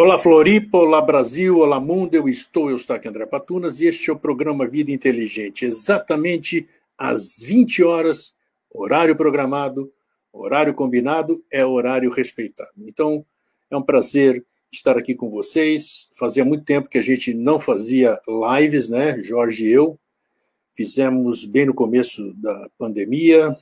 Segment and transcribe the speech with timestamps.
[0.00, 4.10] Olá Floripa, olá Brasil, olá mundo, eu estou, eu estou aqui André Patunas e este
[4.10, 8.36] é o programa Vida Inteligente, exatamente às 20 horas,
[8.70, 9.92] horário programado,
[10.32, 12.70] horário combinado, é horário respeitado.
[12.86, 13.26] Então,
[13.68, 18.16] é um prazer estar aqui com vocês, fazia muito tempo que a gente não fazia
[18.56, 19.98] lives, né, Jorge e eu,
[20.76, 23.52] fizemos bem no começo da pandemia,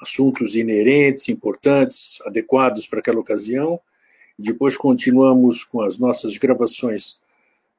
[0.00, 3.80] assuntos inerentes, importantes, adequados para aquela ocasião,
[4.40, 7.20] depois continuamos com as nossas gravações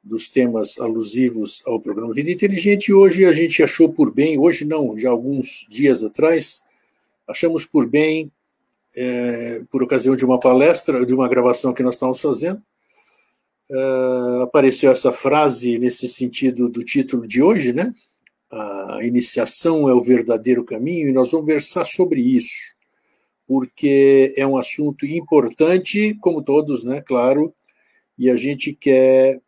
[0.03, 4.65] dos temas alusivos ao programa Vida Inteligente e hoje a gente achou por bem, hoje
[4.65, 6.63] não, já alguns dias atrás,
[7.27, 8.31] achamos por bem,
[8.95, 12.62] é, por ocasião de uma palestra, de uma gravação que nós estávamos fazendo,
[13.70, 17.93] é, apareceu essa frase nesse sentido do título de hoje, né?
[18.51, 22.75] A iniciação é o verdadeiro caminho, e nós vamos versar sobre isso
[23.51, 27.53] porque é um assunto importante, como todos, né, claro,
[28.17, 29.41] e a gente quer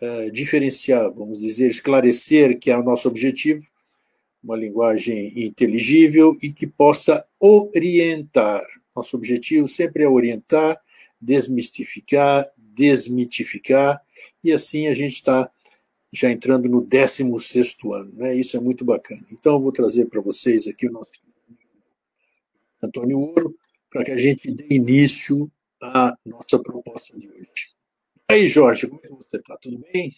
[0.00, 3.60] uh, diferenciar, vamos dizer, esclarecer, que é o nosso objetivo,
[4.40, 8.64] uma linguagem inteligível e que possa orientar.
[8.94, 10.80] Nosso objetivo sempre é orientar,
[11.20, 14.00] desmistificar, desmitificar,
[14.44, 15.50] e assim a gente está
[16.12, 18.36] já entrando no 16 ano, né?
[18.36, 19.22] Isso é muito bacana.
[19.32, 21.27] Então, eu vou trazer para vocês aqui o nosso
[22.82, 23.54] Antônio Ouro,
[23.90, 25.50] para que a gente dê início
[25.82, 27.76] à nossa proposta de hoje.
[28.30, 29.56] E aí, Jorge, como é que você está?
[29.60, 30.14] Tudo bem?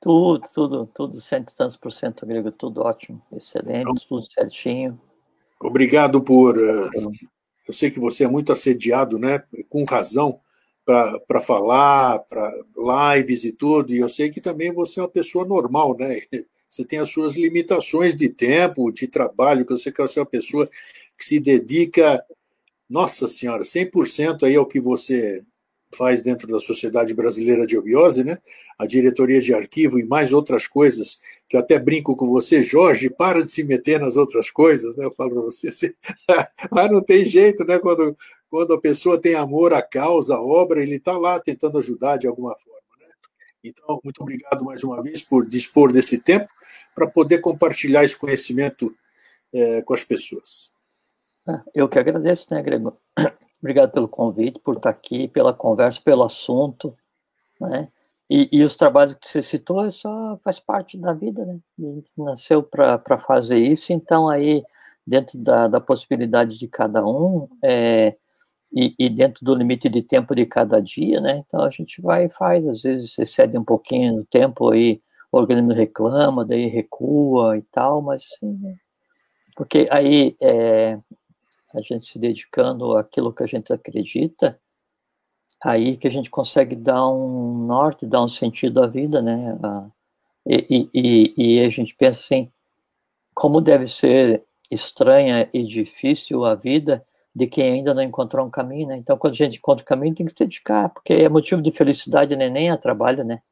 [0.00, 5.00] Tudo, tudo, tudo, cento e tantos por cento grego, tudo ótimo, excelente, então, tudo certinho.
[5.60, 6.56] Obrigado por.
[6.58, 7.10] Uh,
[7.66, 9.42] eu sei que você é muito assediado, né?
[9.70, 10.40] Com razão,
[10.84, 12.52] para falar, para
[13.16, 16.20] lives e tudo, e eu sei que também você é uma pessoa normal, né?
[16.74, 20.22] Você tem as suas limitações de tempo, de trabalho, que eu sei que você é
[20.22, 20.68] uma pessoa
[21.18, 22.24] que se dedica,
[22.88, 25.44] nossa senhora, 100% aí ao que você
[25.94, 28.38] faz dentro da Sociedade Brasileira de Obiose, né?
[28.78, 33.08] A diretoria de arquivo e mais outras coisas, que eu até brinco com você, Jorge,
[33.08, 35.04] para de se meter nas outras coisas, né?
[35.04, 35.68] Eu falo para você,
[36.70, 37.78] mas não tem jeito, né?
[37.78, 38.16] Quando,
[38.50, 42.26] quando a pessoa tem amor à causa, à obra, ele está lá tentando ajudar de
[42.26, 43.06] alguma forma, né?
[43.62, 46.48] Então, muito obrigado mais uma vez por dispor desse tempo
[46.94, 48.94] para poder compartilhar esse conhecimento
[49.52, 50.73] é, com as pessoas.
[51.74, 52.98] Eu que agradeço, né, Grego?
[53.60, 56.96] Obrigado pelo convite, por estar aqui, pela conversa, pelo assunto,
[57.60, 57.88] né?
[58.28, 61.58] E, e os trabalhos que você citou é só faz parte da vida, né?
[61.78, 64.64] A gente nasceu para fazer isso, então aí
[65.06, 68.16] dentro da, da possibilidade de cada um é,
[68.72, 71.44] e, e, dentro do limite de tempo de cada dia, né?
[71.46, 75.00] Então a gente vai e faz, às vezes excede um pouquinho no tempo aí,
[75.30, 78.74] o organismo reclama, daí recua e tal, mas assim, né?
[79.56, 80.98] porque aí é,
[81.74, 84.58] a gente se dedicando àquilo que a gente acredita,
[85.62, 89.58] aí que a gente consegue dar um norte, dar um sentido à vida, né?
[90.46, 92.50] E, e, e a gente pensa assim,
[93.34, 97.04] como deve ser estranha e difícil a vida
[97.34, 98.96] de quem ainda não encontrou um caminho, né?
[98.96, 101.72] Então, quando a gente encontra o caminho, tem que se dedicar, porque é motivo de
[101.72, 102.48] felicidade, né?
[102.48, 103.42] nem a trabalho, né?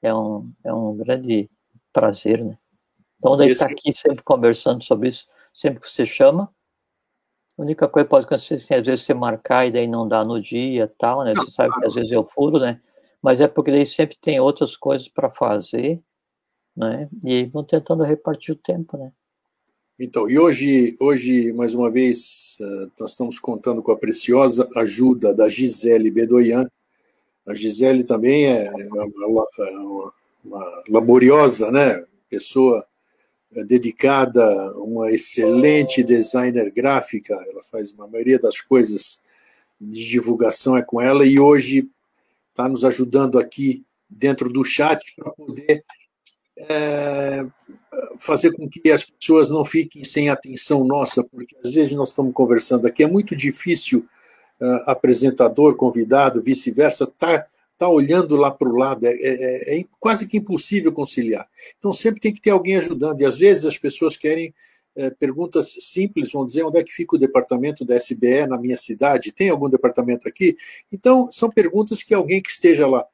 [0.00, 1.50] É um, é um grande
[1.92, 2.56] prazer, né?
[3.18, 6.50] Então, daí estar tá aqui sempre conversando sobre isso, sempre que você chama,
[7.58, 10.24] a única coisa que pode acontecer, assim, às vezes você marcar e daí não dá
[10.24, 11.32] no dia tal, né?
[11.34, 12.80] Você sabe que às vezes eu furo, né?
[13.22, 16.00] Mas é porque daí sempre tem outras coisas para fazer,
[16.76, 17.08] né?
[17.24, 19.10] E aí vão tentando repartir o tempo, né?
[19.98, 25.34] Então, e hoje, hoje mais uma vez, eh, nós estamos contando com a preciosa ajuda
[25.34, 26.68] da Gisele Bedoyan.
[27.48, 30.12] A Gisele também é uma, uma,
[30.44, 32.04] uma laboriosa, né?
[32.28, 32.95] Pessoa é
[33.66, 39.22] dedicada, uma excelente designer gráfica, ela faz a maioria das coisas
[39.80, 41.88] de divulgação é com ela e hoje
[42.50, 45.84] está nos ajudando aqui dentro do chat para poder
[46.58, 47.46] é,
[48.18, 52.32] fazer com que as pessoas não fiquem sem atenção nossa, porque às vezes nós estamos
[52.32, 54.06] conversando aqui, é muito difícil
[54.60, 57.46] uh, apresentador, convidado, vice-versa, estar tá
[57.76, 61.46] está olhando lá para o lado, é, é, é, quase que impossível conciliar.
[61.78, 64.54] Então sempre tem que ter alguém ajudando, e às vezes as pessoas querem
[64.96, 68.78] é, perguntas simples, vão dizer onde é que fica o departamento da SBE na minha
[68.78, 70.56] cidade, tem algum departamento aqui?
[70.90, 73.06] Então são perguntas que alguém que esteja lá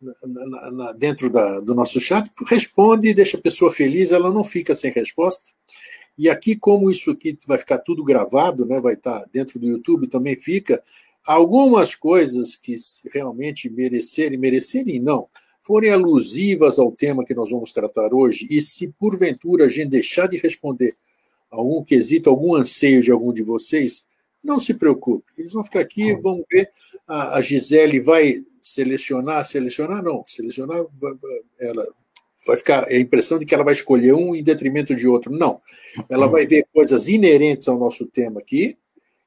[0.00, 4.32] na, na, na, dentro da, do nosso chat responde e deixa a pessoa feliz, ela
[4.32, 5.52] não fica sem resposta.
[6.18, 10.06] E aqui, como isso aqui vai ficar tudo gravado, né, vai estar dentro do YouTube,
[10.06, 10.82] também fica,
[11.26, 12.74] algumas coisas que
[13.12, 15.28] realmente merecerem, merecerem não,
[15.60, 20.28] forem alusivas ao tema que nós vamos tratar hoje, e se porventura a gente deixar
[20.28, 20.94] de responder
[21.50, 24.06] algum quesito, algum anseio de algum de vocês,
[24.42, 26.70] não se preocupe, eles vão ficar aqui, vão ver,
[27.08, 30.84] a, Gisele vai selecionar, selecionar não, selecionar
[31.60, 31.86] ela
[32.46, 35.32] vai ficar a impressão de que ela vai escolher um em detrimento de outro.
[35.32, 35.60] Não.
[36.08, 38.78] Ela vai ver coisas inerentes ao nosso tema aqui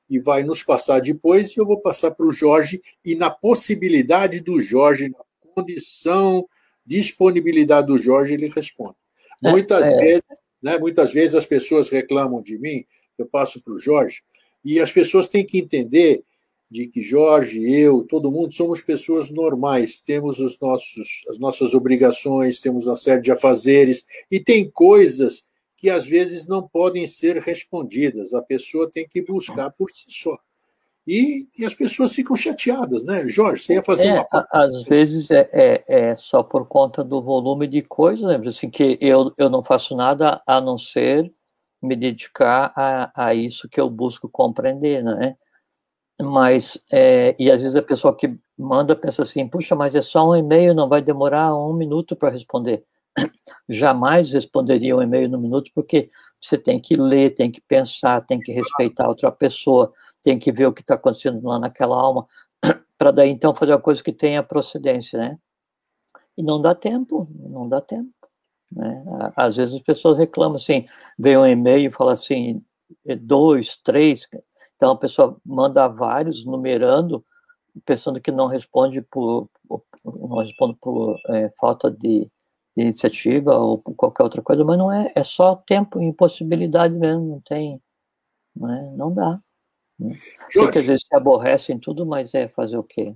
[0.09, 4.41] e vai nos passar depois, e eu vou passar para o Jorge, e na possibilidade
[4.41, 6.47] do Jorge, na condição,
[6.85, 8.95] disponibilidade do Jorge, ele responde.
[9.43, 9.97] É, muitas, é.
[9.97, 10.23] vezes,
[10.61, 12.83] né, muitas vezes as pessoas reclamam de mim,
[13.17, 14.21] eu passo para o Jorge,
[14.65, 16.23] e as pessoas têm que entender
[16.71, 22.59] de que Jorge, eu, todo mundo somos pessoas normais, temos os nossos, as nossas obrigações,
[22.59, 28.33] temos uma série de afazeres, e tem coisas que às vezes não podem ser respondidas,
[28.33, 30.37] a pessoa tem que buscar por si só.
[31.07, 33.27] E, e as pessoas ficam chateadas, né?
[33.27, 34.47] Jorge, você ia fazer é, uma.
[34.51, 38.43] Às vezes é, é, é, só por conta do volume de coisas, lembra?
[38.45, 38.49] Né?
[38.49, 41.33] Assim, que eu, eu não faço nada a não ser
[41.81, 45.35] me dedicar a, a isso que eu busco compreender, né?
[46.21, 50.29] mas é, e às vezes a pessoa que manda pensa assim, puxa, mas é só
[50.29, 52.83] um e-mail, não vai demorar um minuto para responder.
[53.67, 56.09] Jamais responderia um e-mail no minuto, porque
[56.41, 60.67] você tem que ler, tem que pensar, tem que respeitar outra pessoa, tem que ver
[60.67, 62.27] o que está acontecendo lá naquela alma,
[62.97, 65.37] para daí então fazer uma coisa que tenha procedência, né?
[66.37, 68.09] E não dá tempo, não dá tempo.
[68.71, 69.03] Né?
[69.35, 70.85] Às vezes as pessoas reclamam assim,
[71.17, 72.63] vem um e-mail e fala assim,
[73.21, 74.27] dois, três,
[74.75, 77.25] então a pessoa manda vários, numerando,
[77.85, 79.49] pensando que não responde por,
[80.05, 82.29] não responde por é, falta de,
[82.77, 87.41] iniciativa ou qualquer outra coisa, mas não é, é só tempo e impossibilidade mesmo, não
[87.41, 87.81] tem,
[88.55, 89.41] não, é, não dá.
[89.99, 90.13] Né?
[90.53, 93.13] Porque às vezes se aborrecem tudo, mas é fazer o quê?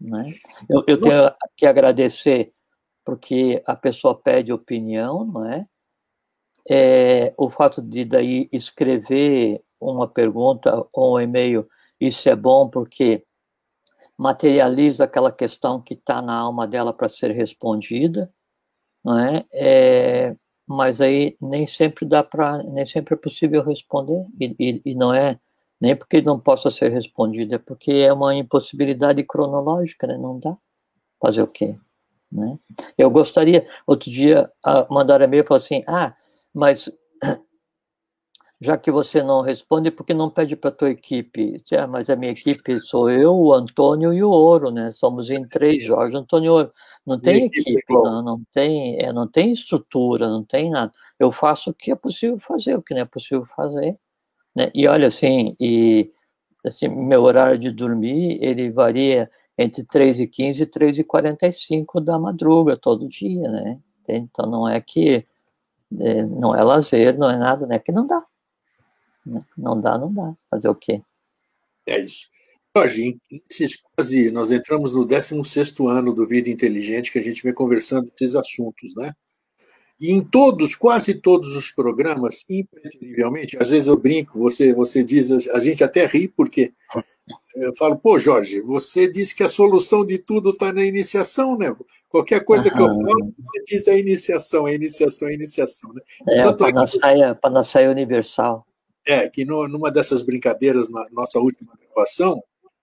[0.00, 0.22] Né?
[0.68, 2.52] Eu, eu tenho que agradecer
[3.04, 5.66] porque a pessoa pede opinião, não é?
[6.68, 11.68] é o fato de daí escrever uma pergunta ou um e-mail,
[11.98, 13.24] isso é bom porque
[14.18, 18.32] materializa aquela questão que está na alma dela para ser respondida,
[19.04, 20.36] não é?
[20.66, 25.12] Mas aí nem sempre dá para, nem sempre é possível responder e, e, e, não
[25.12, 25.38] é
[25.80, 30.16] nem porque não possa ser respondida, é porque é uma impossibilidade cronológica, né?
[30.16, 30.56] Não dá.
[31.20, 31.74] Fazer o quê?
[32.30, 32.58] Né?
[32.96, 34.50] Eu gostaria, outro dia,
[34.88, 36.14] mandar e-mail e falar assim, ah,
[36.54, 36.90] mas
[38.60, 41.62] já que você não responde, por que não pede para a tua equipe?
[41.72, 44.92] Ah, mas a minha equipe sou eu, o Antônio e o Ouro, né?
[44.92, 46.72] Somos em três, Jorge, Antônio Ouro.
[47.06, 50.92] Não tem equipe, equipe não, não, tem, é, não tem estrutura, não tem nada.
[51.18, 53.96] Eu faço o que é possível fazer, o que não é possível fazer.
[54.54, 54.70] Né?
[54.74, 56.10] E olha, assim, e,
[56.64, 62.00] assim, meu horário de dormir, ele varia entre 3 e 15 e 3 e 45
[62.00, 63.78] da madruga, todo dia, né?
[64.06, 65.26] Então não é que
[65.98, 67.78] é, não é lazer, não é nada, né?
[67.78, 68.22] Que não dá.
[69.56, 70.34] Não dá, não dá.
[70.50, 71.02] Fazer o quê?
[71.86, 72.28] É isso.
[72.76, 73.18] Jorge,
[73.96, 78.36] quase, nós entramos no 16 ano do Vida Inteligente, que a gente vem conversando esses
[78.36, 79.12] assuntos, né?
[80.00, 85.30] E em todos, quase todos os programas, impreterivelmente, às vezes eu brinco, você, você diz,
[85.50, 86.72] a gente até ri, porque
[87.56, 91.76] eu falo, pô, Jorge, você disse que a solução de tudo está na iniciação, né?
[92.08, 95.92] Qualquer coisa que eu falo, você diz a iniciação, a iniciação, a iniciação.
[95.92, 96.00] Né?
[96.28, 98.66] É, a panaceia, panaceia universal.
[99.06, 102.42] É, que no, numa dessas brincadeiras, na nossa última gravação,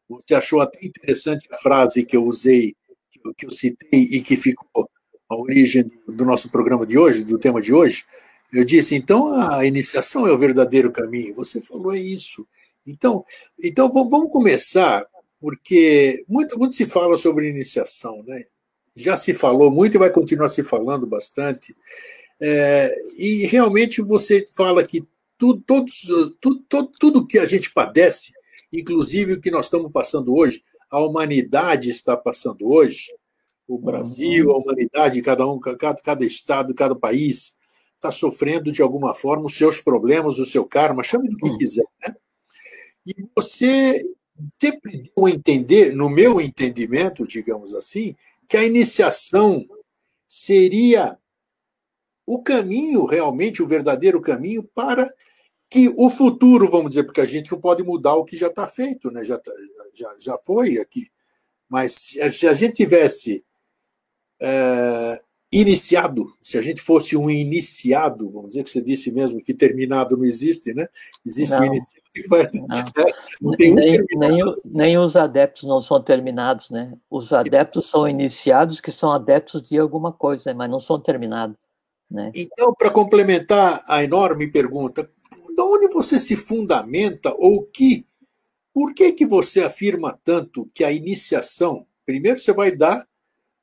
[0.10, 2.76] você achou até interessante a frase que eu usei,
[3.12, 4.90] que eu, que eu citei e que ficou
[5.30, 8.06] a origem do nosso programa de hoje, do tema de hoje.
[8.52, 11.36] Eu disse, então a iniciação é o verdadeiro caminho.
[11.36, 12.48] Você falou é isso.
[12.86, 13.26] Então,
[13.62, 15.06] então vamos começar,
[15.42, 18.42] porque muito, muito se fala sobre iniciação, né?
[18.96, 21.76] Já se falou muito e vai continuar se falando bastante.
[22.40, 25.06] É, e realmente você fala que
[25.38, 25.94] tudo, todos,
[26.42, 28.34] tudo, tudo, tudo que a gente padece,
[28.72, 33.08] inclusive o que nós estamos passando hoje, a humanidade está passando hoje,
[33.68, 37.58] o Brasil, a humanidade, cada um, cada, cada estado, cada país,
[37.96, 41.58] está sofrendo de alguma forma os seus problemas, o seu karma, chame do que hum.
[41.58, 41.86] quiser.
[42.02, 42.16] Né?
[43.06, 44.00] E você
[44.62, 48.16] sempre deu a entender, no meu entendimento, digamos assim,
[48.48, 49.66] que a iniciação
[50.28, 51.18] seria
[52.28, 55.12] o caminho, realmente, o verdadeiro caminho para
[55.70, 58.68] que o futuro, vamos dizer, porque a gente não pode mudar o que já está
[58.68, 59.24] feito, né?
[59.24, 59.52] já, tá,
[59.94, 61.08] já, já foi aqui.
[61.70, 61.94] Mas
[62.32, 63.46] se a gente tivesse
[64.42, 65.20] é,
[65.52, 70.16] iniciado, se a gente fosse um iniciado, vamos dizer que você disse mesmo que terminado
[70.18, 70.88] não existe, né?
[71.26, 72.04] Existe não, um iniciado.
[72.56, 73.06] Não.
[73.42, 73.74] não nem,
[74.16, 76.94] nem, nem, os adeptos não são terminados, né?
[77.10, 81.58] Os adeptos são iniciados que são adeptos de alguma coisa, mas não são terminados.
[82.10, 82.32] Né?
[82.36, 85.10] Então, para complementar a enorme pergunta,
[85.56, 88.06] de onde você se fundamenta ou que
[88.74, 93.06] por que que você afirma tanto que a iniciação Primeiro você vai dar,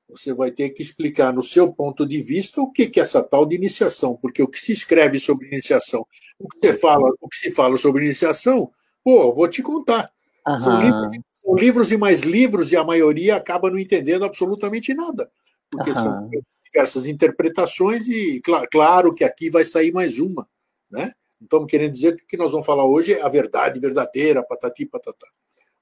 [0.06, 3.22] você vai ter que explicar no seu ponto de vista o que, que é essa
[3.22, 6.06] tal de iniciação, porque o que se escreve sobre iniciação,
[6.38, 8.70] o que, você fala, o que se fala sobre iniciação,
[9.02, 10.12] pô, vou te contar.
[10.58, 15.30] São livros, são livros, e mais livros, e a maioria acaba não entendendo absolutamente nada,
[15.70, 16.00] porque Aham.
[16.02, 16.30] são
[16.74, 20.46] diversas interpretações, e cl claro que aqui vai sair mais uma,
[20.90, 21.12] né?
[21.40, 24.84] Então, querendo dizer que o que nós vamos falar hoje é a verdade verdadeira, patati
[24.86, 25.26] patatá.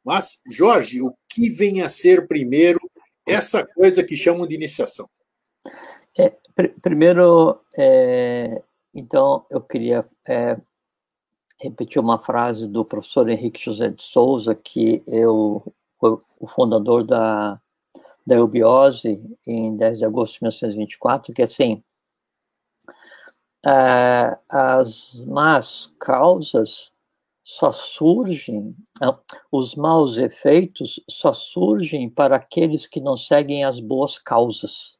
[0.04, 2.80] Mas, Jorge, o que vem a ser primeiro
[3.26, 5.08] essa coisa que chamam de iniciação?
[6.18, 8.61] É, pr primeiro, é,
[8.92, 10.58] então, eu queria é,
[11.61, 15.62] repetir uma frase do professor Henrique José de Souza, que eu
[16.00, 17.61] foi o fundador da,
[18.26, 21.83] da eubiose em 10 de agosto de 1924, que é assim,
[23.64, 26.93] é, as más causas
[27.45, 28.75] só surgem,
[29.50, 34.99] os maus efeitos só surgem para aqueles que não seguem as boas causas.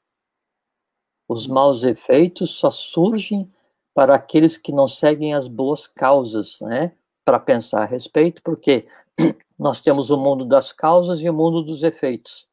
[1.29, 3.51] Os maus efeitos só surgem
[3.95, 6.93] para aqueles que não seguem as boas causas, né?
[7.25, 8.87] Para pensar a respeito, porque
[9.59, 12.47] nós temos o mundo das causas e o mundo dos efeitos.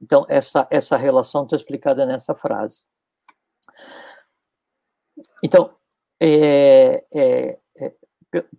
[0.00, 2.84] Então, essa, essa relação está explicada nessa frase.
[5.42, 5.74] Então,
[6.20, 7.92] é, é, é,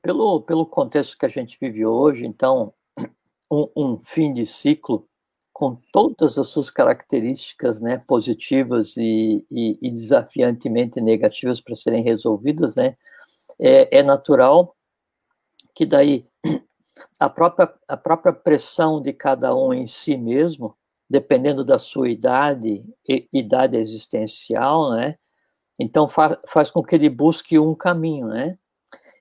[0.01, 2.73] pelo, pelo contexto que a gente vive hoje, então,
[3.51, 5.07] um, um, fim de ciclo
[5.51, 12.75] com todas as suas características né, positivas e, e, e desafiantemente negativas para serem resolvidas,
[12.75, 12.97] né,
[13.59, 14.75] é, é natural
[15.75, 16.27] que daí
[17.19, 20.75] a própria, a própria pressão de cada um em si mesmo,
[21.13, 22.84] dependendo da sua idade,
[23.32, 25.15] idade existencial, né,
[25.79, 28.58] então fa faz com que ele busque um caminho, né,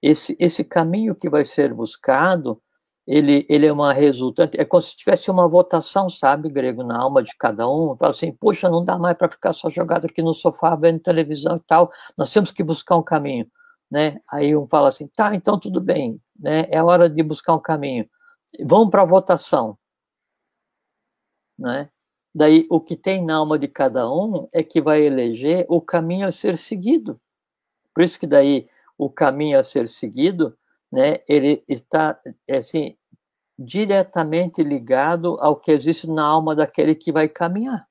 [0.02, 2.60] esse, esse caminho que vai ser buscado,
[3.06, 7.22] ele, ele é uma resultante, é como se tivesse uma votação, sabe, grego, na alma
[7.22, 7.96] de cada um.
[7.96, 11.56] Fala assim, puxa, não dá mais para ficar só jogado aqui no sofá vendo televisão
[11.56, 13.46] e tal, nós temos que buscar um caminho,
[13.90, 14.18] né?
[14.30, 16.66] Aí um fala assim, tá, então tudo bem, né?
[16.70, 18.06] É hora de buscar um caminho.
[18.64, 19.76] Vamos para a votação,
[21.62, 21.88] né?
[22.34, 26.26] Daí o que tem na alma de cada um é que vai eleger o caminho
[26.26, 27.20] a ser seguido.
[27.94, 30.56] Por isso que daí o caminho a ser seguido,
[30.90, 32.18] né, ele está
[32.50, 32.96] assim
[33.58, 37.86] diretamente ligado ao que existe na alma daquele que vai caminhar.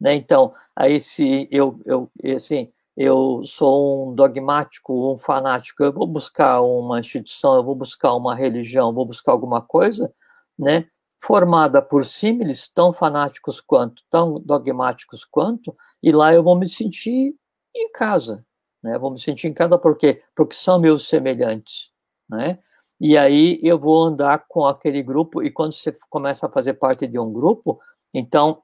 [0.00, 0.14] Né?
[0.14, 6.60] Então, aí se eu, eu assim, eu sou um dogmático, um fanático, eu vou buscar
[6.60, 10.12] uma instituição, eu vou buscar uma religião, eu vou buscar alguma coisa,
[10.58, 10.86] né,
[11.20, 17.34] formada por símiles tão fanáticos quanto, tão dogmáticos quanto, e lá eu vou me sentir
[17.76, 18.44] em casa,
[18.82, 18.98] né?
[18.98, 20.22] Vou me sentir em casa por quê?
[20.34, 21.90] Porque são meus semelhantes,
[22.28, 22.58] né?
[22.98, 27.06] E aí eu vou andar com aquele grupo e quando você começa a fazer parte
[27.06, 27.80] de um grupo,
[28.14, 28.62] então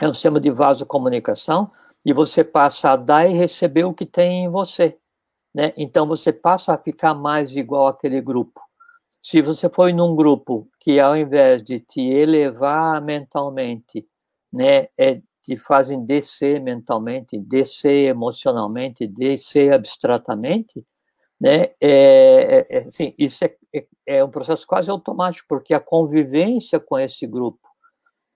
[0.00, 1.70] é um sistema de vasocomunicação
[2.04, 4.98] e você passa a dar e receber o que tem em você,
[5.54, 5.72] né?
[5.76, 8.63] Então você passa a ficar mais igual àquele grupo.
[9.26, 14.06] Se você foi num grupo que ao invés de te elevar mentalmente,
[14.52, 20.84] né, é te fazem descer mentalmente, descer emocionalmente, descer abstratamente,
[21.40, 21.70] né?
[21.80, 26.78] É, é, é assim, isso é, é, é, um processo quase automático, porque a convivência
[26.78, 27.66] com esse grupo,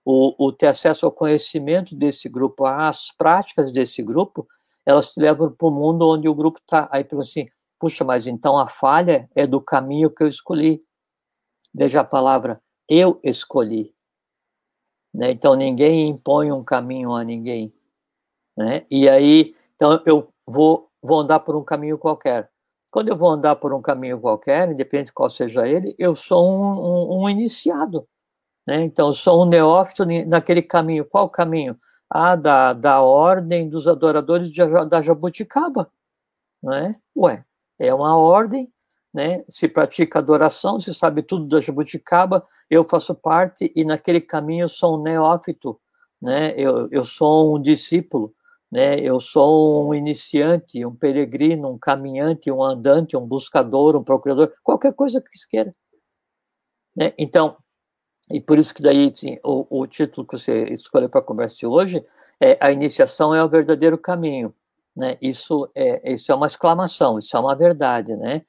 [0.03, 4.47] o, o ter acesso ao conhecimento desse grupo, às práticas desse grupo,
[4.85, 6.89] elas te levam para o mundo onde o grupo está.
[6.91, 7.47] Aí assim,
[7.79, 10.83] puxa, mas então a falha é do caminho que eu escolhi.
[11.73, 13.93] Veja a palavra, eu escolhi.
[15.13, 15.31] Né?
[15.31, 17.73] Então ninguém impõe um caminho a ninguém,
[18.57, 18.85] né?
[18.91, 22.49] E aí, então eu vou vou andar por um caminho qualquer.
[22.91, 26.51] Quando eu vou andar por um caminho qualquer, independente de qual seja ele, eu sou
[26.51, 28.07] um, um, um iniciado,
[28.67, 28.83] né?
[28.83, 31.05] Então eu sou um neófito naquele caminho.
[31.05, 31.79] Qual caminho?
[32.09, 35.91] Ah, da, da ordem dos adoradores de, da jabuticaba,
[36.63, 36.95] né?
[37.15, 37.45] Ué,
[37.79, 38.71] é uma ordem,
[39.13, 39.43] né?
[39.49, 44.69] Se pratica adoração, se sabe tudo da jabuticaba, eu faço parte e naquele caminho eu
[44.69, 45.79] sou um neófito,
[46.21, 46.53] né?
[46.57, 48.33] Eu, eu sou um discípulo,
[48.71, 48.99] né?
[48.99, 54.93] Eu sou um iniciante, um peregrino, um caminhante, um andante, um buscador, um procurador, qualquer
[54.93, 55.73] coisa que queira.
[56.95, 57.13] Né?
[57.17, 57.57] Então,
[58.29, 61.55] e por isso que daí sim, o, o título que você escolheu para a conversa
[61.55, 62.05] de hoje
[62.39, 64.53] é a iniciação é o verdadeiro caminho,
[64.99, 65.17] né?
[65.21, 68.43] Isso é isso é uma exclamação, isso é uma verdade, né?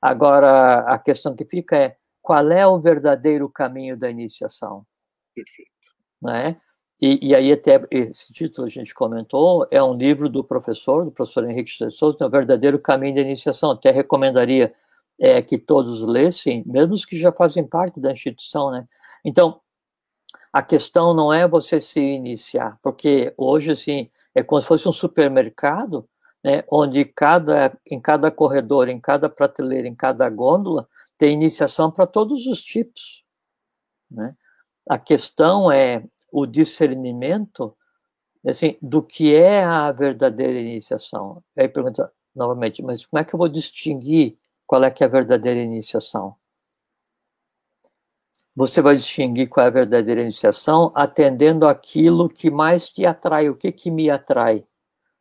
[0.00, 4.84] Agora a questão que fica é qual é o verdadeiro caminho da iniciação.
[5.34, 5.70] Perfeito.
[6.20, 6.56] Né?
[7.00, 11.10] E, e, aí até esse título a gente comentou, é um livro do professor, do
[11.10, 13.70] professor Henrique de Souza, é o verdadeiro caminho da iniciação.
[13.70, 14.74] Até recomendaria
[15.20, 18.86] é, que todos lessem, mesmo os que já fazem parte da instituição, né?
[19.24, 19.60] Então,
[20.52, 24.92] A questão não é você se iniciar, porque hoje, assim, é como se fosse um
[24.92, 26.06] supermercado,
[26.44, 32.06] né, onde cada, em cada corredor, em cada prateleira, em cada gôndola, tem iniciação para
[32.06, 33.24] todos os tipos.
[34.10, 34.36] Né?
[34.86, 37.74] A questão é o discernimento
[38.46, 41.42] assim, do que é a verdadeira iniciação.
[41.56, 45.10] Aí pergunta novamente, mas como é que eu vou distinguir qual é que é a
[45.10, 46.36] verdadeira iniciação?
[48.56, 53.54] Você vai distinguir qual é a verdadeira iniciação atendendo aquilo que mais te atrai, o
[53.54, 54.64] que que me atrai.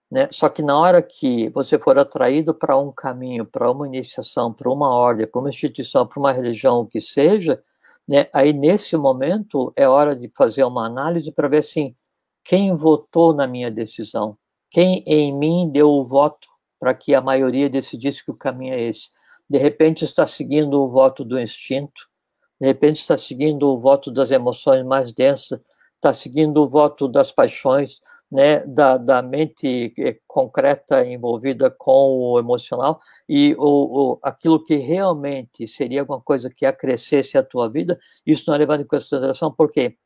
[0.09, 0.29] Né?
[0.31, 4.71] Só que na hora que você for atraído para um caminho, para uma iniciação, para
[4.71, 7.61] uma ordem, para uma instituição, para uma religião, o que seja,
[8.07, 8.29] né?
[8.31, 11.93] aí nesse momento é hora de fazer uma análise para ver assim,
[12.41, 14.37] quem votou na minha decisão?
[14.71, 16.47] Quem em mim deu o voto
[16.79, 19.09] para que a maioria decidisse que o caminho é esse?
[19.49, 22.14] De repente está seguindo o voto do instinto,
[22.59, 25.59] de repente está seguindo o voto das emoções mais densas,
[25.95, 27.99] está seguindo o voto das paixões,
[28.31, 34.75] né, da, da mente eh, concreta envolvida com o emocional e o, o, aquilo que
[34.75, 39.53] realmente seria alguma coisa que acrescesse a tua vida, isso não é levado em consideração,
[39.53, 39.97] porque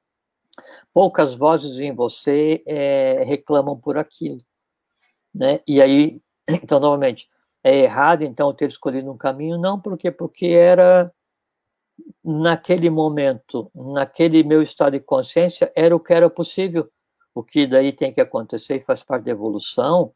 [0.94, 4.41] poucas vozes em você é, reclamam por aquilo,
[5.34, 7.29] né, e aí, então, novamente,
[7.63, 11.12] é errado, então, ter escolhido um caminho, não, porque porque era
[12.24, 16.89] naquele momento, naquele meu estado de consciência, era o que era possível.
[17.34, 20.12] O que daí tem que acontecer e faz parte da evolução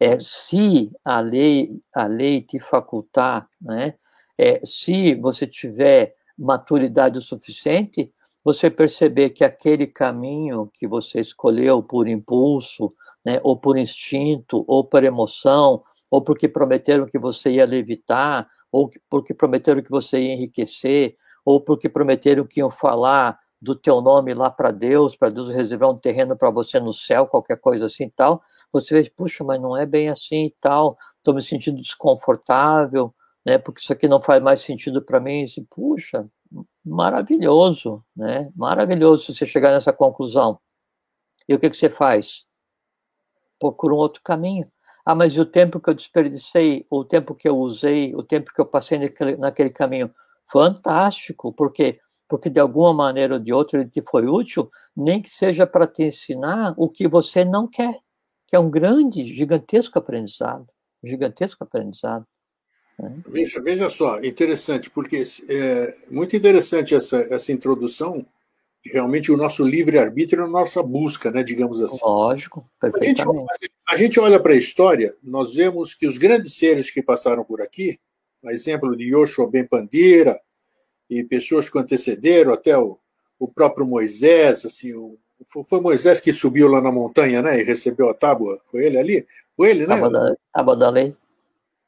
[0.00, 3.94] é se a lei, a lei te facultar, né,
[4.38, 8.12] é, se você tiver maturidade o suficiente,
[8.44, 14.84] você perceber que aquele caminho que você escolheu por impulso, né, ou por instinto, ou
[14.84, 20.34] por emoção, ou porque prometeram que você ia levitar, ou porque prometeram que você ia
[20.34, 21.16] enriquecer,
[21.48, 25.88] ou porque prometeram que iam falar do teu nome lá para Deus, para Deus reservar
[25.88, 29.58] um terreno para você no céu, qualquer coisa assim e tal, você vê, puxa, mas
[29.58, 33.14] não é bem assim e tal, estou me sentindo desconfortável,
[33.46, 36.28] né, porque isso aqui não faz mais sentido para mim, e, puxa,
[36.84, 40.60] maravilhoso, né, maravilhoso se você chegar nessa conclusão.
[41.48, 42.44] E o que, que você faz?
[43.58, 44.70] Procura um outro caminho.
[45.02, 48.52] Ah, mas e o tempo que eu desperdicei, o tempo que eu usei, o tempo
[48.52, 50.14] que eu passei naquele, naquele caminho,
[50.50, 55.30] fantástico, porque porque de alguma maneira ou de outra ele te foi útil, nem que
[55.30, 57.98] seja para te ensinar o que você não quer,
[58.46, 60.66] que é um grande, gigantesco aprendizado,
[61.02, 62.26] gigantesco aprendizado.
[62.98, 63.18] Né?
[63.28, 68.26] Veja, veja só, interessante, porque é muito interessante essa, essa introdução,
[68.84, 72.04] realmente o nosso livre-arbítrio, a nossa busca, né, digamos assim.
[72.04, 73.22] Lógico, perfeitamente.
[73.22, 77.02] A gente, a gente olha para a história, nós vemos que os grandes seres que
[77.02, 77.98] passaram por aqui,
[78.44, 80.40] a exemplo de Yoshua Ben Pandira
[81.08, 82.98] e pessoas que antecederam, até o,
[83.38, 85.18] o próprio Moisés, assim, o,
[85.64, 89.26] foi Moisés que subiu lá na montanha, né, e recebeu a tábua, foi ele ali?
[89.56, 89.94] Foi ele, né?
[89.94, 91.16] Tábua da, tábua da lei.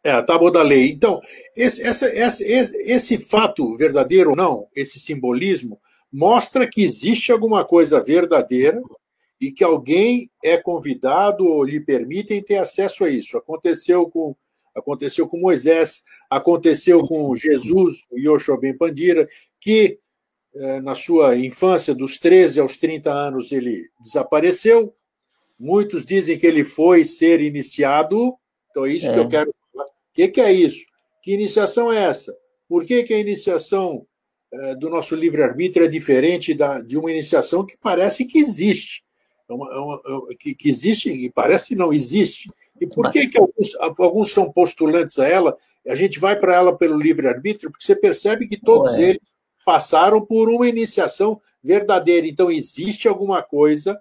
[0.04, 0.90] É, a tábua da lei.
[0.90, 1.20] Então,
[1.54, 5.78] esse, essa, esse, esse fato verdadeiro ou não, esse simbolismo,
[6.12, 8.80] mostra que existe alguma coisa verdadeira
[9.40, 13.36] e que alguém é convidado ou lhe permitem ter acesso a isso.
[13.36, 14.34] Aconteceu com
[14.74, 19.26] aconteceu com Moisés, aconteceu com Jesus, o Yoshua Ben Pandira,
[19.60, 19.98] que
[20.54, 24.94] eh, na sua infância, dos 13 aos 30 anos, ele desapareceu.
[25.58, 28.34] Muitos dizem que ele foi ser iniciado.
[28.70, 29.14] Então, é isso é.
[29.14, 29.86] que eu quero falar.
[29.86, 30.86] O que, que, é isso?
[31.22, 32.36] Que iniciação é essa?
[32.68, 34.06] Por que, que a iniciação
[34.52, 39.04] eh, do nosso livre-arbítrio é diferente da, de uma iniciação que parece que existe?
[39.48, 42.50] É uma, é uma, que, que existe e parece que não existe.
[42.80, 45.56] E por que, que alguns, alguns são postulantes a ela?
[45.86, 49.10] A gente vai para ela pelo livre-arbítrio, porque você percebe que todos Ué.
[49.10, 49.22] eles
[49.64, 52.26] passaram por uma iniciação verdadeira.
[52.26, 54.00] Então, existe alguma coisa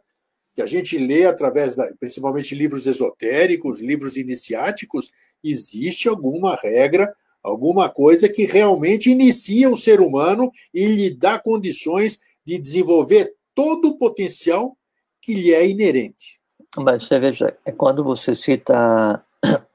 [0.56, 5.12] que a gente lê através, da, principalmente livros esotéricos, livros iniciáticos,
[5.44, 7.14] existe alguma regra,
[7.44, 13.90] alguma coisa que realmente inicia o ser humano e lhe dá condições de desenvolver todo
[13.90, 14.78] o potencial
[15.22, 16.39] que lhe é inerente.
[16.78, 19.24] Mas você veja, é quando você cita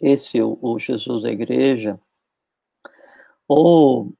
[0.00, 2.00] esse, o, o Jesus da igreja,
[3.46, 4.12] ou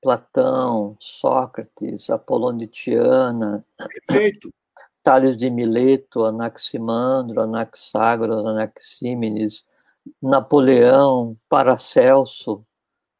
[0.00, 4.52] Platão, Sócrates, Apolônio de Tiana, Perfeito.
[5.02, 9.64] Tales de Mileto, Anaximandro, Anaxágoras, Anaxímenes,
[10.20, 12.64] Napoleão, Paracelso,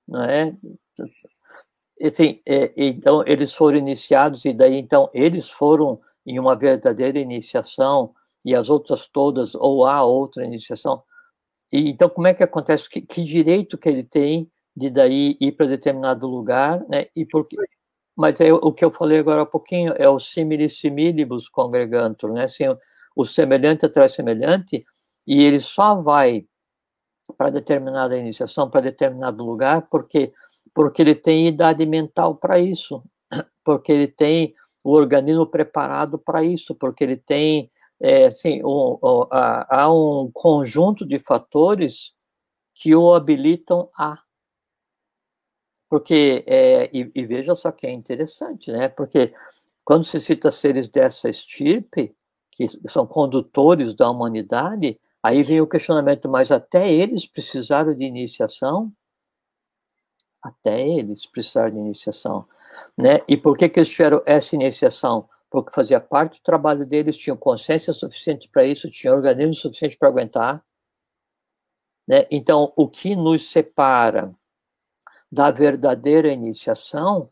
[0.07, 0.55] não é?
[2.03, 8.15] Assim, é, então eles foram iniciados e daí então eles foram em uma verdadeira iniciação
[8.45, 11.03] e as outras todas, ou há outra iniciação.
[11.73, 12.89] E, então, como é que acontece?
[12.89, 17.07] Que, que direito que ele tem de daí ir para determinado lugar, né?
[17.15, 17.47] E por,
[18.17, 22.45] mas é, o que eu falei agora há pouquinho é o simili similibus congregantur, né?
[22.45, 22.65] Assim,
[23.15, 24.85] o semelhante atrai semelhante,
[25.27, 26.47] e ele só vai
[27.37, 30.33] para determinada iniciação, para determinado lugar, porque
[30.75, 33.03] porque ele tem idade mental para isso,
[33.65, 34.55] porque ele tem
[34.89, 37.71] o organismo preparado para isso, porque ele tem
[38.01, 42.15] é, assim, um, um, há um conjunto de fatores
[42.75, 44.19] que o habilitam a.
[45.91, 48.89] Porque, é, e, e, veja só que é interessante, né?
[48.89, 49.35] Porque
[49.85, 52.17] quando se cita seres dessa estirpe,
[52.51, 58.91] que são condutores da humanidade, aí vem o questionamento, mas até eles precisaram de iniciação?
[60.43, 62.47] Até eles precisaram de iniciação.
[62.97, 63.21] Né?
[63.29, 65.29] E por que, que eles tiveram essa iniciação?
[65.51, 70.09] Porque fazia parte do trabalho deles, tinham consciência suficiente para isso, tinham organismo suficiente para
[70.09, 70.65] aguentar.
[72.07, 72.27] Né?
[72.31, 74.35] Então, o que nos separa
[75.31, 77.31] da verdadeira iniciação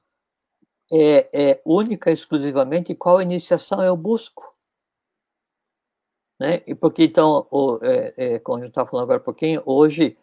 [0.93, 4.55] é, é única e exclusivamente qual iniciação eu busco.
[6.39, 6.63] Né?
[6.67, 10.17] E porque, então, o, é, é, como a gente estava falando agora um pouquinho, hoje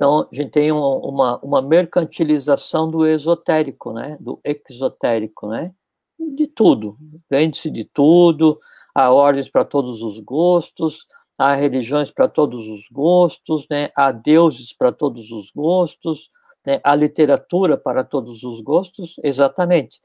[0.00, 4.16] então, a gente tem uma, uma mercantilização do esotérico, né?
[4.18, 5.74] do exotérico, né?
[6.18, 6.96] de tudo,
[7.30, 8.58] vende-se de tudo,
[8.94, 13.90] há ordens para todos os gostos, há religiões para todos os gostos, né?
[13.94, 16.30] há deuses para todos os gostos,
[16.66, 16.80] né?
[16.82, 20.00] há literatura para todos os gostos, exatamente.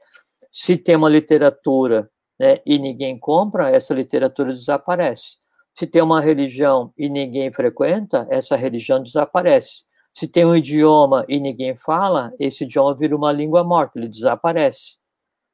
[0.52, 5.38] Se tem uma literatura né, e ninguém compra, essa literatura desaparece.
[5.78, 9.84] Se tem uma religião e ninguém frequenta, essa religião desaparece.
[10.14, 14.96] Se tem um idioma e ninguém fala, esse idioma vira uma língua morta, ele desaparece.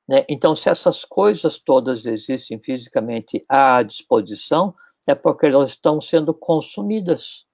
[0.08, 0.24] Né?
[0.28, 4.72] Então, se essas coisas todas existem fisicamente à disposição,
[5.08, 7.44] é porque elas estão sendo consumidas.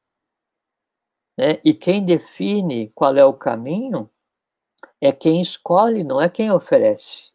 [1.38, 1.60] Né?
[1.64, 4.10] E quem define qual é o caminho
[5.00, 7.32] é quem escolhe, não é quem oferece.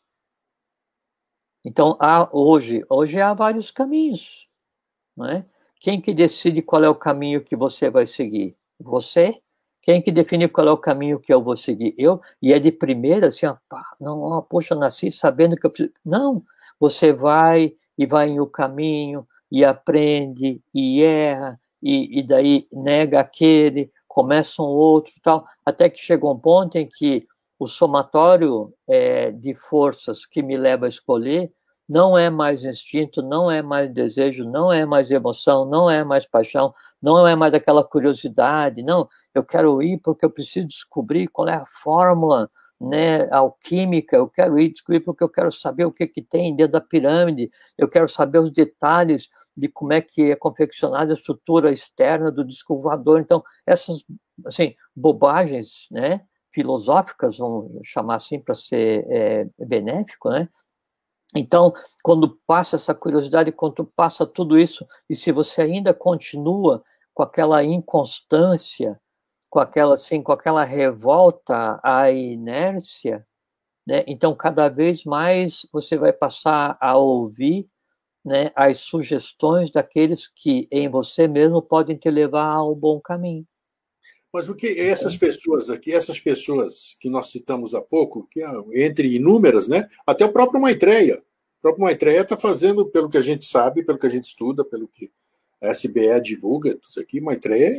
[1.65, 4.47] Então, há, hoje, hoje há vários caminhos.
[5.15, 5.45] Não é?
[5.80, 8.56] Quem que decide qual é o caminho que você vai seguir?
[8.80, 9.39] Você?
[9.82, 11.93] Quem que define qual é o caminho que eu vou seguir?
[11.97, 12.21] Eu?
[12.41, 15.93] E é de primeira, assim, ó, pá, não, ó, poxa, nasci sabendo que eu preciso.
[16.06, 16.41] Não,
[16.80, 23.19] você vai e vai em o caminho, e aprende, e erra, e, e daí nega
[23.19, 27.28] aquele, começa um outro tal, até que chega um ponto em que
[27.60, 31.52] o somatório é, de forças que me leva a escolher
[31.87, 36.25] não é mais instinto, não é mais desejo, não é mais emoção, não é mais
[36.25, 39.07] paixão, não é mais aquela curiosidade, não.
[39.33, 44.59] Eu quero ir porque eu preciso descobrir qual é a fórmula né, alquímica, eu quero
[44.59, 48.07] ir descobrir porque eu quero saber o que, que tem dentro da pirâmide, eu quero
[48.09, 53.19] saber os detalhes de como é que é confeccionada a estrutura externa do disco voador.
[53.19, 54.03] Então, essas
[54.45, 60.49] assim, bobagens né, filosóficas, vamos chamar assim para ser é, benéfico, né,
[61.35, 67.23] então, quando passa essa curiosidade, quando passa tudo isso, e se você ainda continua com
[67.23, 68.99] aquela inconstância,
[69.49, 73.25] com aquela assim, com aquela revolta à inércia,
[73.87, 74.03] né?
[74.07, 77.69] Então, cada vez mais você vai passar a ouvir,
[78.25, 83.45] né, as sugestões daqueles que em você mesmo podem te levar ao bom caminho.
[84.33, 88.41] Mas o que essas pessoas aqui, essas pessoas que nós citamos há pouco, que
[88.73, 89.87] entre inúmeras, né?
[90.07, 91.19] Até o próprio Maitreya.
[91.59, 94.65] O próprio Maitreya está fazendo, pelo que a gente sabe, pelo que a gente estuda,
[94.65, 95.11] pelo que
[95.61, 97.71] a SBE divulga, isso aqui, Maitreya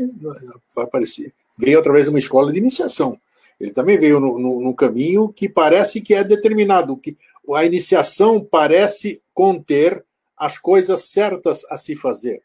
[0.74, 1.34] vai aparecer.
[1.58, 3.20] Veio através de uma escola de iniciação.
[3.60, 7.16] Ele também veio no, no, no caminho que parece que é determinado, que
[7.54, 10.04] a iniciação parece conter
[10.36, 12.42] as coisas certas a se fazer.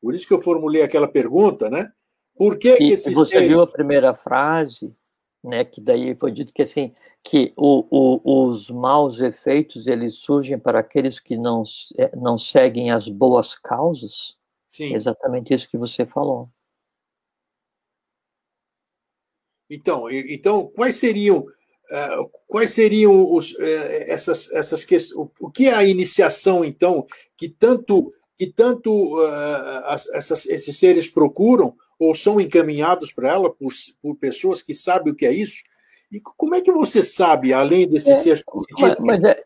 [0.00, 1.92] Por isso que eu formulei aquela pergunta, né?
[2.42, 3.46] Por que, que esses Você seres...
[3.46, 4.92] viu a primeira frase,
[5.44, 5.64] né?
[5.64, 10.80] Que daí foi dito que assim que o, o, os maus efeitos eles surgem para
[10.80, 11.62] aqueles que não
[11.96, 14.36] é, não seguem as boas causas.
[14.64, 14.92] Sim.
[14.92, 16.50] É exatamente isso que você falou.
[19.70, 21.46] Então, então quais seriam
[21.90, 23.64] Uh, quais seriam os, uh,
[24.06, 25.28] essas, essas questões?
[25.40, 27.04] O que é a iniciação, então,
[27.36, 33.48] que tanto, que tanto uh, as, essas, esses seres procuram, ou são encaminhados para ela
[33.48, 33.70] por,
[34.02, 35.62] por pessoas que sabem o que é isso?
[36.10, 38.42] E como é que você sabe, além desse é, ser
[38.80, 39.40] mas, mas é,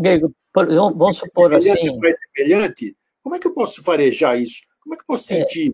[0.00, 1.72] Grego, vamos supor assim.
[2.36, 4.62] semelhante, como é que eu posso farejar isso?
[4.82, 5.36] Como é que eu posso é.
[5.36, 5.72] sentir é,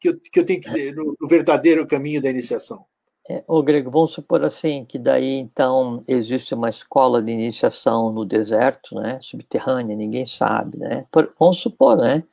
[0.00, 2.86] que, eu, que eu tenho que ir no, no verdadeiro caminho da iniciação?
[3.28, 8.24] É, ô Grego, vamos supor assim que daí então existe uma escola de iniciação no
[8.24, 11.06] deserto, né, subterrânea, ninguém sabe, né?
[11.10, 12.24] Por, vamos supor, né?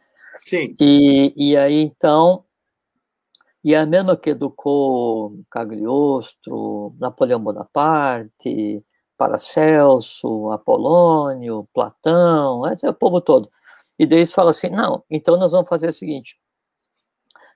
[0.45, 0.75] Sim.
[0.79, 2.43] E, e aí então
[3.63, 8.83] e a mesma que educou Cagliostro, Napoleão Bonaparte,
[9.17, 13.51] Paracelso, Apolônio, Platão, esse é o povo todo.
[13.97, 16.39] E daí eles falam assim, não, então nós vamos fazer o seguinte,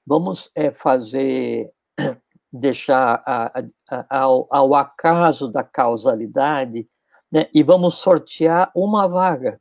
[0.05, 1.71] vamos é, fazer,
[2.51, 6.87] deixar a, a, ao, ao acaso da causalidade,
[7.31, 9.59] né, e vamos sortear uma vaga.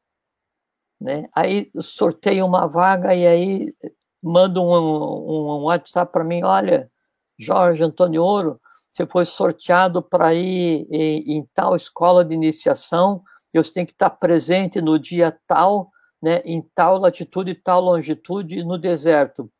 [1.00, 1.28] Né?
[1.35, 3.74] Aí sorteio uma vaga e aí
[4.22, 6.90] manda um, um, um WhatsApp para mim, olha,
[7.38, 13.72] Jorge Antônio Ouro, você foi sorteado para ir em, em, tal escola de iniciação, você
[13.72, 15.90] tem que estar presente no dia tal,
[16.22, 19.50] né, em tal latitude e tal longitude no deserto.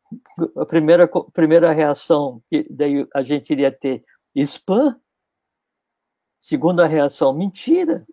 [0.57, 4.05] A primeira, primeira reação que daí a gente iria ter
[4.37, 4.97] spam.
[6.39, 8.07] Segunda reação, mentira.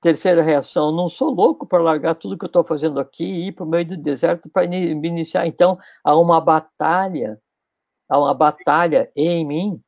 [0.00, 3.52] Terceira reação, não sou louco para largar tudo que eu estou fazendo aqui e ir
[3.52, 5.46] para o meio do deserto para me iniciar.
[5.46, 7.40] Então, há uma batalha,
[8.08, 9.82] há uma batalha em mim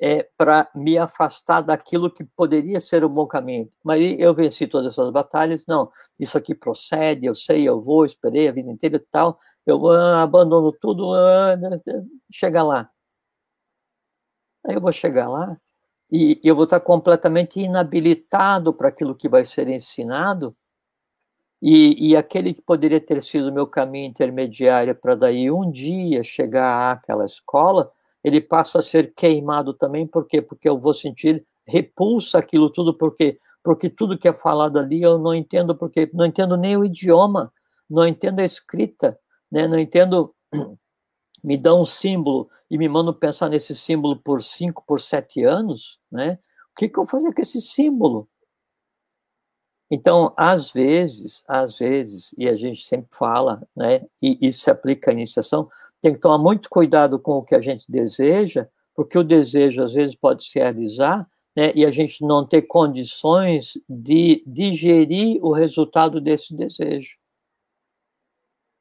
[0.00, 3.70] é, para me afastar daquilo que poderia ser um bom caminho.
[3.84, 8.48] Mas eu venci todas essas batalhas, não, isso aqui procede, eu sei, eu vou, esperei
[8.48, 11.54] a vida inteira e tal, eu ah, abandono tudo, ah,
[12.32, 12.90] chega lá.
[14.66, 15.56] Aí eu vou chegar lá,
[16.10, 20.54] e eu vou estar completamente inabilitado para aquilo que vai ser ensinado,
[21.62, 26.92] e, e aquele que poderia ter sido meu caminho intermediário para daí um dia chegar
[26.92, 27.92] àquela escola,
[28.24, 30.40] ele passa a ser queimado também, por quê?
[30.40, 35.18] Porque eu vou sentir repulsa aquilo tudo, porque porque tudo que é falado ali eu
[35.18, 37.52] não entendo, porque não entendo nem o idioma,
[37.88, 39.18] não entendo a escrita,
[39.52, 39.68] né?
[39.68, 40.34] não entendo
[41.44, 45.98] me dá um símbolo e me mandam pensar nesse símbolo por cinco, por sete anos,
[46.10, 46.38] né?
[46.72, 48.28] O que, que eu vou fazer com esse símbolo?
[49.90, 54.06] Então, às vezes, às vezes, e a gente sempre fala, né?
[54.22, 55.68] E isso se aplica à iniciação,
[56.00, 59.92] tem que tomar muito cuidado com o que a gente deseja, porque o desejo às
[59.92, 61.72] vezes pode se realizar, né?
[61.74, 67.19] E a gente não ter condições de digerir o resultado desse desejo.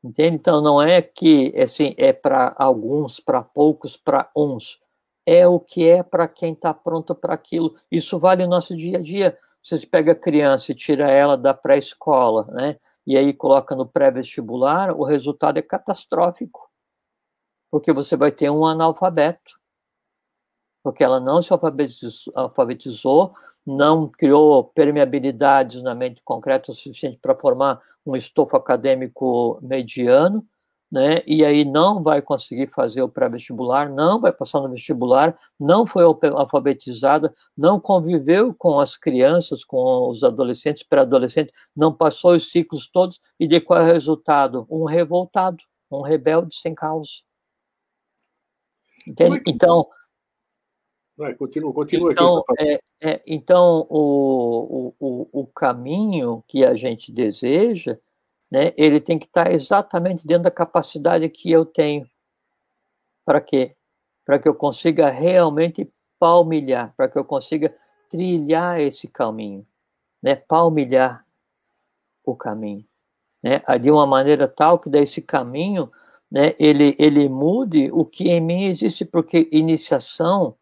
[0.04, 0.36] Entende?
[0.36, 4.80] Então, não é que assim, é para alguns, para poucos, para uns.
[5.26, 7.76] É o que é para quem está pronto para aquilo.
[7.92, 9.38] Isso vale no nosso dia a dia.
[9.62, 12.78] Você pega a criança e tira ela da pré-escola, né?
[13.06, 16.70] E aí coloca no pré-vestibular, o resultado é catastrófico.
[17.72, 19.60] Porque você vai ter um analfabeto.
[20.84, 23.34] Porque ela não se alfabetizou, alfabetizou
[23.66, 30.46] não criou permeabilidades na mente concreta o suficiente para formar um estofo acadêmico mediano,
[30.92, 31.22] né?
[31.28, 36.04] E aí não vai conseguir fazer o pré-vestibular, não vai passar no vestibular, não foi
[36.04, 43.20] alfabetizada, não conviveu com as crianças, com os adolescentes, pré-adolescentes, não passou os ciclos todos
[43.40, 44.66] e de qual é o resultado?
[44.70, 47.12] Um revoltado, um rebelde sem causa.
[49.08, 49.42] Entende?
[49.48, 49.86] Então,
[51.20, 52.64] Vai, continua, continua então, aqui.
[52.64, 57.98] É, é, então, o, o, o caminho que a gente deseja,
[58.50, 62.10] né, ele tem que estar exatamente dentro da capacidade que eu tenho.
[63.26, 63.76] Para quê?
[64.26, 67.76] Para que eu consiga realmente palmilhar, para que eu consiga
[68.10, 69.68] trilhar esse caminho,
[70.24, 71.26] né, palmilhar
[72.24, 72.86] o caminho,
[73.44, 75.92] né, de uma maneira tal que desse caminho,
[76.32, 80.56] né, ele, ele mude o que em mim existe, porque iniciação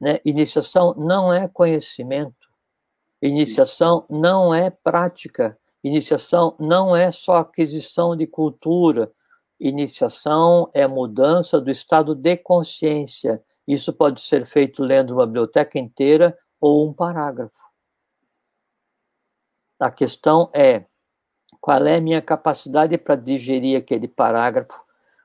[0.00, 0.20] né?
[0.24, 2.48] Iniciação não é conhecimento,
[3.22, 9.10] iniciação não é prática, iniciação não é só aquisição de cultura,
[9.58, 13.42] iniciação é mudança do estado de consciência.
[13.66, 17.52] Isso pode ser feito lendo uma biblioteca inteira ou um parágrafo.
[19.80, 20.84] A questão é
[21.60, 24.83] qual é a minha capacidade para digerir aquele parágrafo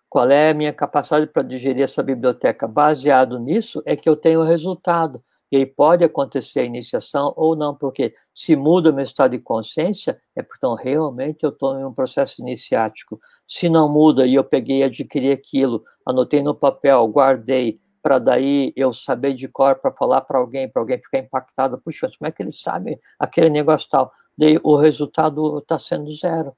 [0.10, 2.68] qual é a minha capacidade para digerir essa biblioteca?
[2.68, 5.24] Baseado nisso é que eu tenho o resultado.
[5.52, 9.40] E aí pode acontecer a iniciação ou não, porque se muda o meu estado de
[9.40, 13.20] consciência, é porque então, realmente eu estou em um processo iniciático.
[13.48, 18.72] Se não muda e eu peguei e adquiri aquilo, anotei no papel, guardei, para daí
[18.76, 22.32] eu saber de cor para falar para alguém, para alguém ficar impactado, puxa, como é
[22.32, 24.12] que ele sabe aquele negócio tal?
[24.38, 26.54] Daí o resultado está sendo zero.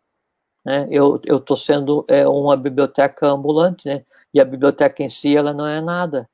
[0.66, 0.88] Né?
[0.92, 4.06] Eu estou sendo é, uma biblioteca ambulante, né?
[4.34, 6.30] e a biblioteca em si ela não é nada.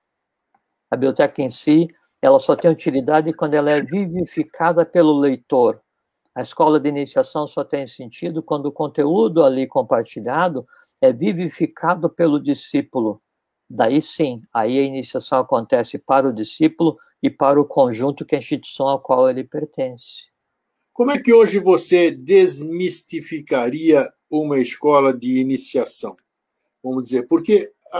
[0.89, 1.87] A biblioteca em si
[2.21, 5.81] ela só tem utilidade quando ela é vivificada pelo leitor.
[6.33, 10.67] A escola de iniciação só tem sentido quando o conteúdo ali compartilhado
[11.01, 13.21] é vivificado pelo discípulo.
[13.69, 18.37] Daí sim, aí a iniciação acontece para o discípulo e para o conjunto que é
[18.37, 20.25] a instituição ao qual ele pertence.
[20.93, 26.15] Como é que hoje você desmistificaria uma escola de iniciação,
[26.83, 27.99] vamos dizer, porque a,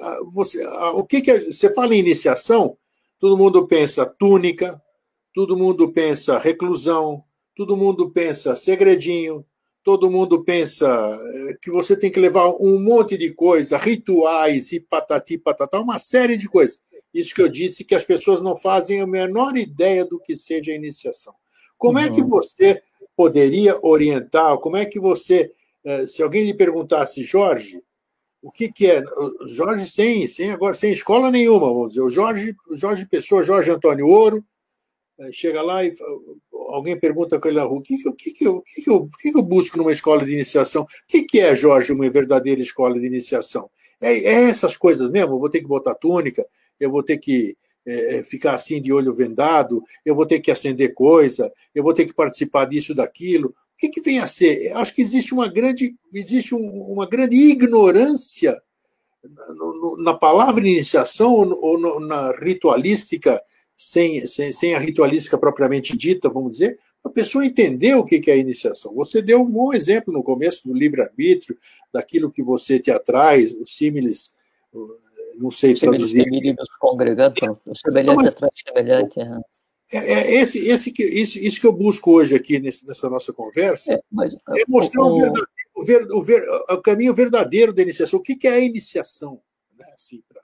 [0.00, 2.76] a, você, a, o que, que você fala em iniciação,
[3.18, 4.80] todo mundo pensa túnica,
[5.34, 9.44] todo mundo pensa reclusão, todo mundo pensa segredinho,
[9.82, 14.80] todo mundo pensa eh, que você tem que levar um monte de coisa, rituais e
[14.80, 16.82] patati patatá, uma série de coisas.
[17.12, 20.72] Isso que eu disse que as pessoas não fazem a menor ideia do que seja
[20.72, 21.34] a iniciação.
[21.76, 22.04] Como uhum.
[22.04, 22.82] é que você
[23.16, 24.56] poderia orientar?
[24.58, 25.52] Como é que você,
[25.84, 27.82] eh, se alguém lhe perguntasse, Jorge,
[28.42, 29.02] o que, que é?
[29.46, 32.02] Jorge sem, sem agora sem escola nenhuma, vamos dizer.
[32.02, 34.44] O Jorge, Jorge Pessoa, Jorge Antônio Ouro,
[35.20, 35.92] eh, chega lá e
[36.70, 39.36] alguém pergunta com ele na rua: o que, que, que, eu, que, que, eu, que
[39.36, 40.82] eu busco numa escola de iniciação?
[40.82, 43.70] O que, que é, Jorge, uma verdadeira escola de iniciação?
[44.00, 45.34] É, é essas coisas mesmo?
[45.34, 46.44] Eu vou ter que botar túnica,
[46.80, 50.94] eu vou ter que é, ficar assim de olho vendado, eu vou ter que acender
[50.94, 53.48] coisa, eu vou ter que participar disso, daquilo.
[53.48, 54.72] O que, que vem a ser?
[54.74, 58.60] Acho que existe uma grande, existe um, uma grande ignorância
[59.98, 63.40] na palavra iniciação ou na ritualística
[63.76, 68.34] sem, sem, sem a ritualística propriamente dita, vamos dizer, a pessoa entendeu o que é
[68.34, 68.94] a iniciação.
[68.94, 71.56] Você deu um bom exemplo no começo do livre-arbítrio,
[71.92, 74.36] daquilo que você te atrai, os símiles,
[75.38, 76.24] não sei traduzir.
[76.24, 79.20] Símiles congregando, o semelhante atrai semelhante.
[79.92, 83.32] É, é, esse, esse que, isso, isso que eu busco hoje aqui nesse, nessa nossa
[83.32, 85.32] conversa, é, mas, é mostrar o, o,
[85.76, 88.18] o, ver, o, ver, o, caminho verdadeiro da iniciação.
[88.18, 89.40] O que, que é a iniciação?
[89.78, 90.40] Né, assim, pra,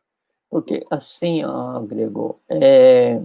[0.50, 3.20] porque assim, ó, Grego, é...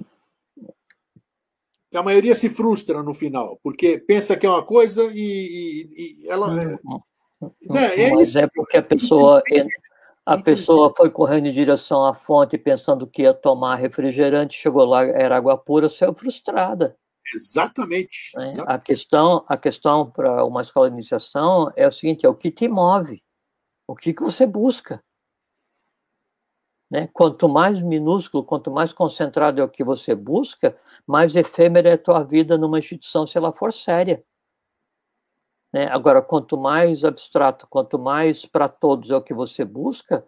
[1.93, 6.30] a maioria se frustra no final, porque pensa que é uma coisa e, e, e
[6.30, 6.49] ela.
[6.49, 7.02] Uhum.
[7.76, 9.41] É, é Mas é porque a pessoa,
[10.25, 15.03] a pessoa foi correndo em direção à fonte pensando que ia tomar refrigerante, chegou lá,
[15.03, 16.97] era água pura, saiu frustrada.
[17.33, 18.38] Exatamente.
[18.38, 18.47] Né?
[18.47, 18.75] exatamente.
[18.75, 22.51] A questão, a questão para uma escola de iniciação é o seguinte: é o que
[22.51, 23.21] te move,
[23.88, 25.03] o que, que você busca.
[26.89, 27.09] Né?
[27.12, 31.97] Quanto mais minúsculo, quanto mais concentrado é o que você busca, mais efêmera é a
[31.97, 34.23] tua vida numa instituição se ela for séria.
[35.73, 35.88] Né?
[35.88, 40.23] Agora, quanto mais abstrato, quanto mais para todos é o que você busca,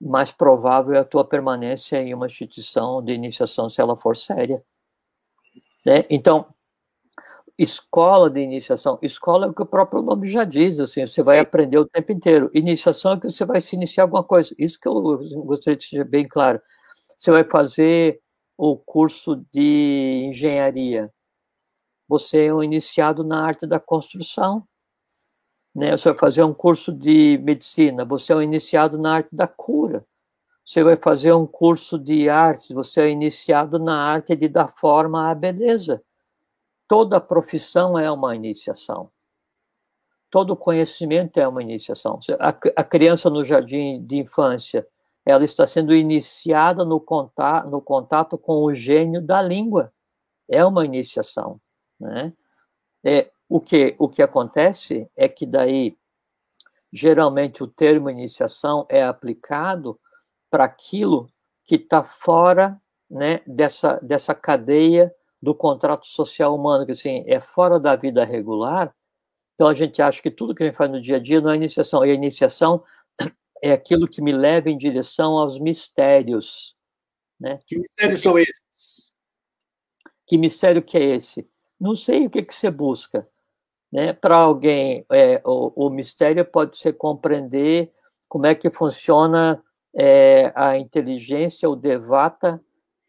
[0.00, 4.64] mais provável é a tua permanência em uma instituição de iniciação se ela for séria.
[5.84, 6.04] Né?
[6.08, 6.46] Então,
[7.58, 8.98] escola de iniciação.
[9.02, 11.42] Escola é o que o próprio nome já diz, assim, você vai Sim.
[11.42, 12.50] aprender o tempo inteiro.
[12.54, 14.54] Iniciação é que você vai se iniciar alguma coisa.
[14.58, 14.94] Isso que eu
[15.44, 16.60] gostaria de ser bem claro.
[17.18, 18.20] Você vai fazer
[18.56, 21.12] o curso de engenharia.
[22.12, 24.66] Você é um iniciado na arte da construção.
[25.74, 25.96] Né?
[25.96, 28.04] Você vai fazer um curso de medicina.
[28.04, 30.04] Você é um iniciado na arte da cura.
[30.64, 32.74] Você vai fazer um curso de arte.
[32.74, 36.02] Você é iniciado na arte de dar forma à beleza
[36.92, 39.10] toda profissão é uma iniciação.
[40.30, 42.20] Todo conhecimento é uma iniciação.
[42.38, 44.86] A, criança no jardim de infância,
[45.24, 49.90] ela está sendo iniciada no contato, no contato com o gênio da língua.
[50.46, 51.58] É uma iniciação.
[52.02, 52.32] Né?
[53.04, 55.96] É, o, que, o que acontece é que daí,
[56.92, 59.98] geralmente, o termo iniciação é aplicado
[60.50, 61.30] para aquilo
[61.64, 67.78] que está fora né, dessa, dessa cadeia do contrato social humano, que assim, é fora
[67.78, 68.94] da vida regular,
[69.54, 71.50] então a gente acha que tudo que a gente faz no dia a dia não
[71.50, 72.82] é iniciação, e a iniciação
[73.62, 76.74] é aquilo que me leva em direção aos mistérios.
[77.38, 77.58] Né?
[77.66, 79.14] Que mistérios são esses?
[80.26, 81.48] Que mistério que é esse?
[81.82, 83.28] Não sei o que, que você busca.
[83.92, 84.12] Né?
[84.12, 87.92] Para alguém, é, o, o, mistério pode ser compreender
[88.28, 89.60] como é que funciona
[89.92, 92.62] é, a inteligência, o devata,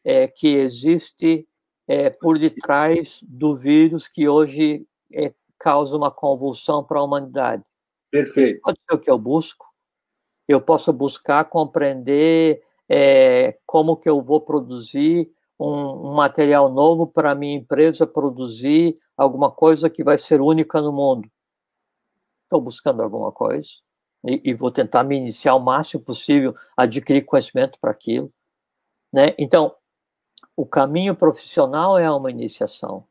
[0.04, 1.48] é, que existe
[1.88, 7.64] é, por detrás do vírus que hoje é, causa uma convulsão para a humanidade.
[8.10, 8.54] Perfeito.
[8.54, 9.68] Isso pode ser o que eu busco.
[10.48, 17.32] Eu posso buscar compreender é, como que eu vou produzir um, um material novo para
[17.32, 21.30] a minha empresa produzir alguma coisa que vai ser única no mundo.
[22.44, 23.70] Estou buscando alguma coisa
[24.26, 28.32] e, e, vou tentar me iniciar o máximo possível, adquirir conhecimento para aquilo.
[29.12, 29.36] Né?
[29.38, 29.76] Então,
[30.56, 33.06] o caminho profissional é uma iniciação,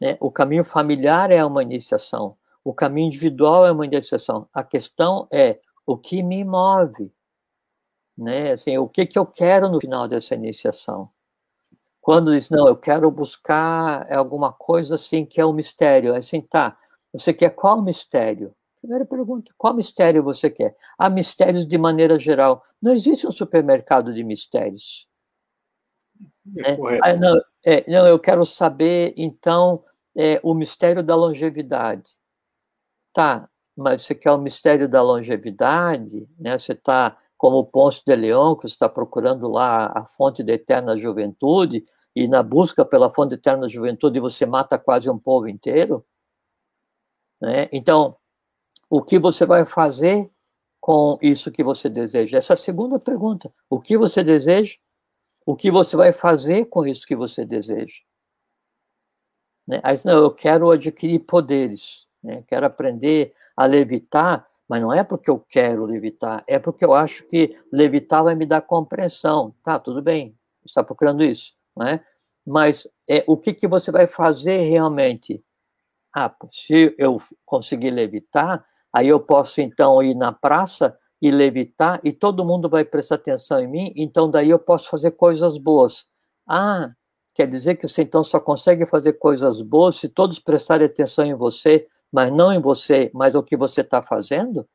[0.00, 0.16] né?
[0.20, 4.48] o caminho familiar é uma iniciação, o caminho individual é uma iniciação.
[4.52, 7.10] A questão é o que me move,
[8.16, 8.52] né?
[8.52, 11.10] Assim, o que, que eu quero no final dessa iniciação.
[12.08, 16.14] Quando diz, não, eu quero buscar alguma coisa assim que é um mistério.
[16.14, 16.74] É assim, tá,
[17.12, 18.54] você quer qual mistério?
[18.80, 20.74] Primeira pergunta, qual mistério você quer?
[20.98, 22.64] Há mistérios de maneira geral.
[22.80, 25.06] Não existe um supermercado de mistérios.
[26.64, 29.84] É, ah, não, é, não, eu quero saber, então,
[30.16, 32.12] é, o mistério da longevidade.
[33.12, 36.58] Tá, mas você quer o mistério da longevidade, né?
[36.58, 41.84] Você está como Ponce de Leão, que está procurando lá a fonte da eterna juventude,
[42.18, 46.04] e na busca pela fonte eterna da juventude você mata quase um povo inteiro,
[47.40, 47.68] né?
[47.70, 48.16] Então,
[48.90, 50.28] o que você vai fazer
[50.80, 52.38] com isso que você deseja?
[52.38, 53.52] Essa é a segunda pergunta.
[53.70, 54.74] O que você deseja?
[55.46, 57.94] O que você vai fazer com isso que você deseja?
[59.64, 59.80] Né?
[59.84, 62.42] Aí, não, eu quero adquirir poderes, né?
[62.48, 67.24] quero aprender a levitar, mas não é porque eu quero levitar, é porque eu acho
[67.28, 69.54] que levitar vai me dar compreensão.
[69.62, 72.04] Tá, tudo bem, está procurando isso, né?
[72.46, 75.42] Mas é, o que, que você vai fazer realmente?
[76.14, 82.12] Ah, se eu conseguir levitar, aí eu posso então ir na praça e levitar e
[82.12, 86.06] todo mundo vai prestar atenção em mim, então daí eu posso fazer coisas boas.
[86.48, 86.90] Ah,
[87.34, 91.34] quer dizer que você então só consegue fazer coisas boas se todos prestarem atenção em
[91.34, 94.66] você mas não em você, mas o que você está fazendo,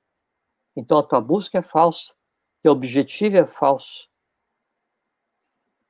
[0.76, 2.14] então a tua busca é falsa,
[2.62, 4.08] teu objetivo é falso.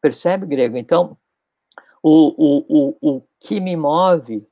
[0.04, 0.76] Percebe, grego?
[0.76, 1.16] Então,
[2.04, 2.66] o, o,
[3.00, 4.46] o, o que me move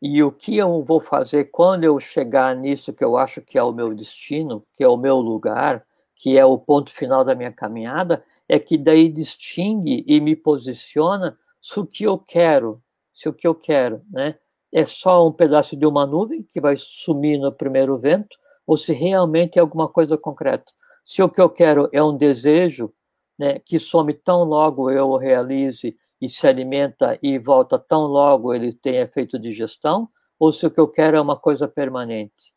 [0.00, 3.62] e o que eu vou fazer quando eu chegar nisso que eu acho que é
[3.64, 5.84] o meu destino, que é o meu lugar,
[6.14, 11.36] que é o ponto final da minha caminhada, é que daí distingue e me posiciona
[11.60, 12.80] se o que eu quero,
[13.12, 14.36] se o que eu quero, né,
[14.72, 18.92] é só um pedaço de uma nuvem que vai sumir no primeiro vento, ou se
[18.92, 20.70] realmente é alguma coisa concreta.
[21.04, 22.92] Se o que eu quero é um desejo
[23.38, 28.54] né, que some tão logo eu o realize e se alimenta e volta tão logo
[28.54, 30.08] ele tem efeito de gestão,
[30.38, 32.52] ou se o que eu quero é uma coisa permanente.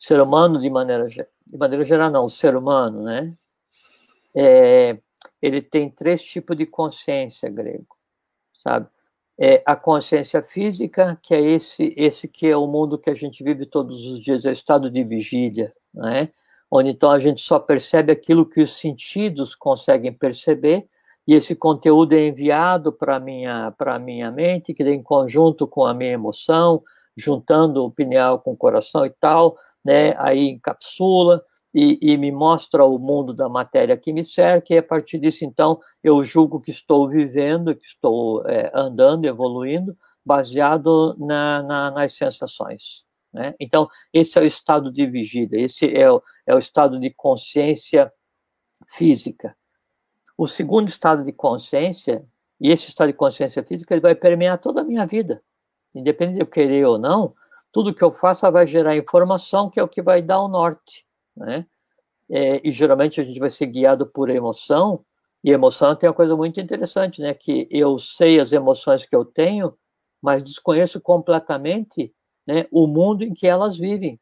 [0.00, 3.34] O ser humano, de maneira, de maneira geral, não, o ser humano, né?
[4.36, 4.98] É,
[5.42, 7.96] ele tem três tipos de consciência grego,
[8.54, 8.88] sabe?
[9.38, 13.44] é a consciência física, que é esse, esse que é o mundo que a gente
[13.44, 16.30] vive todos os dias, é o estado de vigília, né?
[16.70, 20.86] Onde então a gente só percebe aquilo que os sentidos conseguem perceber,
[21.26, 26.12] e esse conteúdo é enviado para minha, minha mente, que em conjunto com a minha
[26.12, 26.82] emoção,
[27.16, 30.14] juntando o pineal com o coração e tal, né?
[30.18, 31.42] aí encapsula,
[31.74, 35.44] e, e, me mostra o mundo da matéria que me cerca, e a partir disso,
[35.44, 39.94] então, eu julgo que estou vivendo, que estou é, andando, evoluindo,
[40.24, 43.02] baseado na, na, nas sensações.
[43.32, 43.54] Né?
[43.60, 48.12] Então, esse é o estado de vigília, esse é o, é o estado de consciência
[48.88, 49.56] física.
[50.36, 52.24] O segundo estado de consciência,
[52.60, 55.42] e esse estado de consciência física, ele vai permear toda a minha vida.
[55.94, 57.34] Independente de eu querer ou não,
[57.70, 61.06] tudo que eu faça vai gerar informação, que é o que vai dar o norte
[61.38, 61.66] né?
[62.30, 65.04] É, e geralmente a gente vai ser guiado por emoção,
[65.44, 67.32] e emoção tem uma coisa muito interessante, né?
[67.32, 69.74] Que eu sei as emoções que eu tenho,
[70.20, 72.12] mas desconheço completamente
[72.46, 74.20] né, o mundo em que elas vivem.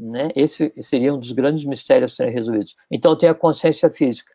[0.00, 0.28] Né?
[0.34, 2.74] Esse seria um dos grandes mistérios a serem resolvidos.
[2.90, 4.32] Então, eu tenho a consciência física.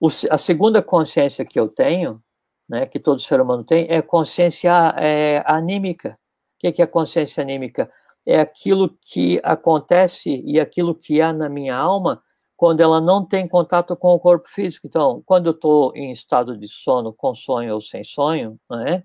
[0.00, 2.22] O, a segunda consciência que eu tenho,
[2.68, 6.18] né, que todo ser humano tem, é consciência é, anímica.
[6.56, 7.90] O que é consciência anímica?
[8.26, 12.22] é aquilo que acontece e aquilo que há na minha alma
[12.56, 14.86] quando ela não tem contato com o corpo físico.
[14.86, 19.02] Então, quando eu estou em estado de sono, com sonho ou sem sonho, né?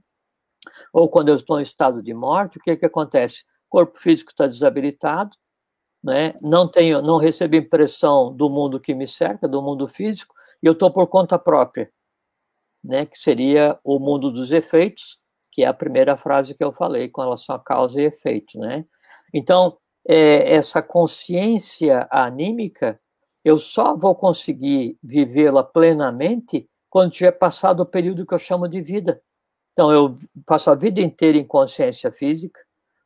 [0.94, 3.44] ou quando eu estou em estado de morte, o que, que acontece?
[3.68, 5.32] O corpo físico está desabilitado,
[6.04, 6.34] né?
[6.42, 10.74] não tenho, não recebo impressão do mundo que me cerca, do mundo físico, e eu
[10.74, 11.92] estou por conta própria,
[12.84, 13.06] né?
[13.06, 15.20] que seria o mundo dos efeitos,
[15.52, 18.86] que é a primeira frase que eu falei com relação a causa e efeito, né?
[19.34, 19.76] Então,
[20.08, 23.00] é, essa consciência anímica,
[23.44, 28.82] eu só vou conseguir vivê-la plenamente quando tiver passado o período que eu chamo de
[28.82, 29.20] vida.
[29.72, 32.60] Então, eu passo a vida inteira em consciência física,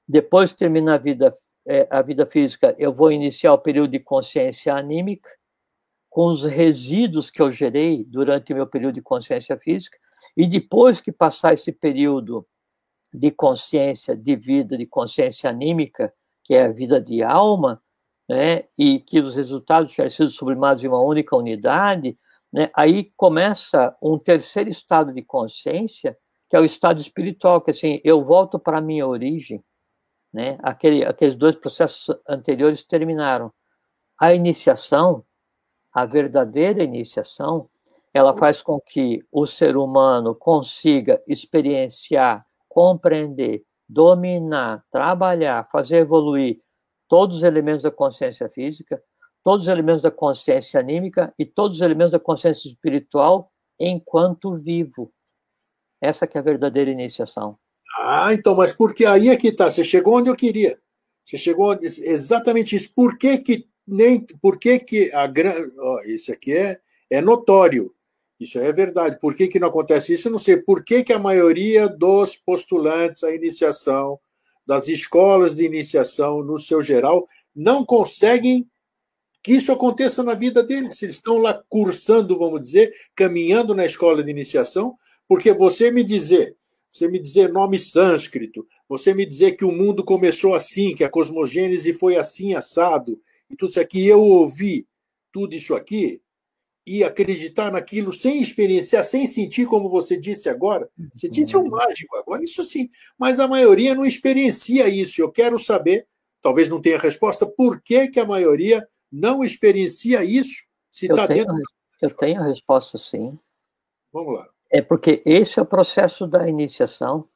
[0.08, 1.36] depois termina a vida,
[1.68, 5.30] é, a vida física, eu vou iniciar o período de consciência anímica,
[6.10, 9.98] com os resíduos que eu gerei durante o meu período de consciência física,
[10.36, 12.46] e depois que passar esse período
[13.14, 17.82] de consciência de vida, de consciência anímica, que é a vida de alma,
[18.28, 22.18] né, e que os resultados tiverem sido sublimados em uma única unidade,
[22.52, 26.18] né, aí começa um terceiro estado de consciência,
[26.50, 29.64] que é o estado espiritual, que assim, eu volto para a minha origem,
[30.34, 33.52] né, aquele, aqueles dois processos anteriores terminaram.
[34.20, 35.26] A iniciação,
[35.94, 37.70] a verdadeira iniciação,
[38.14, 46.62] ela faz com que o ser humano consiga experienciar compreender, dominar, trabalhar, fazer evoluir
[47.06, 49.04] todos os elementos da consciência física,
[49.44, 55.12] todos os elementos da consciência anímica e todos os elementos da consciência espiritual enquanto vivo.
[56.00, 57.60] Essa que é a verdadeira iniciação.
[57.98, 60.80] Ah, então, mas porque aí é que está, você chegou onde eu queria.
[61.26, 62.94] Você chegou exatamente isso.
[62.96, 65.72] Por que que nem, por que que a grande,
[66.08, 66.80] isso aqui é,
[67.10, 67.94] é notório.
[68.40, 69.20] Isso é verdade.
[69.20, 70.28] Por que, que não acontece isso?
[70.28, 70.58] Eu não sei.
[70.58, 74.20] Por que, que a maioria dos postulantes à iniciação,
[74.66, 78.68] das escolas de iniciação, no seu geral, não conseguem
[79.44, 81.02] que isso aconteça na vida deles.
[81.04, 84.96] Eles estão lá cursando, vamos dizer, caminhando na escola de iniciação,
[85.28, 86.56] porque você me dizer,
[86.92, 91.10] você me dizer nome sânscrito, você me dizer que o mundo começou assim, que a
[91.10, 93.20] cosmogênese foi assim assado,
[93.50, 94.86] e tudo isso aqui, eu ouvi
[95.32, 96.22] tudo isso aqui,
[96.86, 100.90] e acreditar naquilo sem experienciar, sem sentir, como você disse agora.
[101.14, 105.22] Você disse um mágico agora, isso sim, mas a maioria não experiencia isso.
[105.22, 106.06] Eu quero saber,
[106.42, 111.56] talvez não tenha resposta, por que, que a maioria não experiencia isso se está dentro.
[112.02, 113.38] Eu tenho a resposta, sim.
[114.12, 114.51] Vamos lá.
[114.72, 117.28] É porque esse é o processo da iniciação.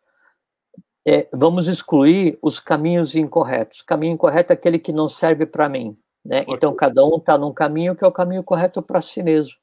[1.06, 3.82] É, vamos excluir os caminhos incorretos.
[3.82, 5.98] Caminho incorreto é aquele que não serve para mim.
[6.24, 6.46] Né?
[6.48, 9.54] Então, cada um está num caminho que é o caminho correto para si mesmo.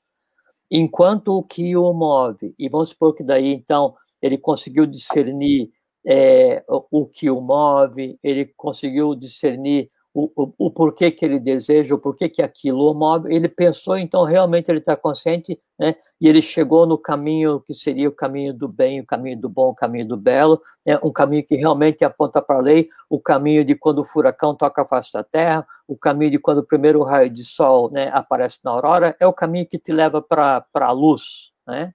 [0.70, 5.70] Enquanto o que o move, e vamos supor que daí, então, ele conseguiu discernir
[6.06, 11.38] é, o, o que o move, ele conseguiu discernir o, o, o, porquê que ele
[11.38, 15.96] deseja, o porquê que aquilo o move, ele pensou, então realmente ele está consciente, né?
[16.22, 19.70] E ele chegou no caminho que seria o caminho do bem, o caminho do bom,
[19.70, 20.96] o caminho do belo, né?
[21.02, 24.82] um caminho que realmente aponta para a lei, o caminho de quando o furacão toca
[24.82, 28.60] a face da terra, o caminho de quando o primeiro raio de sol né, aparece
[28.62, 31.92] na aurora, é o caminho que te leva para a luz, né?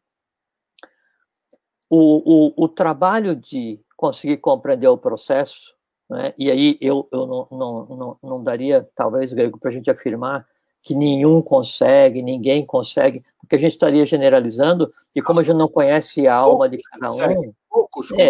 [1.90, 5.78] O, o, o trabalho de conseguir compreender o processo
[6.10, 6.34] né?
[6.38, 10.46] E aí eu, eu não, não, não, não daria, talvez, Grego, para a gente afirmar
[10.88, 15.68] que nenhum consegue, ninguém consegue, porque a gente estaria generalizando, e como a gente não
[15.68, 17.54] conhece a alma de cada um.
[17.70, 18.30] Poucos é,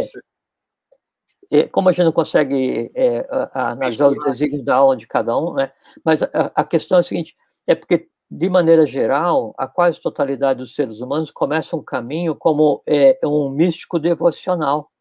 [1.51, 5.53] é, como a gente não consegue é, analisar os desígnios da alma de cada um,
[5.53, 5.71] né?
[6.03, 7.37] mas a, a questão é a seguinte:
[7.67, 12.81] é porque de maneira geral, a quase totalidade dos seres humanos começa um caminho como
[12.87, 14.91] é, um místico devocional,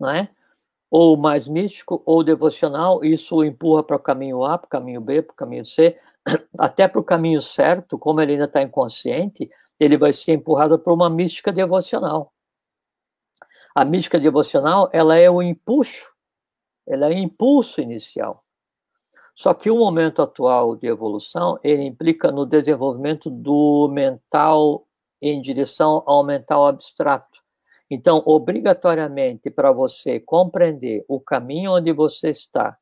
[0.00, 0.30] não é?
[0.92, 5.22] Ou mais místico ou devocional, isso empurra para o caminho A, para o caminho B,
[5.22, 5.98] para o caminho C,
[6.58, 10.92] até para o caminho certo, como ele ainda está inconsciente, ele vai ser empurrado para
[10.92, 12.30] uma mística devocional.
[13.74, 16.12] A mística devocional, ela é o impulso,
[16.86, 18.44] ela é o impulso inicial.
[19.34, 24.86] Só que o momento atual de evolução, ele implica no desenvolvimento do mental
[25.22, 27.41] em direção ao mental abstrato.
[27.94, 32.74] Então, obrigatoriamente, para você compreender o caminho onde você está,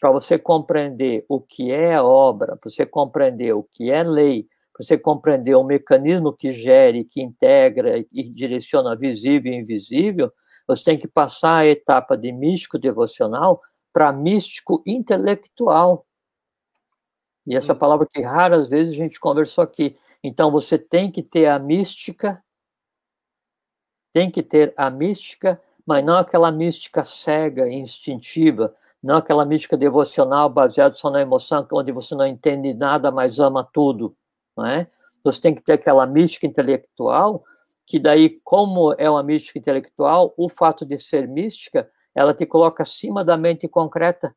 [0.00, 4.82] para você compreender o que é obra, para você compreender o que é lei, para
[4.82, 10.32] você compreender o mecanismo que gere, que integra e direciona visível e invisível,
[10.66, 13.60] você tem que passar a etapa de místico devocional
[13.92, 16.06] para místico intelectual.
[17.46, 17.78] E essa hum.
[17.78, 19.94] palavra que raras vezes a gente conversou aqui.
[20.22, 22.42] Então, você tem que ter a mística
[24.14, 30.48] tem que ter a mística, mas não aquela mística cega instintiva, não aquela mística devocional
[30.48, 34.16] baseada só na emoção, onde você não entende nada, mas ama tudo,
[34.56, 34.86] não é?
[35.24, 37.44] Você tem que ter aquela mística intelectual,
[37.84, 42.84] que daí, como é uma mística intelectual, o fato de ser mística, ela te coloca
[42.84, 44.34] acima da mente concreta.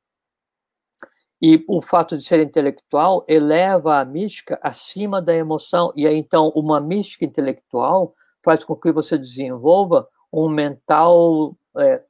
[1.39, 5.93] E o fato de ser intelectual eleva a mística acima da emoção.
[5.95, 8.15] E aí, então, uma mística intelectual
[8.47, 12.01] faz com que você desenvolva um mental é,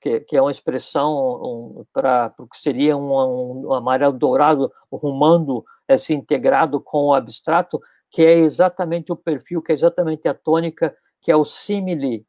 [0.00, 4.72] que, que, é uma expressão um, para o que seria um, um, um amarelo dourado
[4.90, 7.80] rumando, é, se integrado com o abstrato,
[8.10, 12.26] que é exatamente o perfil, que é exatamente a tônica, que é o símile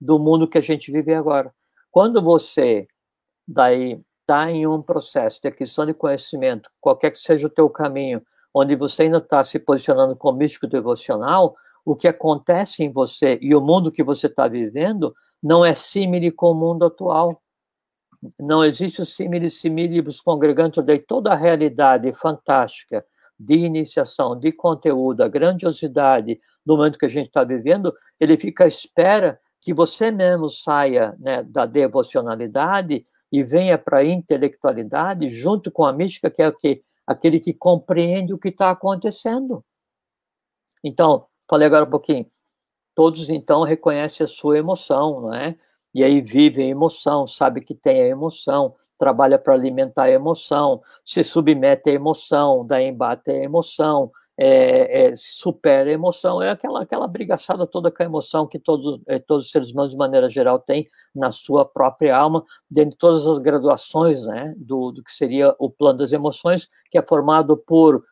[0.00, 1.52] do mundo que a gente vive agora.
[1.90, 2.86] Quando você
[3.48, 8.22] daí está em um processo de aquisição de conhecimento, qualquer que seja o teu caminho,
[8.54, 11.56] onde você ainda está se posicionando como místico devocional,
[11.86, 16.32] o que acontece em você e o mundo que você está vivendo não é símile
[16.32, 17.40] com o mundo atual.
[18.40, 23.06] Não existe o símile similibus congregantes, daí toda a realidade fantástica
[23.38, 28.64] de iniciação, de conteúdo, a grandiosidade do momento que a gente está vivendo, ele fica
[28.64, 35.70] à espera que você mesmo saia né, da devocionalidade e venha para a intelectualidade junto
[35.70, 36.82] com a mística, que é o que?
[37.06, 39.64] Aquele que compreende o que está acontecendo.
[40.82, 42.26] Então, Falei agora um pouquinho.
[42.94, 45.56] Todos, então, reconhecem a sua emoção, não é?
[45.94, 50.82] E aí vivem a emoção, sabe que tem a emoção, trabalha para alimentar a emoção,
[51.04, 56.82] se submete à emoção, dá embate à emoção, é, é, supera a emoção, é aquela,
[56.82, 60.28] aquela brigaçada toda com a emoção que todos, é, todos os seres humanos, de maneira
[60.28, 65.12] geral, têm na sua própria alma, dentro de todas as graduações né, do, do que
[65.12, 68.04] seria o plano das emoções, que é formado por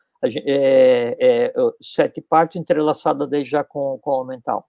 [0.45, 4.67] é, é, sete partes entrelaçadas desde já com, com o mental.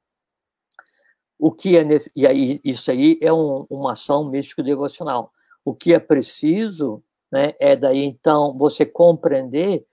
[1.38, 5.30] O que é nesse, e aí isso aí é um, uma ação místico devocional.
[5.64, 9.86] O que é preciso, né, é daí então você compreender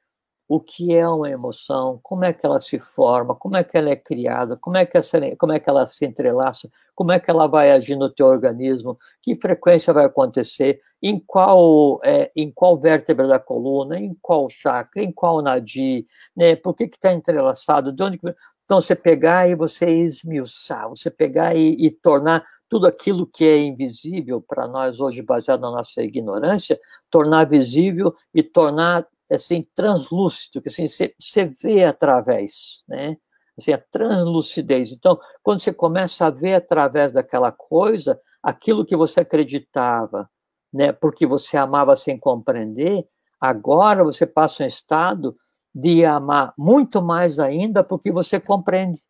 [0.48, 3.90] o que é uma emoção, como é que ela se forma, como é que ela
[3.90, 7.30] é criada, como é que, essa, como é que ela se entrelaça, como é que
[7.32, 12.78] ela vai agir no teu organismo, que frequência vai acontecer, em qual, é, em qual
[12.78, 18.04] vértebra da coluna, em qual chakra, em qual nadi, né, por que está entrelaçado, de
[18.04, 18.20] onde...
[18.66, 23.58] Então, você pegar e você esmiuçar, você pegar e, e tornar tudo aquilo que é
[23.58, 26.80] invisível para nós hoje, baseado na nossa ignorância,
[27.10, 33.18] tornar visível e tornar assim translúcido, que assim você, vê através, né?
[33.58, 34.92] Assim, a translucidez.
[34.92, 40.30] Então, quando você começa a ver através daquela coisa, aquilo que você acreditava,
[40.74, 43.08] né, porque você amava sem compreender,
[43.40, 45.38] agora você passa um estado
[45.74, 49.02] de amar muito mais ainda porque você compreende.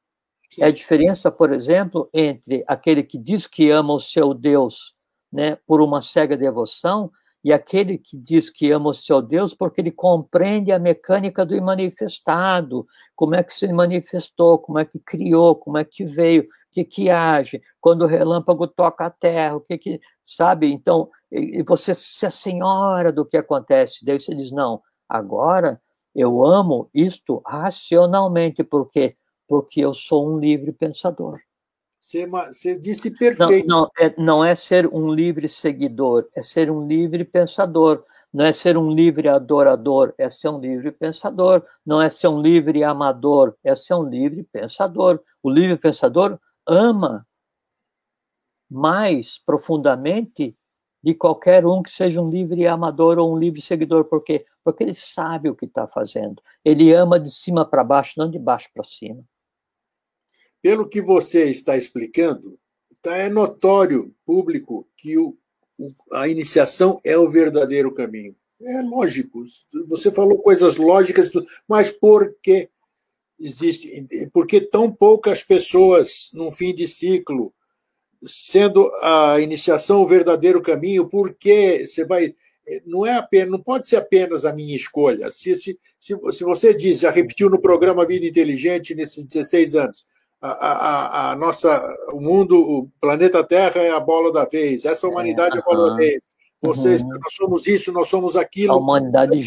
[0.59, 4.93] É a diferença, por exemplo, entre aquele que diz que ama o seu Deus
[5.31, 7.11] né, por uma cega devoção
[7.43, 11.59] e aquele que diz que ama o seu Deus porque ele compreende a mecânica do
[11.61, 16.47] manifestado, como é que se manifestou, como é que criou, como é que veio, o
[16.71, 20.71] que que age, quando o relâmpago toca a terra, o que que, sabe?
[20.71, 21.09] Então,
[21.65, 24.05] você se senhora do que acontece.
[24.05, 25.81] Daí você diz, não, agora
[26.15, 29.15] eu amo isto racionalmente, porque
[29.47, 31.39] porque eu sou um livre pensador.
[32.03, 33.65] Você, você disse perfeito.
[33.65, 38.03] Não, não, é, não é ser um livre seguidor, é ser um livre pensador.
[38.33, 41.63] Não é ser um livre adorador, é ser um livre pensador.
[41.85, 45.21] Não é ser um livre amador, é ser um livre pensador.
[45.41, 46.37] O livre pensador
[46.67, 47.25] ama
[48.69, 50.57] mais profundamente
[51.01, 54.93] de qualquer um que seja um livre amador ou um livre seguidor, porque porque ele
[54.93, 56.41] sabe o que está fazendo.
[56.65, 59.23] Ele ama de cima para baixo, não de baixo para cima.
[60.63, 62.57] Pelo que você está explicando,
[63.01, 65.37] tá, é notório, público, que o,
[66.13, 68.33] a iniciação é o verdadeiro caminho.
[68.61, 69.43] É lógico.
[69.89, 71.29] Você falou coisas lógicas,
[71.67, 72.69] mas por que
[73.37, 74.07] existe?
[74.31, 77.53] Por que tão poucas pessoas, num fim de ciclo,
[78.25, 82.33] sendo a iniciação o verdadeiro caminho, por que você vai
[82.85, 85.29] não é apenas, não pode ser apenas a minha escolha.
[85.29, 90.05] Se, se, se, se você diz, já repetiu no programa Vida Inteligente nesses 16 anos,
[90.43, 91.81] a, a, a, nossa,
[92.11, 95.63] o mundo, o planeta Terra é a bola da vez, essa humanidade é, é a
[95.63, 96.21] bola da vez.
[96.61, 97.09] Vocês, uhum.
[97.09, 98.73] nós somos isso, nós somos aquilo.
[98.73, 99.39] A humanidade uhum.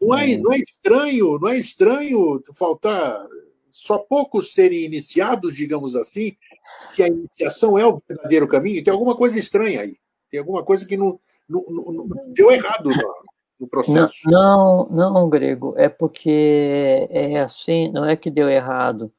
[0.00, 3.26] não, é, não é estranho, não é estranho faltar
[3.70, 9.16] só poucos serem iniciados, digamos assim, se a iniciação é o verdadeiro caminho, tem alguma
[9.16, 9.96] coisa estranha aí.
[10.30, 13.14] Tem alguma coisa que não, não, não, não deu errado no,
[13.60, 14.30] no processo.
[14.30, 19.10] Não, não, não, Grego, é porque é assim, não é que deu errado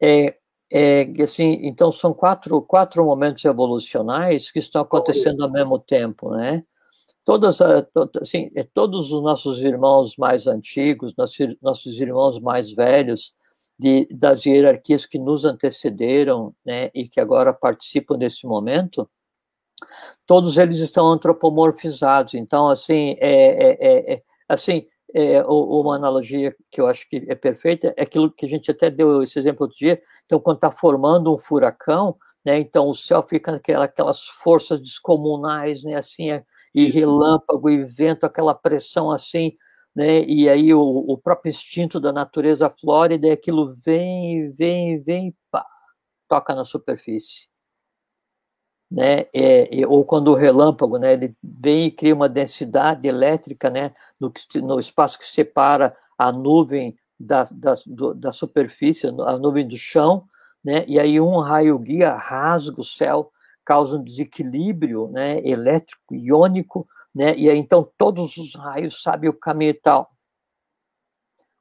[0.00, 0.36] é,
[0.72, 6.64] é assim, então são quatro, quatro momentos evolucionais que estão acontecendo ao mesmo tempo, né?
[7.24, 7.60] Todas,
[8.20, 13.34] assim, é, todos os nossos irmãos mais antigos, nossos, irmãos mais velhos,
[13.78, 19.08] de, das hierarquias que nos antecederam, né, e que agora participam desse momento,
[20.26, 22.34] todos eles estão antropomorfizados.
[22.34, 27.34] Então, assim, é, é, é, é assim, é, uma analogia que eu acho que é
[27.34, 30.00] perfeita é aquilo que a gente até deu esse exemplo outro dia.
[30.26, 35.82] Então, quando está formando um furacão, né, então o céu fica aquela, aquelas forças descomunais,
[35.84, 36.44] né, assim, é,
[36.74, 36.98] e Isso.
[36.98, 39.52] relâmpago e vento, aquela pressão assim,
[39.94, 45.34] né, e aí o, o próprio instinto da natureza flórida, e aquilo vem, vem, vem,
[45.50, 45.66] pá,
[46.28, 47.49] toca na superfície
[48.90, 53.94] né, é, ou quando o relâmpago, né, ele vem e cria uma densidade elétrica, né,
[54.18, 54.32] no,
[54.62, 60.24] no espaço que separa a nuvem da, da, do, da superfície, a nuvem do chão,
[60.64, 63.30] né, e aí um raio guia rasga o céu,
[63.64, 69.34] causa um desequilíbrio, né, elétrico, iônico, né, e aí então todos os raios sabem o
[69.34, 70.10] caminho e tal.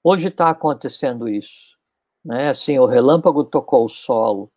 [0.04, 1.78] Hoje está acontecendo isso,
[2.26, 4.52] né, assim, o relâmpago tocou o solo,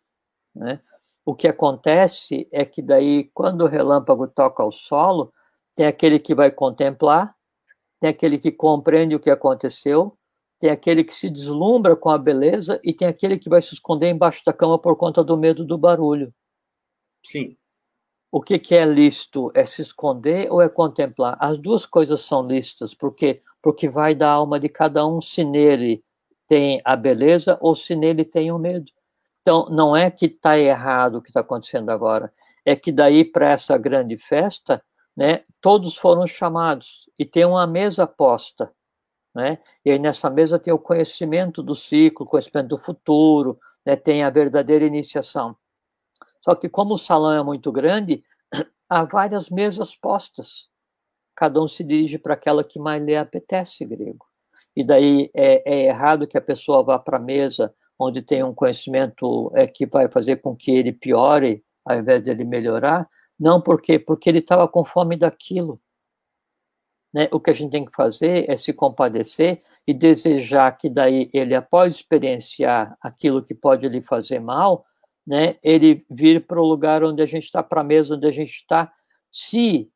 [0.55, 0.79] né,
[1.25, 5.33] o que acontece é que daí, quando o relâmpago toca o solo,
[5.75, 7.35] tem aquele que vai contemplar,
[7.99, 10.17] tem aquele que compreende o que aconteceu,
[10.59, 14.09] tem aquele que se deslumbra com a beleza e tem aquele que vai se esconder
[14.09, 16.33] embaixo da cama por conta do medo do barulho.
[17.25, 17.57] Sim.
[18.31, 19.51] O que, que é lícito?
[19.53, 21.37] É se esconder ou é contemplar?
[21.39, 26.03] As duas coisas são lícitas, porque porque vai da alma de cada um se nele
[26.49, 28.91] tem a beleza ou se nele tem o medo.
[29.43, 32.33] Então, não é que está errado o que está acontecendo agora,
[32.65, 34.81] é que daí para essa grande festa,
[35.17, 38.71] né, todos foram chamados e tem uma mesa posta.
[39.35, 39.59] né?
[39.85, 43.95] E aí nessa mesa tem o conhecimento do ciclo, conhecimento do futuro, né?
[43.97, 45.57] tem a verdadeira iniciação.
[46.41, 48.23] Só que como o salão é muito grande,
[48.89, 50.69] há várias mesas postas.
[51.35, 54.25] Cada um se dirige para aquela que mais lhe apetece grego.
[54.75, 58.53] E daí é, é errado que a pessoa vá para a mesa onde tem um
[58.53, 63.07] conhecimento é, que vai fazer com que ele piore, ao invés de ele melhorar.
[63.39, 63.99] Não, por quê?
[63.99, 65.79] Porque ele estava com fome daquilo.
[67.13, 67.27] Né?
[67.31, 71.53] O que a gente tem que fazer é se compadecer e desejar que daí ele,
[71.53, 74.85] após experienciar aquilo que pode lhe fazer mal,
[75.25, 78.31] né, ele vir para o lugar onde a gente está, para a mesa onde a
[78.31, 78.91] gente está,
[79.31, 79.89] se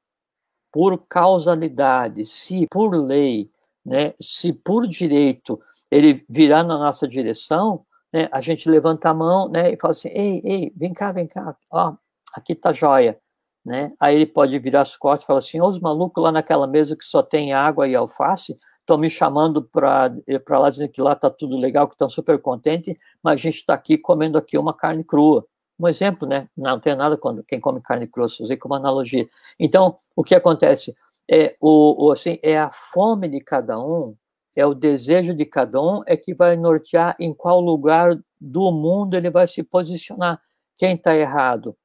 [0.71, 3.49] por causalidade, se por lei,
[3.85, 7.85] né, se por direito ele virar na nossa direção,
[8.17, 11.27] né, a gente levanta a mão né, e fala assim, ei, ei, vem cá, vem
[11.27, 11.93] cá, ó,
[12.33, 13.19] aqui tá joia.
[13.63, 13.93] Né?
[13.99, 17.05] Aí ele pode virar as costas e falar assim, os malucos lá naquela mesa que
[17.05, 20.09] só tem água e alface, estão me chamando para
[20.49, 23.73] lá, dizendo que lá está tudo legal, que estão super contentes, mas a gente está
[23.73, 25.45] aqui comendo aqui uma carne crua.
[25.77, 26.49] Um exemplo, né?
[26.57, 29.27] Não tem nada quando quem come carne crua, usei como analogia.
[29.59, 30.95] Então, o que acontece?
[31.29, 34.15] É, o, o, assim, é a fome de cada um,
[34.59, 39.15] é o desejo de cada um, é que vai nortear em qual lugar do mundo
[39.15, 40.41] ele vai se posicionar.
[40.75, 41.77] Quem está errado?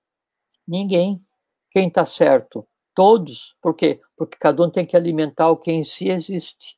[0.66, 1.22] Ninguém.
[1.70, 2.66] Quem está certo?
[2.94, 3.56] Todos.
[3.60, 4.00] Por quê?
[4.16, 6.76] Porque cada um tem que alimentar o que em si existe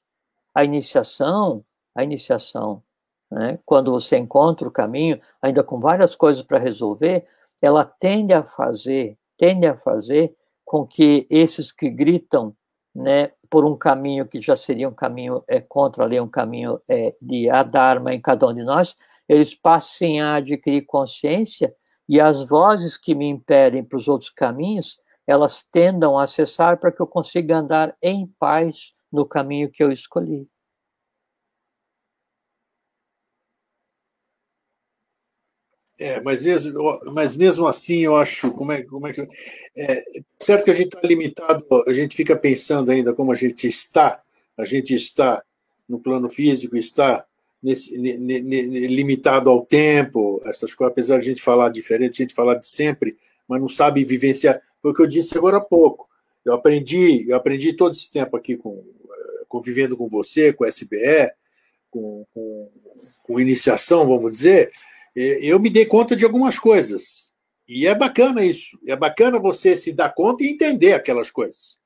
[0.54, 1.64] a iniciação,
[1.94, 2.82] a iniciação,
[3.30, 7.26] né, quando você encontra o caminho, ainda com várias coisas para resolver,
[7.60, 10.34] ela tende a fazer, tende a fazer
[10.64, 12.54] com que esses que gritam,
[12.94, 16.80] né, por um caminho que já seria um caminho é, contra a lei, um caminho
[16.88, 18.96] é, de adharma em cada um de nós,
[19.28, 21.72] eles passem a adquirir consciência
[22.08, 26.90] e as vozes que me impedem para os outros caminhos, elas tendam a cessar para
[26.90, 30.48] que eu consiga andar em paz no caminho que eu escolhi.
[35.98, 39.20] É, mas mesmo, mas mesmo assim eu acho como é, como é que
[39.76, 40.04] é,
[40.40, 44.20] certo que a gente está limitado, a gente fica pensando ainda como a gente está,
[44.58, 45.42] a gente está
[45.88, 47.24] no plano físico, está
[47.62, 52.56] nesse, limitado ao tempo, essas coisas, apesar de a gente falar diferente, a gente falar
[52.56, 53.16] de sempre,
[53.48, 54.60] mas não sabe vivenciar.
[54.82, 56.08] Foi o que eu disse agora há pouco.
[56.44, 58.84] Eu aprendi, eu aprendi todo esse tempo aqui com,
[59.48, 61.32] convivendo com você, com a SBE,
[61.90, 62.70] com, com,
[63.22, 64.70] com iniciação, vamos dizer,
[65.14, 67.32] eu me dei conta de algumas coisas.
[67.68, 68.78] E é bacana isso.
[68.86, 71.78] É bacana você se dar conta e entender aquelas coisas.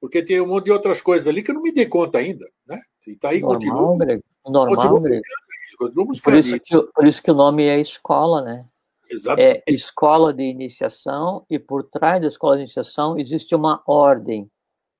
[0.00, 2.44] Porque tem um monte de outras coisas ali que eu não me dei conta ainda.
[2.66, 2.78] Né?
[3.06, 3.98] E tá aí, Normal, continua.
[3.98, 4.22] Greg.
[4.46, 5.22] Normal, Greg.
[6.22, 8.64] Por isso, que, por isso que o nome é escola, né?
[9.10, 9.62] Exatamente.
[9.66, 14.50] É escola de iniciação e por trás da escola de iniciação existe uma ordem.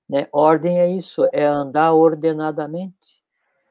[0.08, 0.28] Né?
[0.32, 3.22] Ordem é isso, é andar ordenadamente.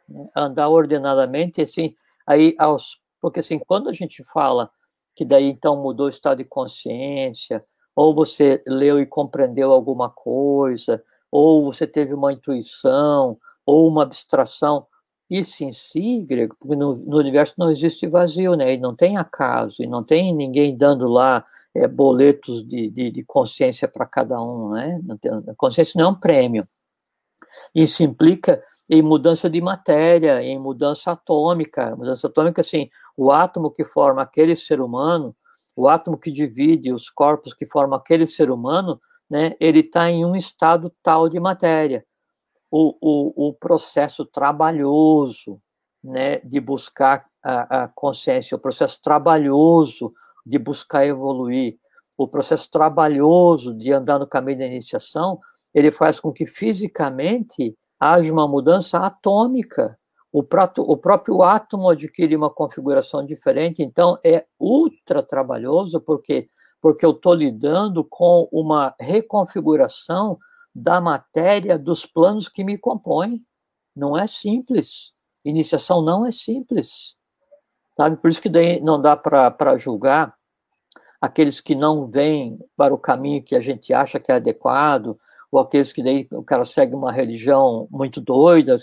[0.08, 0.30] Né?
[0.36, 1.96] Andar ordenadamente, assim,
[2.26, 4.70] aí aos, porque assim, quando a gente fala
[5.16, 7.64] que daí então mudou o estado de consciência,
[7.96, 14.88] ou você leu e compreendeu alguma coisa, ou você teve uma intuição, ou uma abstração,
[15.30, 18.74] isso em si, grego, porque no, no universo não existe vazio, né?
[18.74, 23.24] E não tem acaso, e não tem ninguém dando lá é, boletos de, de, de
[23.24, 25.00] consciência para cada um, né?
[25.48, 26.68] A consciência não é um prêmio.
[27.74, 31.96] Isso implica em mudança de matéria, em mudança atômica.
[31.96, 32.90] Mudança atômica, assim,
[33.22, 35.36] o átomo que forma aquele ser humano,
[35.76, 39.00] o átomo que divide os corpos que formam aquele ser humano,
[39.30, 42.04] né, ele está em um estado tal de matéria.
[42.72, 45.62] O, o, o processo trabalhoso
[46.04, 50.12] né, de buscar a, a consciência, o processo trabalhoso
[50.44, 51.78] de buscar evoluir,
[52.18, 55.40] o processo trabalhoso de andar no caminho da iniciação,
[55.76, 59.96] ele faz com que fisicamente haja uma mudança atômica.
[60.32, 66.50] O, prato, o próprio átomo adquire uma configuração diferente, então é ultra trabalhoso, porque
[66.82, 70.40] porque eu estou lidando com uma reconfiguração
[70.74, 73.46] da matéria dos planos que me compõem.
[73.96, 75.12] Não é simples.
[75.46, 77.16] Iniciação não é simples.
[77.96, 78.18] Sabe?
[78.18, 80.34] Por isso que daí não dá para julgar
[81.20, 85.20] aqueles que não vêm para o caminho que a gente acha que é adequado,
[85.52, 88.80] ou aqueles que daí o cara segue uma religião muito doida.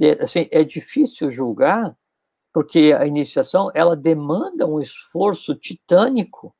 [0.00, 1.96] É, assim, é difícil julgar,
[2.52, 6.54] porque a iniciação ela demanda um esforço titânico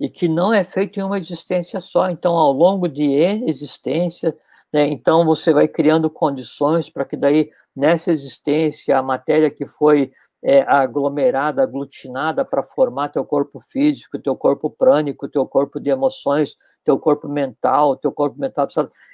[0.00, 2.08] e que não é feito em uma existência só.
[2.10, 3.14] Então, ao longo de
[3.46, 4.34] existências,
[4.72, 10.12] né, então você vai criando condições para que daí, nessa existência, a matéria que foi
[10.42, 16.56] é, aglomerada, aglutinada para formar teu corpo físico, teu corpo prânico, teu corpo de emoções,
[16.88, 18.66] teu corpo mental, teu corpo mental,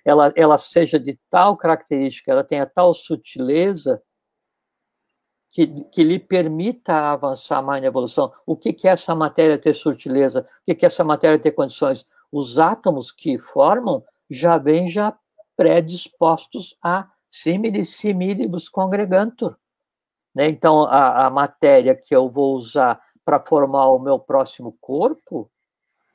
[0.04, 4.00] ela, ela seja de tal característica, ela tenha tal sutileza
[5.50, 8.32] que, que lhe permita avançar mais na evolução.
[8.46, 10.42] O que, que é essa matéria ter sutileza?
[10.42, 12.06] O que, que é essa matéria ter condições?
[12.30, 15.12] Os átomos que formam já vêm já
[15.56, 19.56] predispostos a similis similibus congregantur.
[20.32, 20.48] Né?
[20.48, 25.50] Então, a, a matéria que eu vou usar para formar o meu próximo corpo,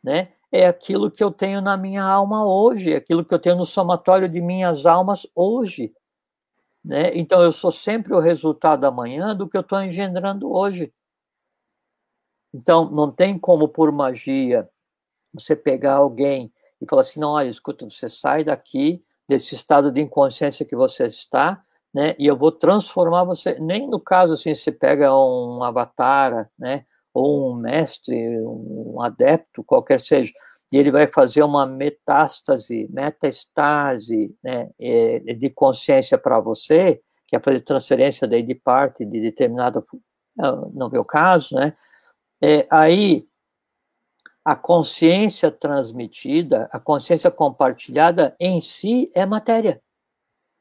[0.01, 3.55] né, é aquilo que eu tenho na minha alma hoje, é aquilo que eu tenho
[3.55, 5.93] no somatório de minhas almas hoje.
[6.83, 7.15] Né?
[7.17, 10.91] Então, eu sou sempre o resultado amanhã do que eu estou engendrando hoje.
[12.53, 14.67] Então, não tem como, por magia,
[15.33, 20.01] você pegar alguém e falar assim: não, olha, escuta, você sai daqui desse estado de
[20.01, 22.15] inconsciência que você está, né?
[22.17, 23.59] E eu vou transformar você.
[23.59, 26.85] Nem no caso assim, você pega um avatar, né?
[27.19, 30.31] Ou um mestre, um adepto, qualquer seja,
[30.71, 37.39] e ele vai fazer uma metástase, metaestase né, é, de consciência para você, que é
[37.39, 39.83] fazer transferência daí de parte de determinada,
[40.73, 41.75] não vê o caso, né?
[42.41, 43.27] É, aí
[44.43, 49.81] a consciência transmitida, a consciência compartilhada em si é matéria,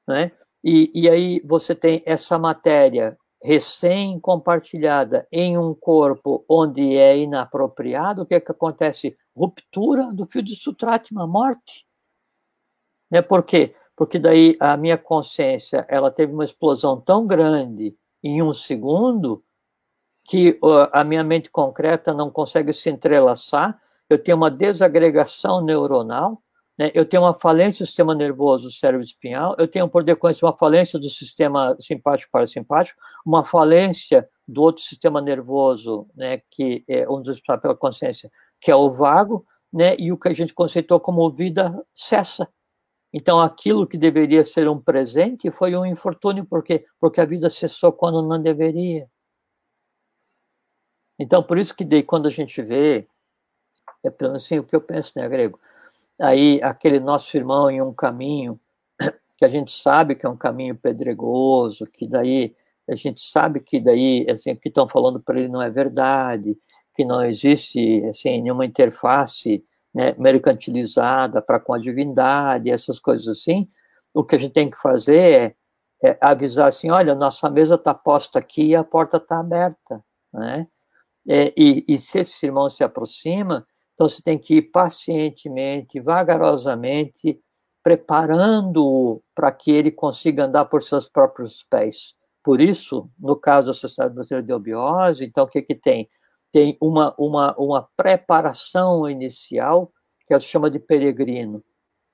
[0.07, 0.33] né?
[0.65, 8.26] E, e aí você tem essa matéria recém-compartilhada em um corpo onde é inapropriado, o
[8.26, 9.16] que é que acontece?
[9.36, 11.86] Ruptura do fio de Sutratma, morte.
[13.11, 13.22] Né?
[13.22, 13.74] Por quê?
[13.97, 19.43] Porque daí a minha consciência ela teve uma explosão tão grande em um segundo
[20.24, 20.59] que
[20.93, 23.80] a minha mente concreta não consegue se entrelaçar,
[24.11, 26.43] eu tenho uma desagregação neuronal,
[26.79, 26.93] né?
[26.95, 30.99] Eu tenho uma falência do sistema nervoso cérebro espinhal, eu tenho, por decorrência, uma falência
[30.99, 37.41] do sistema simpático parasimpático, uma falência do outro sistema nervoso, né, que é um dos
[37.41, 41.85] pela consciência, que é o vago, né, e o que a gente conceitou como vida
[41.95, 42.49] cessa.
[43.12, 46.87] Então, aquilo que deveria ser um presente foi um infortúnio, por quê?
[47.01, 49.09] Porque a vida cessou quando não deveria.
[51.18, 53.09] Então, por isso que daí, quando a gente vê,
[54.05, 55.59] é assim, o que eu penso, né, grego?
[56.21, 58.59] Aí aquele nosso irmão em um caminho
[59.39, 62.55] que a gente sabe que é um caminho pedregoso, que daí
[62.89, 66.57] a gente sabe que daí assim, que estão falando para ele não é verdade,
[66.95, 69.64] que não existe assim nenhuma interface
[69.95, 73.69] né, mercantilizada para com a divindade, essas coisas assim.
[74.14, 75.57] O que a gente tem que fazer
[76.03, 80.05] é, é avisar assim, olha, nossa mesa está posta aqui e a porta está aberta,
[80.33, 80.66] né?
[81.29, 83.66] É, e, e se esse irmão se aproxima,
[83.99, 87.40] então você tem que ir pacientemente, vagarosamente,
[87.82, 92.14] preparando-o para que ele consiga andar por seus próprios pés.
[92.44, 96.09] Por isso, no caso da Sociedade Brasileira de Obiose, então o que, que tem?
[96.53, 99.92] Tem uma, uma, uma preparação inicial,
[100.24, 101.61] que é se chama de peregrino,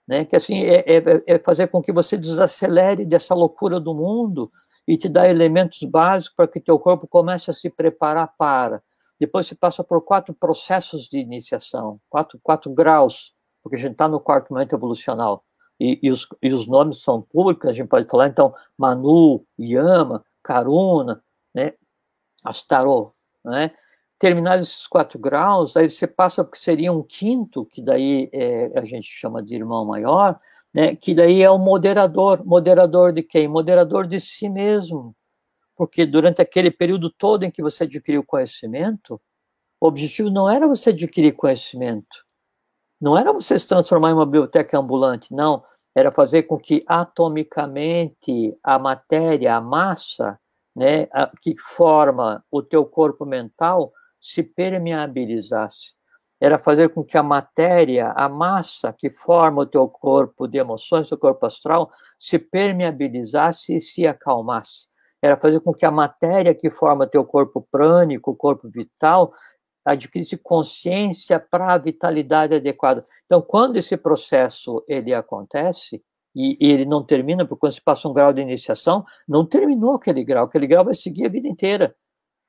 [0.08, 0.24] né?
[0.24, 4.50] que assim é, é, é fazer com que você desacelere dessa loucura do mundo
[4.88, 8.82] e te dá elementos básicos para que teu corpo comece a se preparar para
[9.18, 14.08] depois se passa por quatro processos de iniciação, quatro, quatro graus, porque a gente está
[14.08, 15.44] no quarto momento evolucional.
[15.78, 20.24] E, e, os, e os nomes são públicos, a gente pode falar, então, Manu, Yama,
[20.42, 21.22] Karuna,
[21.54, 21.72] né,
[22.44, 23.12] Astarô,
[23.44, 23.72] né?
[24.18, 28.84] Terminados esses quatro graus, aí você passa porque seria um quinto, que daí é, a
[28.84, 30.38] gente chama de irmão maior,
[30.72, 32.44] né, que daí é o moderador.
[32.44, 33.48] Moderador de quem?
[33.48, 35.14] Moderador de si mesmo
[35.76, 39.20] porque durante aquele período todo em que você adquiriu conhecimento,
[39.80, 42.24] o objetivo não era você adquirir conhecimento,
[43.00, 45.64] não era você se transformar em uma biblioteca ambulante, não,
[45.94, 50.38] era fazer com que atomicamente a matéria, a massa,
[50.74, 55.94] né, a, que forma o teu corpo mental se permeabilizasse.
[56.40, 61.06] Era fazer com que a matéria, a massa que forma o teu corpo de emoções,
[61.06, 64.88] o teu corpo astral, se permeabilizasse e se acalmasse
[65.24, 69.32] era fazer com que a matéria que forma teu corpo prânico, corpo vital,
[69.82, 73.06] adquirisse consciência para a vitalidade adequada.
[73.24, 76.02] Então, quando esse processo ele acontece,
[76.36, 79.94] e, e, ele não termina, porque quando se passa um grau de iniciação, não terminou
[79.94, 81.96] aquele grau, aquele grau vai seguir a vida inteira.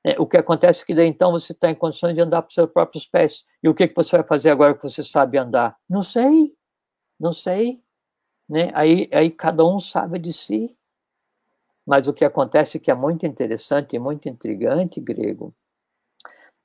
[0.04, 2.52] É, o que acontece é que daí então você está em condições de andar por
[2.52, 3.46] seus próprios pés.
[3.64, 5.78] E o que, que você vai fazer agora que você sabe andar?
[5.90, 6.54] Não sei,
[7.18, 7.82] não sei.
[8.50, 8.70] Né?
[8.74, 10.76] Aí, aí cada um sabe de si.
[11.86, 15.54] Mas o que acontece que é muito interessante e muito intrigante, grego,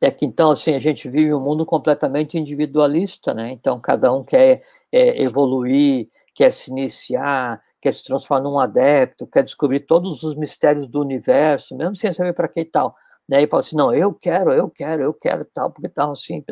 [0.02, 3.50] é que então assim a gente vive um mundo completamente individualista, né?
[3.52, 9.42] Então cada um quer é, evoluir, quer se iniciar, quer se transformar num adepto, quer
[9.42, 12.94] descobrir todos os mistérios do universo, mesmo sem saber para que e tal.
[13.28, 16.44] né, e fala assim, não, eu quero, eu quero, eu quero tal, porque tal assim.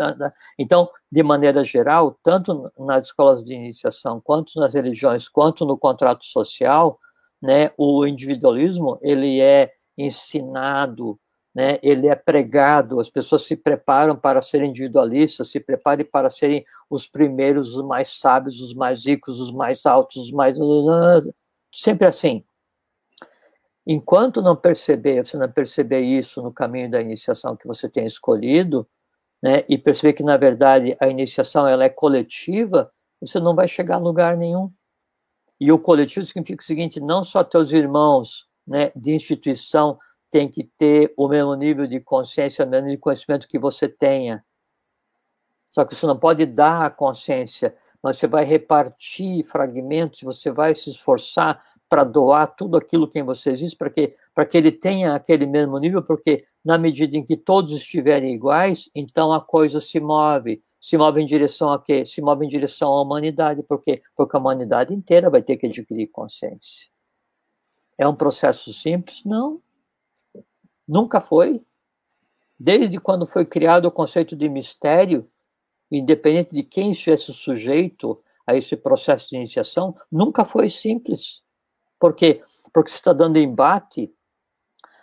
[0.58, 6.24] Então, de maneira geral, tanto nas escolas de iniciação, quanto nas religiões, quanto no contrato
[6.24, 6.98] social,
[7.40, 11.18] né, o individualismo ele é ensinado,
[11.54, 16.64] né, ele é pregado, as pessoas se preparam para serem individualistas, se preparem para serem
[16.88, 20.56] os primeiros, os mais sábios, os mais ricos, os mais altos, os mais
[21.74, 22.44] sempre assim.
[23.86, 28.86] Enquanto não perceber, você não perceber isso no caminho da iniciação que você tem escolhido,
[29.42, 33.96] né, e perceber que na verdade a iniciação ela é coletiva, você não vai chegar
[33.96, 34.70] a lugar nenhum.
[35.60, 39.98] E o coletivo significa o seguinte: não só teus irmãos, né, de instituição
[40.30, 43.88] têm que ter o mesmo nível de consciência, o mesmo nível de conhecimento que você
[43.88, 44.44] tenha.
[45.70, 50.74] Só que você não pode dar a consciência, mas você vai repartir fragmentos, você vai
[50.74, 54.70] se esforçar para doar tudo aquilo que em você existe, para que, para que ele
[54.70, 59.80] tenha aquele mesmo nível, porque na medida em que todos estiverem iguais, então a coisa
[59.80, 60.62] se move.
[60.80, 62.06] Se move em direção a quê?
[62.06, 63.62] Se move em direção à humanidade.
[63.62, 64.02] Por quê?
[64.16, 66.86] Porque a humanidade inteira vai ter que adquirir consciência.
[67.96, 69.24] É um processo simples?
[69.24, 69.60] Não.
[70.86, 71.60] Nunca foi.
[72.58, 75.28] Desde quando foi criado o conceito de mistério,
[75.90, 81.42] independente de quem estivesse sujeito a esse processo de iniciação, nunca foi simples.
[81.98, 82.42] Por quê?
[82.72, 84.12] Porque você está dando embate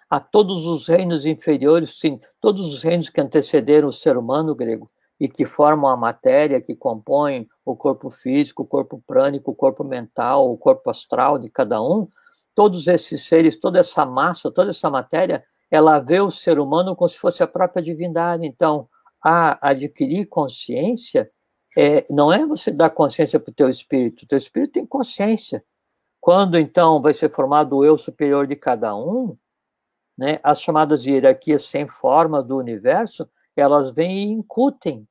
[0.09, 4.87] a todos os reinos inferiores, sim, todos os reinos que antecederam o ser humano grego
[5.19, 9.83] e que formam a matéria que compõe o corpo físico, o corpo prânico, o corpo
[9.83, 12.07] mental, o corpo astral de cada um,
[12.53, 17.09] todos esses seres, toda essa massa, toda essa matéria, ela vê o ser humano como
[17.09, 18.45] se fosse a própria divindade.
[18.45, 18.87] Então,
[19.21, 21.31] a adquirir consciência
[21.77, 25.63] é, não é você dar consciência para o teu espírito, o teu espírito tem consciência.
[26.21, 29.37] Quando então vai ser formado o eu superior de cada um,
[30.17, 33.29] né, as chamadas hierarquias sem forma do universo,
[33.61, 35.07] elas vêm e incutem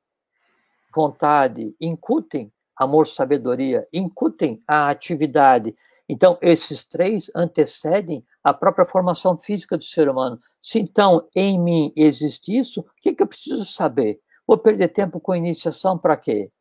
[0.93, 5.75] vontade, incutem amor, sabedoria, incutem a atividade.
[6.07, 10.39] Então, esses três antecedem a própria formação física do ser humano.
[10.61, 14.19] Se então em mim existe isso, o que, que eu preciso saber?
[14.45, 16.51] Vou perder tempo com iniciação para quê?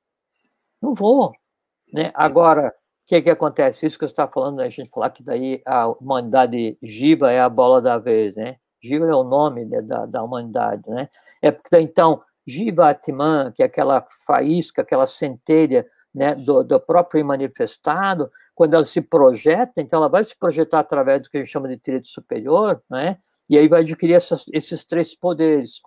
[0.80, 1.32] Não vou.
[1.92, 2.10] Né?
[2.14, 3.84] Agora, o que, que acontece?
[3.84, 4.64] Isso que eu estava falando, né?
[4.64, 8.56] a gente falar que daí a humanidade Jiva é a bola da vez, né?
[8.82, 11.08] Jiva é o nome né, da, da humanidade, né?
[11.44, 17.22] É porque então Jiva Atman, que é aquela faísca, aquela centelha né, do, do próprio
[17.22, 21.52] manifestado, quando ela se projeta, então ela vai se projetar através do que a gente
[21.52, 23.18] chama de tríade superior, né?
[23.50, 25.82] E aí vai adquirir essas, esses três poderes.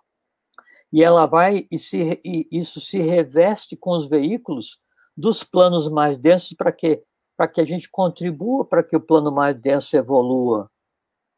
[0.94, 4.80] E ela vai, e, se, e isso se reveste com os veículos
[5.16, 7.04] dos planos mais densos para quê?
[7.36, 10.70] Para que a gente contribua para que o plano mais denso evolua.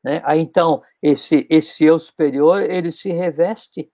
[0.04, 0.22] Né?
[0.26, 3.90] Aí, então, esse, esse eu superior, ele se reveste.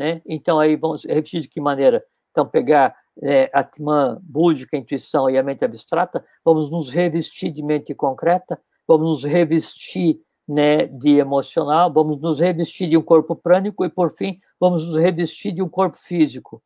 [0.00, 0.22] Né?
[0.24, 2.02] Então, aí vamos repetir de que maneira?
[2.30, 7.62] Então, pegar é, a Atman búdica, intuição e a mente abstrata, vamos nos revestir de
[7.62, 13.84] mente concreta, vamos nos revestir né, de emocional, vamos nos revestir de um corpo prânico
[13.84, 16.62] e, por fim, vamos nos revestir de um corpo físico.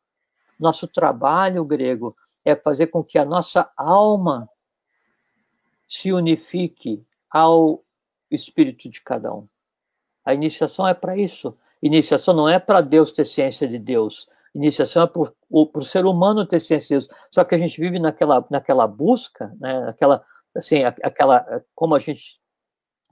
[0.57, 2.15] Nosso trabalho grego
[2.45, 4.47] é fazer com que a nossa alma
[5.85, 7.83] se unifique ao
[8.31, 9.45] espírito de cada um.
[10.23, 11.53] A iniciação é para isso.
[11.85, 14.27] Iniciação não é para Deus ter ciência de Deus.
[14.55, 17.19] Iniciação é para o ser humano ter ciência de Deus.
[17.29, 19.81] Só que a gente vive naquela, naquela busca, né?
[19.81, 20.23] Naquela,
[20.55, 22.39] assim, aquela, como a gente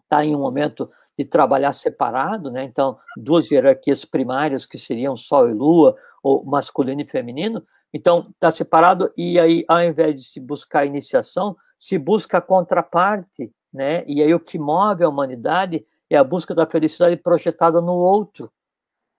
[0.02, 2.64] está em um momento de trabalhar separado, né?
[2.64, 7.64] Então, duas hierarquias primárias que seriam Sol e Lua, ou masculino e feminino,
[7.94, 13.54] então, está separado e aí, ao invés de se buscar iniciação, se busca a contraparte,
[13.72, 14.04] né?
[14.08, 18.52] E aí o que move a humanidade é a busca da felicidade projetada no outro,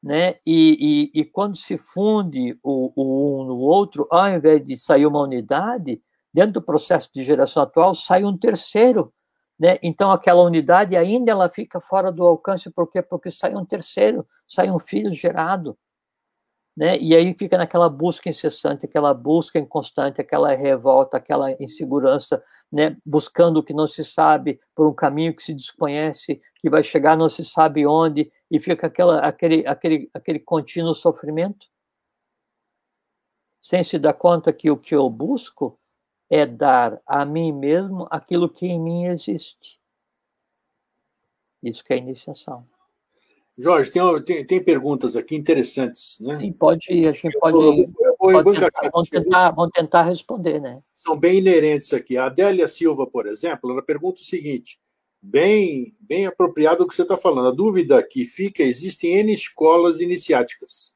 [0.05, 0.37] né?
[0.45, 5.07] E, e, e quando se funde o, o, um no outro, ao invés de sair
[5.07, 6.03] uma unidade,
[6.33, 9.11] dentro do processo de geração atual, sai um terceiro,
[9.59, 9.79] né?
[9.83, 13.01] Então aquela unidade ainda ela fica fora do alcance, por quê?
[13.01, 15.75] Porque sai um terceiro, sai um filho gerado,
[16.77, 16.99] né?
[16.99, 22.95] E aí fica naquela busca incessante, aquela busca inconstante, aquela revolta, aquela insegurança, né?
[23.07, 27.17] Buscando o que não se sabe por um caminho que se desconhece, que vai chegar
[27.17, 31.67] não se sabe onde e fica aquela, aquele, aquele, aquele contínuo sofrimento,
[33.61, 35.77] sem se dar conta que o que eu busco
[36.31, 39.81] é dar a mim mesmo aquilo que em mim existe.
[41.65, 42.65] Isso que é iniciação.
[43.59, 46.37] Jorge, tem, tem, tem, perguntas aqui interessantes, né?
[46.37, 50.03] Sim, pode, a gente pode, eu vou, eu vou, pode tentar, vamos, tentar, vamos tentar
[50.05, 50.81] responder, né?
[50.93, 52.17] São bem inerentes aqui.
[52.17, 54.79] A Adélia Silva, por exemplo, ela pergunta o seguinte,
[55.25, 57.49] bem, bem apropriado o que você está falando.
[57.49, 60.95] A dúvida que fica: existem N escolas iniciáticas.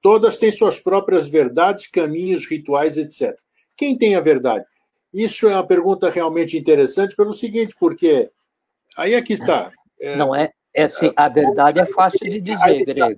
[0.00, 3.34] Todas têm suas próprias verdades, caminhos, rituais, etc.
[3.76, 4.64] Quem tem a verdade?
[5.12, 8.30] Isso é uma pergunta realmente interessante pelo seguinte, porque
[8.96, 9.70] aí aqui está.
[10.00, 13.14] É, Não é, é assim, a verdade é fácil de dizer, Grego.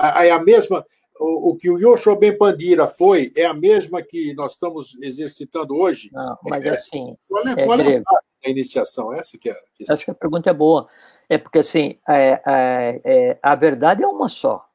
[0.00, 0.84] É a mesma,
[1.20, 5.76] o, o que o Yoshua Ben Pandira foi, é a mesma que nós estamos exercitando
[5.76, 6.10] hoje?
[6.12, 7.16] Não, mas é, assim.
[7.28, 8.02] Qual é, é qual é
[8.46, 9.12] a iniciação?
[9.12, 9.96] Essa que é a questão.
[9.96, 10.88] Acho que a pergunta é boa.
[11.28, 14.68] É porque, assim, é, é, é, a verdade é uma só.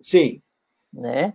[0.00, 0.42] Sim.
[0.92, 1.34] Né?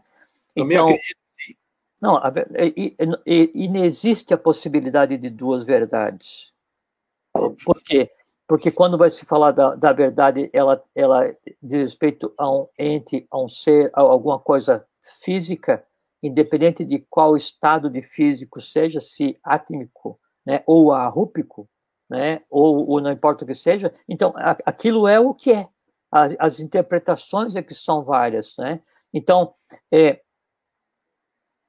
[0.55, 1.53] Também então, acredito sim.
[2.01, 2.33] Não, a,
[2.75, 6.51] e, e, e, não existe a possibilidade de duas verdades.
[7.33, 8.11] Por quê?
[8.47, 13.27] Porque quando vai se falar da, da verdade, ela, ela diz respeito a um ente,
[13.29, 14.85] a um ser, a alguma coisa
[15.21, 15.85] física,
[16.23, 21.69] independente de qual estado de físico seja, se átmico, né, ou arrúpico,
[22.09, 25.67] né, ou, ou não importa o que seja, então a, aquilo é o que é.
[26.09, 28.81] As, as, interpretações é que são várias, né?
[29.13, 29.53] Então,
[29.91, 30.21] é,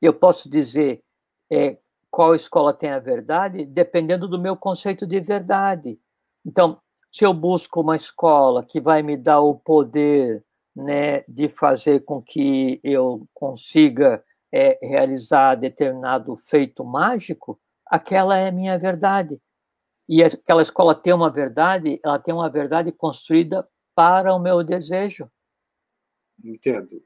[0.00, 1.02] eu posso dizer
[1.50, 1.76] é,
[2.08, 5.98] qual escola tem a verdade, dependendo do meu conceito de verdade.
[6.46, 10.44] Então, se eu busco uma escola que vai me dar o poder
[10.76, 14.22] né, de fazer com que eu consiga
[14.52, 17.58] é, realizar determinado feito mágico,
[17.90, 19.40] aquela é a minha verdade.
[20.08, 25.30] E aquela escola tem uma verdade, ela tem uma verdade construída para o meu desejo.
[26.42, 27.02] Entendo.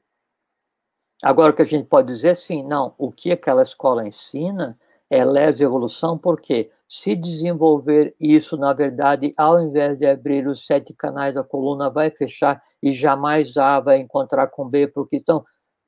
[1.21, 4.77] Agora, o que a gente pode dizer, sim, não, o que aquela escola ensina
[5.09, 6.71] é lesa evolução, por quê?
[6.87, 12.11] Se desenvolver isso, na verdade, ao invés de abrir os sete canais da coluna, vai
[12.11, 15.45] fechar e jamais A vai encontrar com B, porque então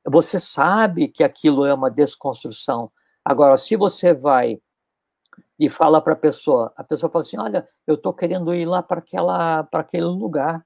[0.08, 2.91] você sabe que aquilo é uma desconstrução.
[3.24, 4.60] Agora, se você vai
[5.60, 8.84] e fala para a pessoa, a pessoa fala assim: Olha, eu estou querendo ir lá
[8.84, 9.04] para
[9.72, 10.66] aquele lugar,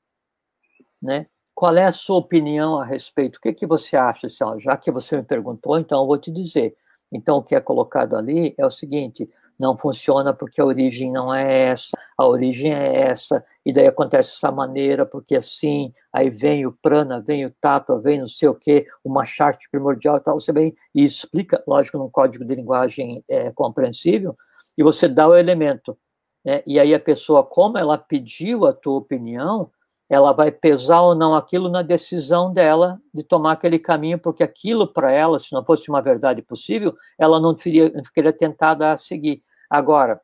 [1.02, 1.28] né?
[1.54, 3.36] Qual é a sua opinião a respeito?
[3.36, 4.28] O que, que você acha?
[4.28, 6.76] Assim, ó, já que você me perguntou, então eu vou te dizer.
[7.12, 11.34] Então, o que é colocado ali é o seguinte: não funciona porque a origem não
[11.34, 16.66] é essa, a origem é essa, e daí acontece dessa maneira, porque assim, aí vem
[16.66, 20.40] o prana, vem o tapa, vem não sei o quê, uma charte primordial e tal,
[20.40, 24.38] você vem e explica, lógico, num código de linguagem é, compreensível,
[24.80, 25.98] e você dá o elemento.
[26.44, 26.64] Né?
[26.66, 29.70] E aí a pessoa, como ela pediu a tua opinião,
[30.10, 34.88] ela vai pesar ou não aquilo na decisão dela de tomar aquele caminho, porque aquilo
[34.88, 39.44] para ela, se não fosse uma verdade possível, ela não ficaria, ficaria tentada a seguir.
[39.70, 40.22] Agora,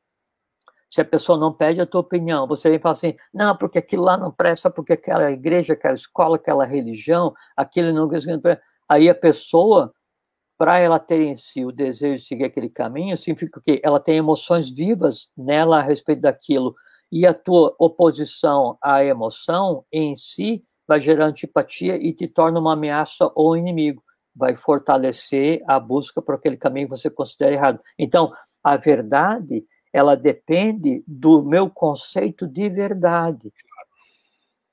[0.87, 3.77] se a pessoa não pede a tua opinião, você vem e fala assim, não, porque
[3.77, 8.09] aquilo lá não presta, porque aquela igreja, aquela escola, aquela religião, aquele não...
[8.87, 9.93] Aí a pessoa,
[10.57, 14.17] para ela ter em si o desejo de seguir aquele caminho, significa que ela tem
[14.17, 16.75] emoções vivas nela a respeito daquilo,
[17.11, 22.73] e a tua oposição à emoção em si vai gerar antipatia e te torna uma
[22.73, 24.03] ameaça ou inimigo,
[24.35, 27.79] vai fortalecer a busca por aquele caminho que você considera errado.
[27.97, 28.33] Então,
[28.63, 33.51] a verdade, ela depende do meu conceito de verdade.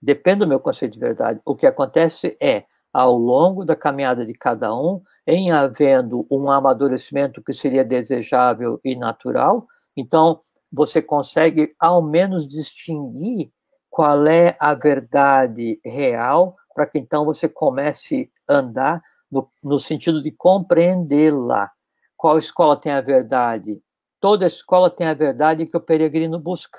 [0.01, 1.41] Depende do meu conceito de verdade.
[1.45, 7.43] O que acontece é, ao longo da caminhada de cada um, em havendo um amadurecimento
[7.43, 9.67] que seria desejável e natural,
[9.97, 10.41] então
[10.73, 13.53] você consegue ao menos distinguir
[13.91, 20.23] qual é a verdade real, para que então você comece a andar no, no sentido
[20.23, 21.71] de compreendê-la.
[22.17, 23.83] Qual escola tem a verdade?
[24.19, 26.79] Toda escola tem a verdade que o peregrino busca.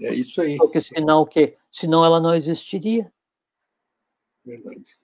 [0.00, 0.56] É isso aí.
[0.56, 1.58] Porque senão o quê?
[1.70, 3.12] Senão ela não existiria.
[4.44, 4.96] Verdade.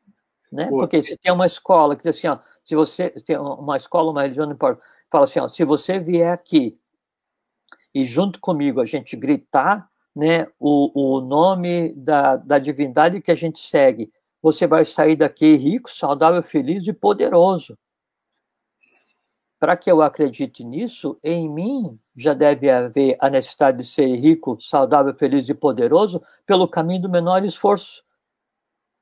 [0.51, 0.67] Né?
[0.69, 4.23] Porque se tem uma escola que diz assim, ó, se você tem uma escola, uma
[4.23, 6.79] religião, não importa, fala assim, ó, se você vier aqui
[7.95, 13.35] e junto comigo a gente gritar né, o, o nome da, da divindade que a
[13.35, 14.13] gente segue,
[14.43, 17.77] você vai sair daqui rico, saudável, feliz e poderoso
[19.59, 24.57] para que eu acredite nisso, em mim já deve haver a necessidade de ser rico,
[24.61, 28.03] saudável, feliz e poderoso pelo caminho do menor esforço.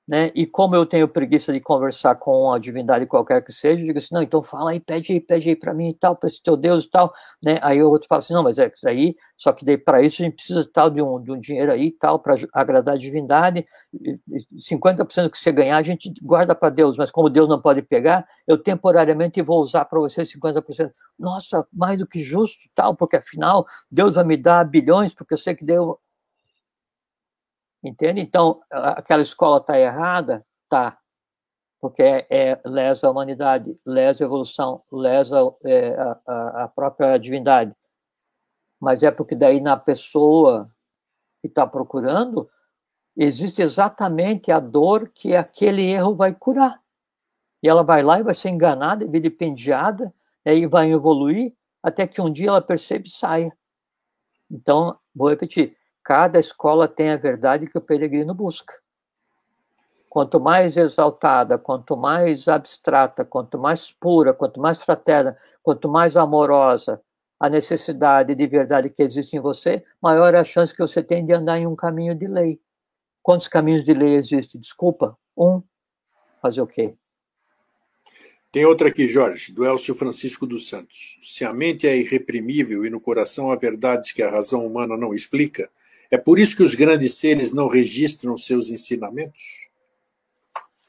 [0.09, 0.31] Né?
[0.37, 3.99] E como eu tenho preguiça de conversar com a divindade qualquer que seja, eu digo
[3.99, 6.41] assim, não, então fala aí, pede aí, pede aí para mim e tal, para esse
[6.41, 7.13] teu Deus e tal,
[7.43, 7.59] né?
[7.61, 10.23] Aí o outro fala assim, não, mas é isso aí, só que daí para isso
[10.23, 12.99] a gente precisa tal de um, de um dinheiro aí e tal, para agradar a
[12.99, 13.67] divindade,
[14.57, 17.83] 50% do que você ganhar a gente guarda para Deus, mas como Deus não pode
[17.83, 20.93] pegar, eu temporariamente vou usar para você 50%.
[21.19, 25.39] Nossa, mais do que justo tal, porque afinal Deus vai me dar bilhões, porque eu
[25.39, 25.97] sei que Deus
[27.83, 28.21] Entende?
[28.21, 30.45] Então, aquela escola está errada?
[30.69, 30.99] Tá.
[31.81, 35.95] Porque é, é, lesa a humanidade, lesa a evolução, lesa é,
[36.27, 37.75] a, a, própria divindade.
[38.81, 40.71] Mas é porque daí na pessoa
[41.45, 42.51] e está procurando,
[43.17, 46.81] existe exatamente a dor que aquele erro vai curar.
[47.63, 50.13] E ela vai lá e vai ser enganada, vilipendiada,
[50.45, 53.57] né, e vai evoluir até que um dia ela percebe e saia.
[54.51, 55.77] Então, vou repetir:
[56.07, 58.73] cada escola tem a verdade que o peregrino busca.
[60.09, 67.03] Quanto mais exaltada, quanto mais abstrata, quanto mais pura, quanto mais fraterna, quanto mais amorosa
[67.41, 71.27] a necessidade de verdade que existe em você, maior é a chance que você tem
[71.27, 72.61] de andar em um caminho de lei.
[73.21, 74.61] Quantos caminhos de lei existem?
[74.61, 75.61] Desculpa, um.
[76.41, 76.95] Fazer o quê?
[78.53, 81.19] Tem outra aqui, Jorge, do Elcio Francisco dos Santos.
[81.21, 85.13] Se a mente é irreprimível e no coração há verdades que a razão humana não
[85.13, 85.69] explica,
[86.17, 89.69] é por isso que os grandes seres não registram seus ensinamentos?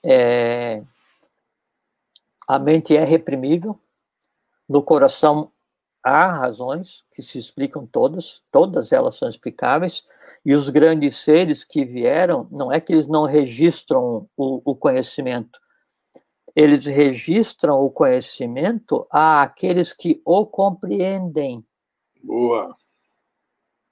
[0.01, 0.81] É...
[2.47, 3.77] A mente é reprimível,
[4.69, 5.51] no coração
[6.01, 10.05] há razões que se explicam todas, todas elas são explicáveis,
[10.45, 15.59] e os grandes seres que vieram, não é que eles não registram o, o conhecimento,
[16.55, 21.65] eles registram o conhecimento àqueles que o compreendem.
[22.23, 22.73] Boa.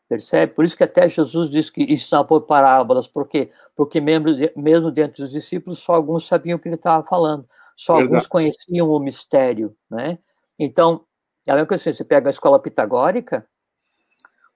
[0.07, 0.53] Percebe?
[0.53, 5.23] Por isso que até Jesus diz que está por parábolas, porque porque mesmo, mesmo dentro
[5.23, 8.13] dos discípulos só alguns sabiam o que ele estava falando, só Verdade.
[8.13, 10.17] alguns conheciam o mistério, né?
[10.57, 11.05] Então,
[11.45, 13.45] é a mesma coisa assim, você pega a escola pitagórica,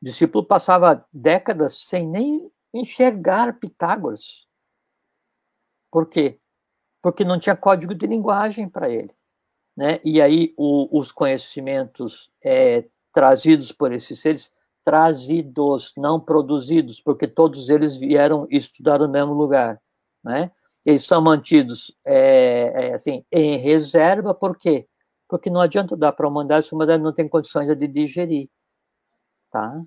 [0.02, 4.48] o discípulo passava décadas sem nem enxergar Pitágoras.
[5.92, 6.40] Por quê?
[7.02, 9.14] porque não tinha código de linguagem para ele.
[9.76, 10.00] Né?
[10.04, 14.54] E aí o, os conhecimentos é, trazidos por esses seres,
[14.90, 19.80] trazidos, não produzidos, porque todos eles vieram estudar no mesmo lugar.
[20.24, 20.50] Né?
[20.84, 24.88] Eles são mantidos é, é, assim, em reserva, por quê?
[25.28, 28.50] Porque não adianta dar para a humanidade se a humanidade não tem condições de digerir.
[29.52, 29.80] Tá?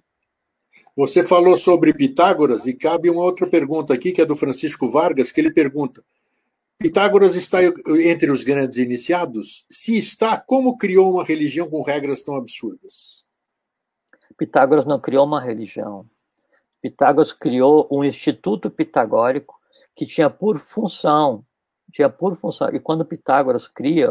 [0.97, 5.33] Você falou sobre Pitágoras e cabe uma outra pergunta aqui, que é do Francisco Vargas,
[5.33, 6.01] que ele pergunta:
[6.79, 7.59] Pitágoras está
[8.05, 9.67] entre os grandes iniciados?
[9.69, 13.22] Se está, como criou uma religião com regras tão absurdas?
[14.43, 16.05] Pitágoras não criou uma religião.
[16.81, 19.55] Pitágoras criou um instituto pitagórico
[19.95, 21.45] que tinha por função,
[21.93, 24.09] tinha por função, e quando Pitágoras cria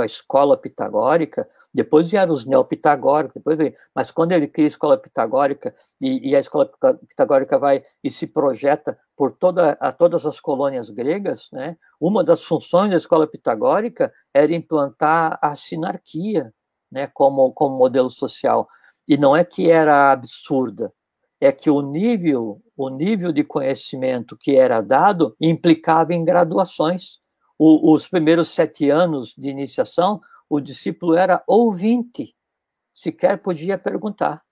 [0.00, 4.96] a escola pitagórica, depois vieram os neopitagóricos, depois veio, mas quando ele cria a escola
[4.96, 6.70] pitagórica e, e, a escola
[7.08, 12.44] pitagórica vai e se projeta por toda, a todas as colônias gregas, né, uma das
[12.44, 16.54] funções da escola pitagórica era implantar a sinarquia
[16.88, 18.68] né, como, como modelo social.
[19.06, 20.92] E não é que era absurda,
[21.40, 27.18] é que o nível, o nível de conhecimento que era dado implicava em graduações.
[27.58, 30.20] O, os primeiros sete anos de iniciação
[30.52, 32.36] o discípulo era ouvinte,
[32.92, 34.44] sequer podia perguntar.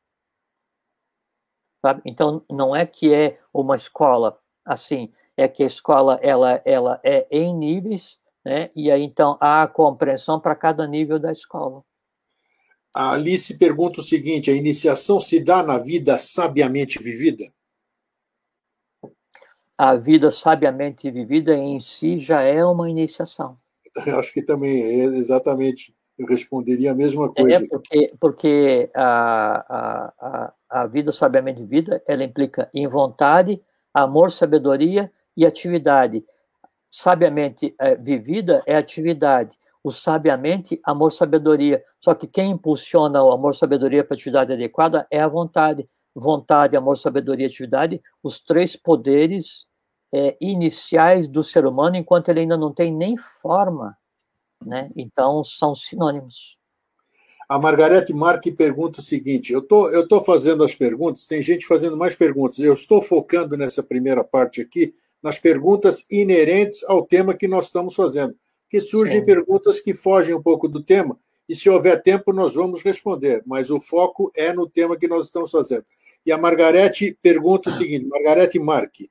[1.83, 2.01] Sabe?
[2.07, 7.27] Então, não é que é uma escola assim, é que a escola ela, ela é
[7.31, 8.71] em níveis, né?
[8.75, 11.85] e aí então há a compreensão para cada nível da escola.
[12.95, 17.45] A Alice pergunta o seguinte: a iniciação se dá na vida sabiamente vivida?
[19.79, 23.57] A vida sabiamente vivida em si já é uma iniciação.
[24.07, 27.65] Eu acho que também é exatamente, eu responderia a mesma é, coisa.
[27.65, 33.62] É porque, porque a, a, a, vida sabiamente vivida, ela implica em vontade,
[33.95, 36.25] amor, sabedoria e atividade.
[36.91, 39.57] Sabiamente é, vivida é atividade.
[39.82, 41.82] O sabiamente, amor, sabedoria.
[41.98, 45.89] Só que quem impulsiona o amor, sabedoria para a atividade adequada é a vontade.
[46.15, 49.66] Vontade, amor, sabedoria e atividade, os três poderes
[50.12, 53.97] é, iniciais do ser humano enquanto ele ainda não tem nem forma,
[54.65, 54.90] né?
[54.97, 56.59] Então são sinônimos.
[57.48, 61.66] A Margarete Marque pergunta o seguinte: eu tô, eu tô fazendo as perguntas, tem gente
[61.66, 62.59] fazendo mais perguntas.
[62.59, 67.94] Eu estou focando nessa primeira parte aqui nas perguntas inerentes ao tema que nós estamos
[67.94, 68.35] fazendo,
[68.71, 69.27] que surgem Sim.
[69.27, 71.19] perguntas que fogem um pouco do tema
[71.49, 75.27] e se houver tempo nós vamos responder, mas o foco é no tema que nós
[75.27, 75.85] estamos fazendo.
[76.25, 79.11] E a Margarete pergunta o seguinte: Margarete Marque,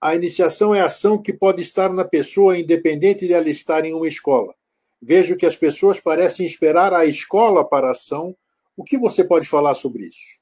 [0.00, 4.08] a iniciação é ação que pode estar na pessoa, independente de ela estar em uma
[4.08, 4.52] escola.
[5.00, 8.34] Vejo que as pessoas parecem esperar a escola para a ação.
[8.76, 10.40] O que você pode falar sobre isso?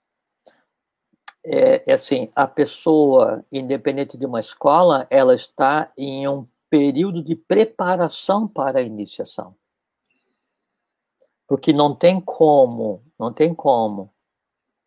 [1.45, 7.35] É, é assim, a pessoa, independente de uma escola, ela está em um período de
[7.35, 9.55] preparação para a iniciação.
[11.47, 14.13] Porque não tem como, não tem como,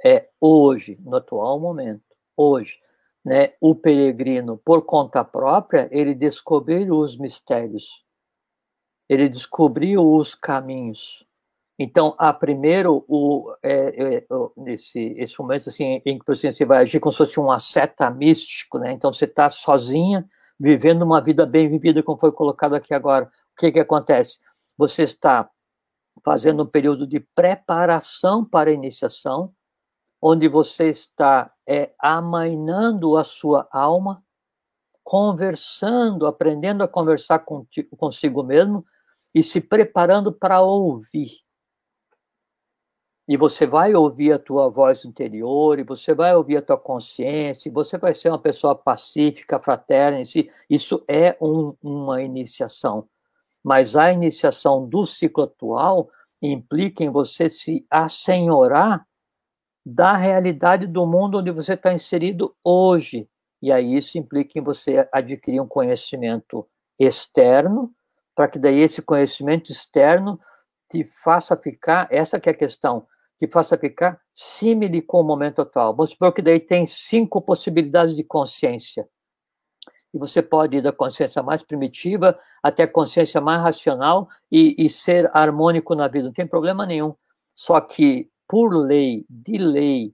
[0.04, 2.04] é hoje, no atual momento,
[2.36, 2.80] hoje,
[3.24, 8.04] né, o peregrino, por conta própria, ele descobriu os mistérios,
[9.08, 11.26] ele descobriu os caminhos.
[11.78, 14.26] Então, a primeiro, o, é, é,
[14.56, 18.78] nesse esse momento assim, em que você vai agir como se fosse um asceta místico,
[18.78, 18.92] né?
[18.92, 20.28] Então, você está sozinha,
[20.62, 23.26] vivendo uma vida bem vivida, como foi colocado aqui agora.
[23.26, 24.38] O que, que acontece?
[24.78, 25.50] Você está
[26.24, 29.52] fazendo um período de preparação para a iniciação,
[30.22, 34.24] onde você está é, amainando a sua alma,
[35.04, 38.86] conversando, aprendendo a conversar contigo, consigo mesmo
[39.34, 41.40] e se preparando para ouvir.
[43.32, 47.70] E você vai ouvir a tua voz interior, e você vai ouvir a tua consciência,
[47.70, 50.22] e você vai ser uma pessoa pacífica, fraterna.
[50.70, 53.08] Isso é um, uma iniciação.
[53.64, 56.10] Mas a iniciação do ciclo atual
[56.42, 59.08] implica em você se assenhorar
[59.86, 63.30] da realidade do mundo onde você está inserido hoje.
[63.62, 66.68] E aí isso implica em você adquirir um conhecimento
[67.00, 67.94] externo,
[68.36, 70.38] para que daí esse conhecimento externo
[70.90, 73.08] te faça ficar, essa que é a questão,
[73.42, 75.96] te faça ficar símile com o momento atual.
[75.96, 79.08] Vamos supor que daí tem cinco possibilidades de consciência.
[80.14, 84.88] E você pode ir da consciência mais primitiva até a consciência mais racional e, e
[84.88, 87.16] ser harmônico na vida, não tem problema nenhum.
[87.56, 90.14] Só que por lei, de lei,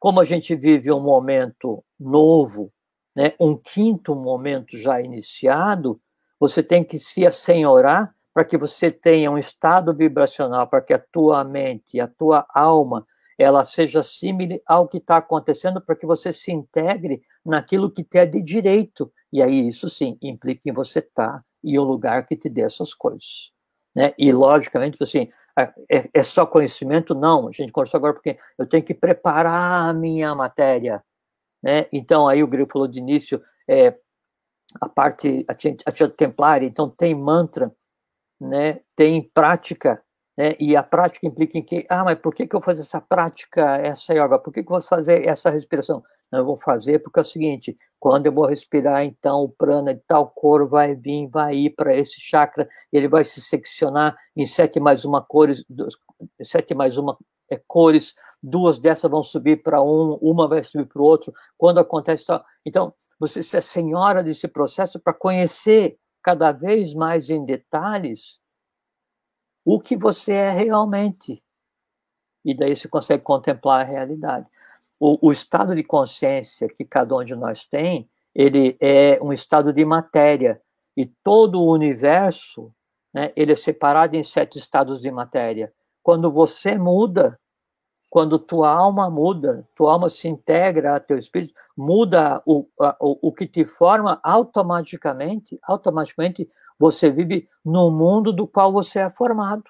[0.00, 2.72] como a gente vive um momento novo,
[3.14, 6.00] né, um quinto momento já iniciado,
[6.40, 10.98] você tem que se assenhorar para que você tenha um estado vibracional, para que a
[10.98, 13.06] tua mente, a tua alma,
[13.38, 18.18] ela seja similar ao que está acontecendo, para que você se integre naquilo que te
[18.18, 19.10] é de direito.
[19.32, 22.60] E aí, isso sim, implica em você estar tá, em um lugar que te dê
[22.60, 23.50] essas coisas.
[23.96, 24.12] Né?
[24.18, 27.14] E, logicamente, assim, é, é só conhecimento?
[27.14, 31.02] Não, a gente conversou agora porque eu tenho que preparar a minha matéria.
[31.62, 31.86] Né?
[31.90, 33.96] Então, aí o Grego falou de início, é,
[34.78, 37.74] a parte a tia templária, então tem mantra,
[38.40, 38.80] né?
[38.94, 40.02] tem prática,
[40.36, 40.54] né?
[40.58, 43.00] e a prática implica em que, ah, mas por que, que eu vou fazer essa
[43.00, 44.38] prática, essa yoga?
[44.38, 46.02] Por que, que eu vou fazer essa respiração?
[46.30, 49.94] Não, eu vou fazer porque é o seguinte, quando eu vou respirar, então o prana
[49.94, 54.44] de tal cor vai vir, vai ir para esse chakra, ele vai se seccionar em
[54.44, 55.64] sete mais uma cores,
[56.42, 57.16] sete mais uma
[57.50, 61.32] é, cores, duas dessas vão subir para um, uma vai subir para o outro.
[61.56, 65.96] Quando acontece tal, então você se é senhora desse processo para conhecer
[66.26, 68.40] cada vez mais em detalhes
[69.64, 71.40] o que você é realmente.
[72.44, 74.48] E daí você consegue contemplar a realidade
[74.98, 79.72] o, o, estado de consciência que cada um de nós tem, ele é um estado
[79.72, 80.60] de matéria.
[80.96, 82.72] E todo o universo,
[83.12, 85.72] né, ele é separado em sete estados de matéria.
[86.02, 87.38] Quando você muda,
[88.10, 93.28] quando tua alma muda, tua alma se integra a teu espírito, muda o, a, o,
[93.28, 99.64] o que te forma automaticamente, automaticamente você vive no mundo do qual você é formado.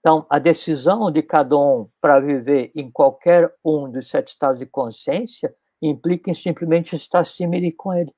[0.00, 4.66] Então, a decisão de cada um para viver em qualquer um dos sete estados de
[4.66, 8.12] consciência implica em simplesmente estar similar com ele.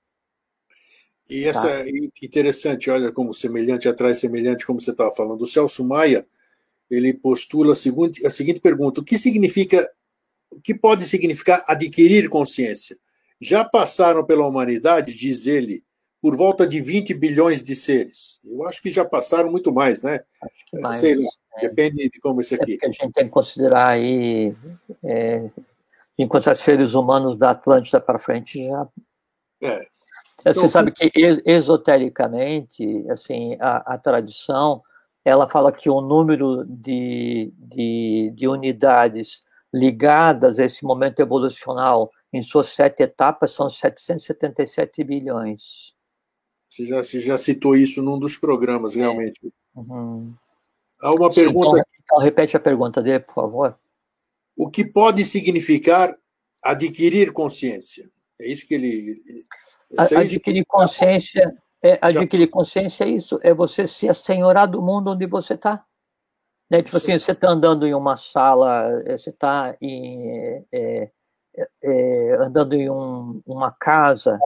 [1.28, 1.86] E essa tá?
[1.86, 1.90] é
[2.22, 5.42] interessante, olha como semelhante atrás semelhante, como você estava falando.
[5.42, 6.26] O Celso Maia,
[6.90, 9.88] ele postula a seguinte, a seguinte pergunta: o que significa,
[10.50, 12.96] o que pode significar adquirir consciência?
[13.40, 15.82] Já passaram pela humanidade, diz ele,
[16.20, 18.38] por volta de 20 bilhões de seres.
[18.44, 20.20] Eu acho que já passaram muito mais, né?
[20.72, 21.00] Mais.
[21.00, 21.30] Sei lá.
[21.56, 21.68] É.
[21.68, 22.78] Depende de como isso aqui.
[22.82, 24.54] É a gente tem que considerar aí,
[25.02, 25.50] é,
[26.18, 28.88] enquanto seres humanos da Atlântida para frente já.
[29.62, 29.80] É.
[30.40, 31.10] Então, Você sabe que
[31.44, 34.82] esotericamente, assim, a, a, tradição,
[35.24, 39.42] ela fala que o número de, de, de unidades
[39.72, 45.92] ligadas a esse momento evolucional em suas sete etapas são 777 bilhões.
[46.68, 49.00] Você já, você já citou isso num dos programas, é.
[49.00, 49.40] realmente.
[49.74, 50.32] Uhum.
[51.00, 51.68] Há uma Sim, pergunta.
[51.68, 53.78] Então, então, repete a pergunta dele, por favor.
[54.56, 56.14] O que pode significar
[56.62, 58.10] adquirir consciência?
[58.40, 59.16] É isso que ele.
[60.16, 61.56] adquirir consciência.
[61.82, 65.84] É, adquirir consciência é isso, é você se assenhorar do mundo onde você está.
[66.70, 66.82] Né?
[66.82, 67.12] Tipo Sim.
[67.12, 71.10] assim, você está andando em uma sala, é, você está é,
[71.82, 74.38] é, andando em um, uma casa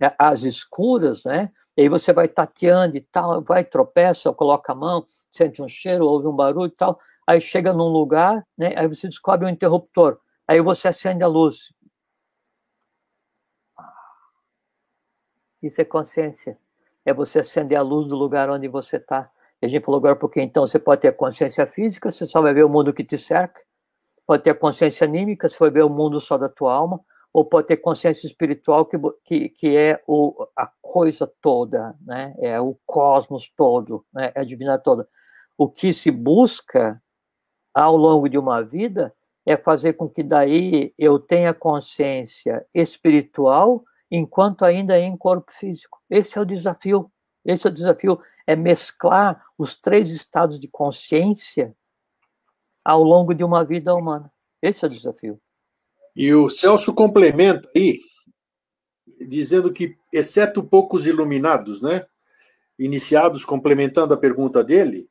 [0.00, 1.50] é, às escuras, né?
[1.76, 6.06] E aí você vai tateando e tal, vai, tropeça, coloca a mão, sente um cheiro,
[6.06, 6.98] ouve um barulho e tal.
[7.26, 8.72] Aí chega num lugar, né?
[8.76, 10.18] Aí você descobre um interruptor.
[10.48, 11.70] Aí você acende a luz.
[15.62, 16.58] Isso é consciência.
[17.06, 19.30] É você acender a luz do lugar onde você está.
[19.62, 22.64] A gente falou agora porque então você pode ter consciência física, você só vai ver
[22.64, 23.62] o mundo que te cerca.
[24.26, 27.00] Pode ter consciência anímica, você vai ver o mundo só da tua alma
[27.36, 32.34] ou pode ter consciência espiritual que, que, que é o, a coisa toda, né?
[32.38, 34.32] é o cosmos todo, né?
[34.34, 35.06] é a divindade toda.
[35.58, 36.98] O que se busca
[37.74, 39.14] ao longo de uma vida
[39.44, 43.84] é fazer com que daí eu tenha consciência espiritual
[44.16, 46.00] enquanto ainda é em corpo físico.
[46.10, 47.10] Esse é o desafio.
[47.44, 51.76] Esse é o desafio, é mesclar os três estados de consciência
[52.84, 54.32] ao longo de uma vida humana.
[54.60, 55.40] Esse é o desafio.
[56.16, 58.00] E o Celso complementa aí,
[59.28, 62.04] dizendo que, exceto poucos iluminados, né,
[62.78, 65.08] iniciados, complementando a pergunta dele,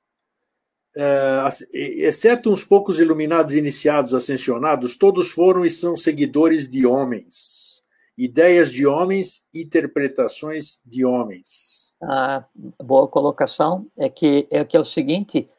[0.97, 7.84] é, exceto uns poucos iluminados iniciados ascensionados, todos foram e são seguidores de homens.
[8.17, 11.93] Ideias de homens, interpretações de homens.
[12.01, 12.45] Ah,
[12.81, 13.87] boa colocação.
[13.97, 15.49] É que é, que é o seguinte: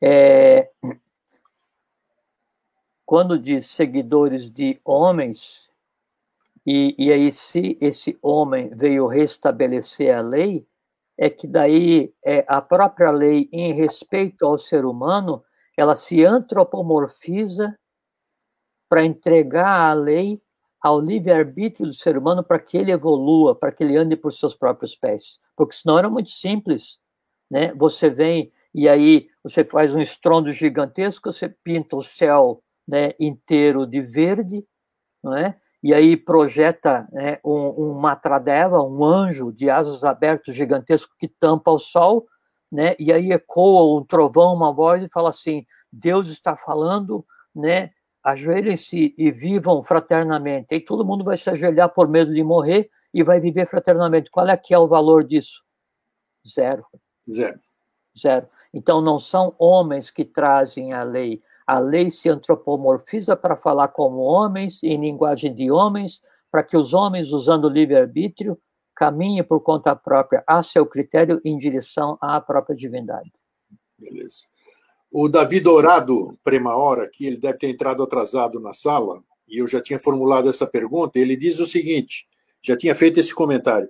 [0.00, 0.70] é,
[3.04, 5.68] quando diz seguidores de homens,
[6.66, 10.66] e, e aí se esse homem veio restabelecer a lei,
[11.18, 15.44] é que daí é, a própria lei em respeito ao ser humano,
[15.76, 17.76] ela se antropomorfiza
[18.88, 20.40] para entregar a lei
[20.84, 24.54] ao livre-arbítrio do ser humano para que ele evolua, para que ele ande por seus
[24.54, 25.38] próprios pés.
[25.56, 26.98] Porque senão era muito simples,
[27.50, 27.72] né?
[27.72, 33.86] Você vem e aí você faz um estrondo gigantesco, você pinta o céu né, inteiro
[33.86, 34.62] de verde,
[35.22, 35.56] não é?
[35.82, 41.70] e aí projeta né, um, um matradeva, um anjo de asas abertas gigantesco que tampa
[41.70, 42.26] o sol,
[42.70, 47.24] né, e aí ecoa um trovão, uma voz e fala assim: Deus está falando,
[47.54, 47.90] né,
[48.24, 50.74] ajoelhem-se e vivam fraternamente.
[50.74, 54.30] E todo mundo vai se ajoelhar por medo de morrer e vai viver fraternamente.
[54.30, 55.62] Qual é que é o valor disso?
[56.46, 56.84] Zero.
[57.28, 57.60] Zero.
[58.18, 58.48] Zero.
[58.72, 64.18] Então não são homens que trazem a lei, a lei se antropomorfiza para falar como
[64.18, 66.20] homens, em linguagem de homens,
[66.50, 68.58] para que os homens, usando o livre-arbítrio,
[68.94, 73.32] caminhem por conta própria, a seu critério, em direção à própria divindade.
[73.98, 74.53] Beleza.
[75.14, 79.68] O Davi Dourado, prema hora, que ele deve ter entrado atrasado na sala, e eu
[79.68, 82.26] já tinha formulado essa pergunta, ele diz o seguinte,
[82.60, 83.88] já tinha feito esse comentário,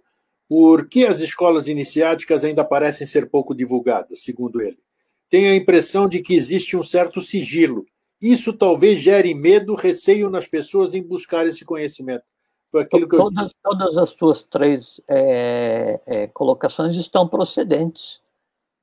[0.48, 4.78] por que as escolas iniciáticas ainda parecem ser pouco divulgadas, segundo ele?
[5.34, 7.84] tem a impressão de que existe um certo sigilo.
[8.22, 12.22] Isso talvez gere medo, receio nas pessoas em buscar esse conhecimento.
[12.70, 13.54] Foi aquilo que todas, eu disse.
[13.60, 18.20] Todas as tuas três é, é, colocações estão procedentes.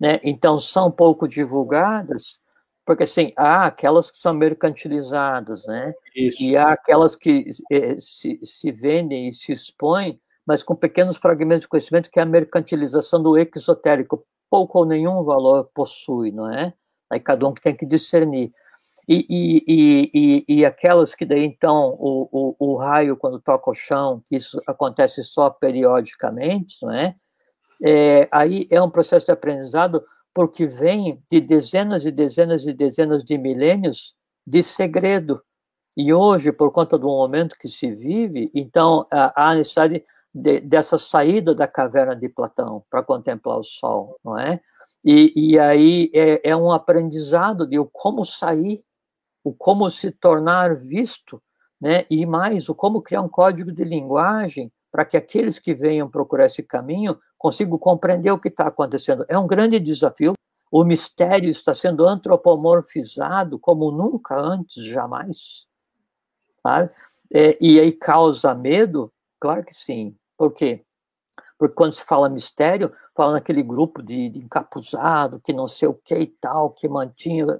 [0.01, 0.19] Né?
[0.23, 2.39] Então, são pouco divulgadas,
[2.83, 5.93] porque assim, há aquelas que são mercantilizadas, né?
[6.15, 6.43] Isso.
[6.43, 11.61] e há aquelas que é, se, se vendem e se expõem, mas com pequenos fragmentos
[11.61, 16.73] de conhecimento, que é a mercantilização do exotérico pouco ou nenhum valor possui, não é?
[17.07, 18.51] Aí cada um tem que discernir.
[19.07, 23.73] E, e, e, e, aquelas que daí, então, o, o, o, raio, quando toca o
[23.75, 27.15] chão, que isso acontece só periodicamente, não é?
[27.83, 28.27] É?
[28.31, 30.03] Aí é um processo de aprendizado
[30.33, 34.13] porque vem de dezenas e dezenas e dezenas de milênios
[34.45, 35.41] de segredo.
[35.97, 41.53] E hoje, por conta do momento que se vive, então há necessidade de, dessa saída
[41.53, 44.61] da caverna de Platão para contemplar o sol, não é?
[45.03, 48.83] E, e aí é, é, um aprendizado de como sair,
[49.43, 51.41] o como se tornar visto,
[51.79, 52.05] né?
[52.09, 56.45] E mais, o como criar um código de linguagem para que aqueles que venham procurar
[56.45, 59.25] esse caminho consigam compreender o que está acontecendo.
[59.27, 60.33] É um grande desafio.
[60.71, 65.65] O mistério está sendo antropomorfizado como nunca antes, jamais.
[66.61, 66.91] Sabe?
[67.33, 69.11] É, e aí causa medo?
[69.39, 70.15] Claro que sim.
[70.37, 70.85] Por quê?
[71.57, 75.95] Porque quando se fala mistério, fala naquele grupo de, de encapuzado, que não sei o
[75.95, 77.59] que e tal, que mantinha.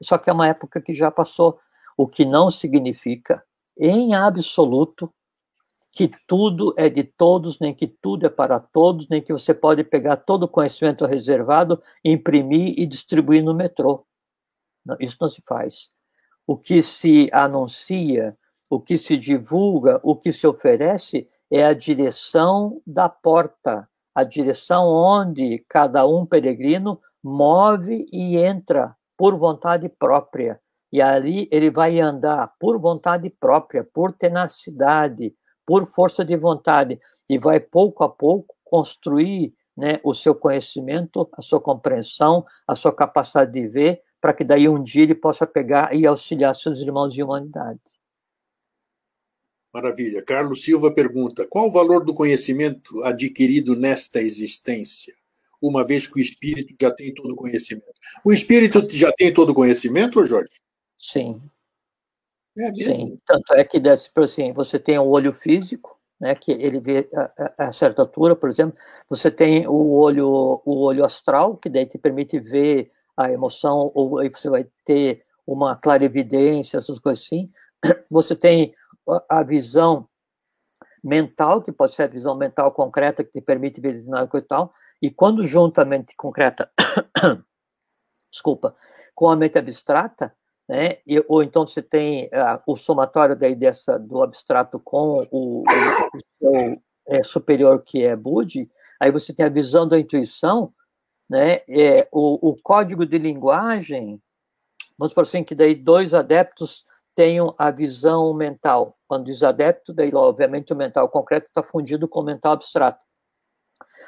[0.00, 1.58] Só que é uma época que já passou,
[1.96, 3.44] o que não significa,
[3.76, 5.12] em absoluto,
[5.92, 9.82] que tudo é de todos, nem que tudo é para todos, nem que você pode
[9.82, 14.06] pegar todo o conhecimento reservado, imprimir e distribuir no metrô.
[14.98, 15.90] Isso não se faz.
[16.46, 18.36] O que se anuncia,
[18.68, 24.86] o que se divulga, o que se oferece é a direção da porta, a direção
[24.88, 30.60] onde cada um peregrino move e entra por vontade própria.
[30.92, 35.34] E ali ele vai andar por vontade própria, por tenacidade,
[35.66, 41.40] por força de vontade, e vai pouco a pouco construir né, o seu conhecimento, a
[41.40, 45.94] sua compreensão, a sua capacidade de ver, para que daí um dia ele possa pegar
[45.94, 47.80] e auxiliar seus irmãos de humanidade.
[49.72, 50.22] Maravilha.
[50.22, 55.14] Carlos Silva pergunta: qual o valor do conhecimento adquirido nesta existência,
[55.62, 57.86] uma vez que o espírito já tem todo o conhecimento?
[58.24, 60.60] O espírito já tem todo o conhecimento, Jorge?
[60.98, 61.40] Sim.
[62.60, 62.72] É?
[62.74, 63.18] Sim.
[63.26, 63.80] Tanto é que,
[64.20, 68.50] assim, você tem o olho físico, né, que ele vê a, a, certa altura, por
[68.50, 68.76] exemplo.
[69.08, 74.18] Você tem o olho, o olho astral, que daí te permite ver a emoção, ou
[74.18, 77.50] aí você vai ter uma clarividência, essas coisas assim.
[78.10, 78.74] Você tem
[79.28, 80.06] a visão
[81.02, 84.74] mental, que pode ser a visão mental concreta, que te permite ver coisa e tal,
[85.00, 86.70] e quando junta a mente concreta,
[88.30, 88.76] desculpa,
[89.14, 90.34] com a mente abstrata,
[90.70, 95.62] né, e, ou então você tem uh, o somatório daí dessa, do abstrato com o,
[95.62, 95.64] o,
[96.40, 98.70] o é, superior, que é Budi,
[99.00, 100.72] aí você tem a visão da intuição,
[101.28, 104.22] né, é, o, o código de linguagem,
[104.96, 106.84] vamos por assim, que daí dois adeptos
[107.16, 108.96] tenham a visão mental.
[109.08, 113.00] Quando diz adepto, daí, obviamente, o mental concreto está fundido com o mental abstrato.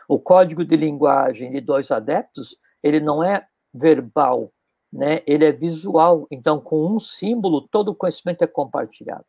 [0.09, 3.45] O código de linguagem de dois adeptos, ele não é
[3.75, 4.53] verbal,
[4.93, 5.23] né?
[5.27, 6.27] ele é visual.
[6.31, 9.25] Então, com um símbolo, todo o conhecimento é compartilhado.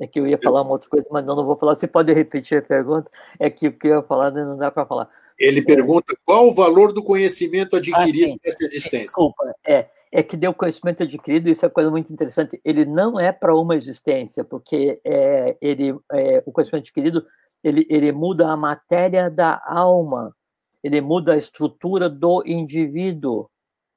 [0.00, 1.76] É que eu ia falar uma outra coisa, mas não, não vou falar.
[1.76, 3.10] Você pode repetir a pergunta?
[3.38, 5.08] É que o que eu ia falar não dá para falar.
[5.38, 9.06] Ele pergunta qual o valor do conhecimento adquirido ah, nessa existência.
[9.06, 12.60] Desculpa, é, é que deu conhecimento adquirido, isso é coisa muito interessante.
[12.64, 17.26] Ele não é para uma existência, porque é, ele, é, o conhecimento adquirido
[17.64, 20.36] ele, ele muda a matéria da alma,
[20.84, 23.48] ele muda a estrutura do indivíduo.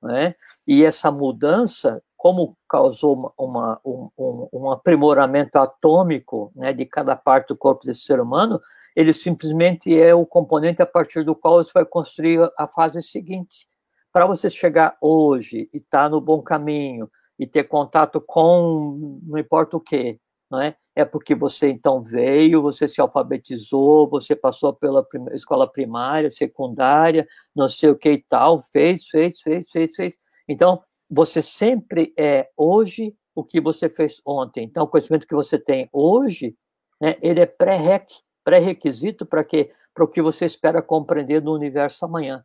[0.02, 0.34] Né?
[0.66, 7.50] E essa mudança, como causou uma, um, um, um aprimoramento atômico né, de cada parte
[7.50, 8.62] do corpo desse ser humano,
[8.96, 13.68] ele simplesmente é o componente a partir do qual você vai construir a fase seguinte.
[14.14, 19.38] Para você chegar hoje e estar tá no bom caminho e ter contato com não
[19.38, 20.20] importa o que,
[20.50, 20.76] não é?
[20.98, 27.28] É porque você então veio, você se alfabetizou, você passou pela prim escola primária, secundária,
[27.56, 30.18] não sei o que e tal, fez, fez, fez, fez, fez.
[30.50, 34.64] Então, você sempre é hoje o que você fez ontem.
[34.64, 36.56] Então, o conhecimento que você tem hoje,
[37.00, 38.12] né, ele é pré-req
[38.44, 42.44] pré-requisito para que para o que você espera compreender no universo amanhã.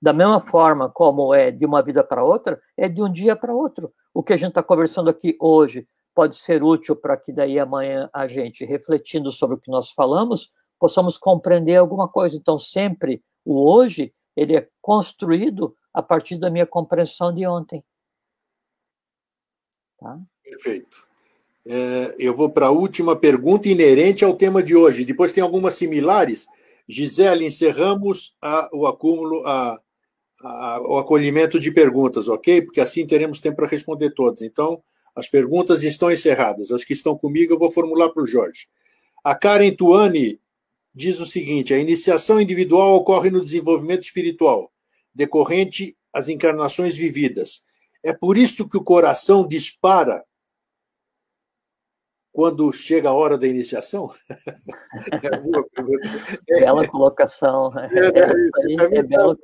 [0.00, 3.54] Da mesma forma como é de uma vida para outra, é de um dia para
[3.54, 3.90] outro.
[4.12, 8.08] O que a gente está conversando aqui hoje pode ser útil para que daí amanhã
[8.12, 12.36] a gente, refletindo sobre o que nós falamos, possamos compreender alguma coisa.
[12.36, 17.84] Então, sempre o hoje, ele é construído a partir da minha compreensão de ontem.
[19.98, 20.18] Tá?
[20.42, 21.06] Perfeito.
[21.66, 25.04] É, eu vou para a última pergunta inerente ao tema de hoje.
[25.04, 26.46] Depois tem algumas similares.
[26.86, 29.80] Gisele, encerramos a, o acúmulo, a,
[30.42, 32.62] a, o acolhimento de perguntas, ok?
[32.62, 34.42] Porque assim teremos tempo para responder todas.
[34.42, 34.82] Então,
[35.14, 36.72] as perguntas estão encerradas.
[36.72, 38.68] As que estão comigo eu vou formular para o Jorge.
[39.22, 40.40] A Karen Tuani
[40.94, 44.70] diz o seguinte: a iniciação individual ocorre no desenvolvimento espiritual,
[45.14, 47.66] decorrente às encarnações vividas.
[48.04, 50.24] É por isso que o coração dispara
[52.34, 54.10] quando chega a hora da iniciação?
[56.50, 57.72] é bela colocação.
[57.78, 59.38] É, é, é, belo,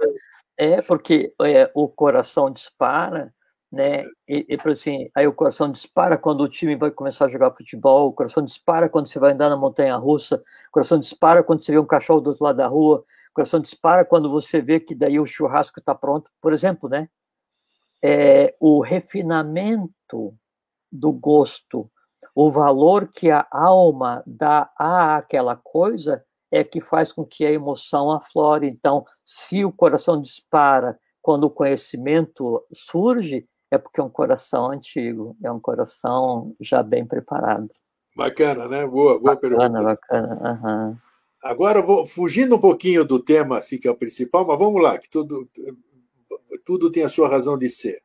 [0.57, 3.33] é porque é, o coração dispara,
[3.71, 4.05] né?
[4.29, 8.09] E, e assim, aí o coração dispara quando o time vai começar a jogar futebol,
[8.09, 10.37] o coração dispara quando você vai andar na montanha russa,
[10.69, 13.61] o coração dispara quando você vê um cachorro do outro lado da rua, o coração
[13.61, 17.09] dispara quando você vê que daí o churrasco está pronto, por exemplo, né?
[18.03, 20.35] É, o refinamento
[20.91, 21.89] do gosto,
[22.35, 27.53] o valor que a alma dá a aquela coisa é que faz com que a
[27.53, 28.67] emoção aflore.
[28.67, 35.37] Então, se o coração dispara quando o conhecimento surge, é porque é um coração antigo,
[35.43, 37.69] é um coração já bem preparado.
[38.17, 38.87] Bacana, né?
[38.87, 39.83] Boa, boa bacana, pergunta.
[39.83, 40.97] Bacana, uhum.
[41.43, 44.99] Agora, vou fugindo um pouquinho do tema, assim, que é o principal, mas vamos lá,
[44.99, 45.49] que tudo,
[46.65, 48.03] tudo tem a sua razão de ser.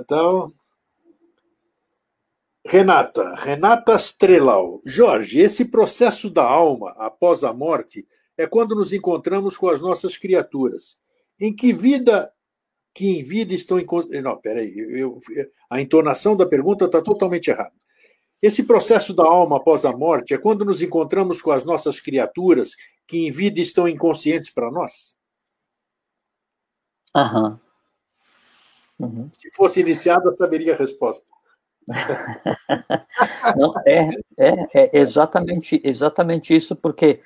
[0.00, 0.52] Então,
[2.66, 4.80] Renata, Renata Strelau.
[4.86, 8.06] Jorge, esse processo da alma após a morte
[8.38, 10.98] é quando nos encontramos com as nossas criaturas.
[11.40, 12.32] Em que vida
[12.94, 13.86] que em vida estão em.
[14.22, 15.18] Não, peraí, eu,
[15.68, 17.72] a entonação da pergunta está totalmente errada.
[18.40, 22.72] Esse processo da alma após a morte é quando nos encontramos com as nossas criaturas
[23.06, 25.16] que em vida estão inconscientes para nós?
[27.14, 27.60] Aham.
[28.98, 29.28] Uhum.
[29.32, 31.32] Se fosse iniciada, saberia a resposta.
[33.56, 34.08] Não, é,
[34.38, 37.20] é, é, exatamente, exatamente isso, porque,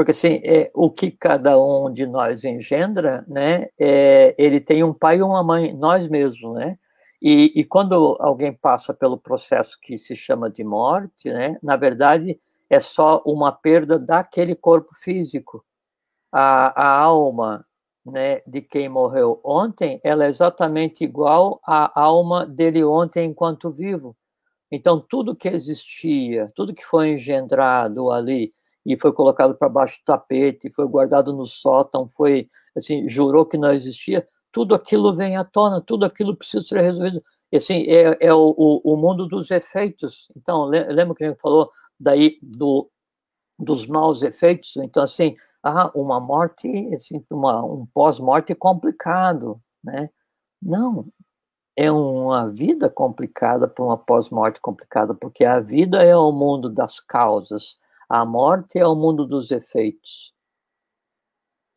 [0.00, 4.94] porque assim, é, o que cada um de nós engendra, né, é, ele tem um
[4.94, 6.78] pai e uma mãe, nós mesmos, né,
[7.20, 12.40] e, e quando alguém passa pelo processo que se chama de morte, né, na verdade
[12.70, 15.62] é só uma perda daquele corpo físico.
[16.32, 17.66] A, a alma
[18.02, 24.16] né, de quem morreu ontem, ela é exatamente igual à alma dele ontem enquanto vivo.
[24.72, 28.54] Então, tudo que existia, tudo que foi engendrado ali
[28.84, 33.58] e foi colocado para baixo do tapete, foi guardado no sótão, foi assim, jurou que
[33.58, 37.22] não existia, tudo aquilo vem à tona, tudo aquilo precisa ser resolvido.
[37.52, 40.28] E, assim, é, é o, o, o, mundo dos efeitos.
[40.36, 42.88] Então, lembra que a gente falou daí do,
[43.58, 44.76] dos maus efeitos?
[44.76, 50.10] Então, assim, ah, uma morte, assim, uma, um pós-morte complicado, né?
[50.62, 51.06] Não,
[51.76, 57.00] é uma vida complicada para uma pós-morte complicada, porque a vida é o mundo das
[57.00, 57.78] causas,
[58.10, 60.34] a morte é o mundo dos efeitos.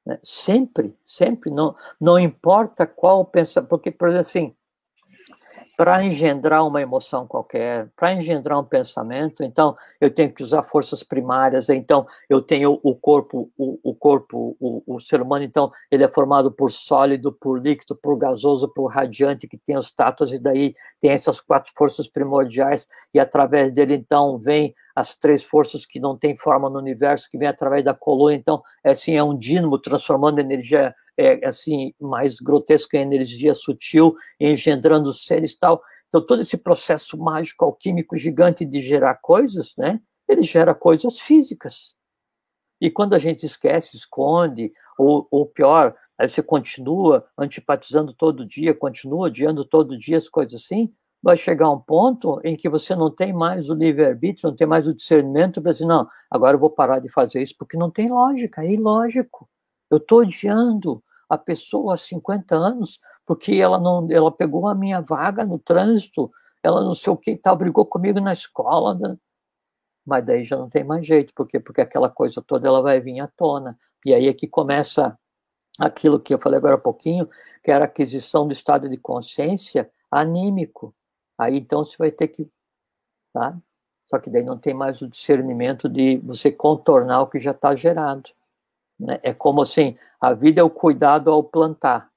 [0.03, 0.19] Né?
[0.23, 4.55] Sempre, sempre, não, não importa qual pensamento, porque, por exemplo, assim,
[5.83, 11.03] para engendrar uma emoção qualquer, para engendrar um pensamento, então eu tenho que usar forças
[11.03, 16.01] primárias, então eu tenho o corpo, o, o corpo, o, o, ser humano, então ele
[16.01, 20.39] é formado por sólido, por líquido, por gasoso, por radiante, que tem os status, e
[20.39, 25.99] daí tem essas quatro forças primordiais, e através dele então vem as três forças que
[25.99, 29.77] não têm forma no universo, que vem através da coluna, então assim, é um dínamo
[29.77, 35.81] transformando energia é, assim, mais grotesca energia sutil, engendrando seres e tal.
[36.07, 39.99] Então, todo esse processo mágico, alquímico, gigante de gerar coisas, né?
[40.27, 41.95] Ele gera coisas físicas.
[42.79, 48.73] E quando a gente esquece, esconde, ou, ou pior, aí você continua antipatizando todo dia,
[48.73, 53.09] continua odiando todo dia, as coisas assim, vai chegar um ponto em que você não
[53.09, 56.69] tem mais o livre-arbítrio, não tem mais o discernimento para dizer, não, agora eu vou
[56.69, 59.49] parar de fazer isso, porque não tem lógica, é ilógico.
[59.93, 65.01] Eu estou odiando a pessoa há 50 anos porque ela não, ela pegou a minha
[65.01, 66.31] vaga no trânsito,
[66.63, 69.17] ela não sei o que tal, brigou comigo na escola, né?
[70.05, 73.19] mas daí já não tem mais jeito, porque porque aquela coisa toda ela vai vir
[73.19, 73.77] à tona.
[74.03, 75.17] E aí é que começa
[75.79, 77.29] aquilo que eu falei agora há pouquinho,
[77.63, 80.93] que era a aquisição do estado de consciência anímico.
[81.37, 82.49] Aí então você vai ter que,
[83.31, 83.55] tá?
[84.07, 87.75] Só que daí não tem mais o discernimento de você contornar o que já está
[87.75, 88.31] gerado.
[88.99, 89.19] Né?
[89.23, 92.09] É como assim, a vida é o cuidado ao plantar,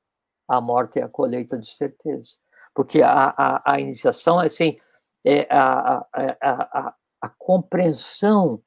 [0.48, 2.30] a morte é a colheita de certeza.
[2.74, 4.78] Porque a, a, a iniciação é assim,
[5.24, 8.62] é a, a, a, a compreensão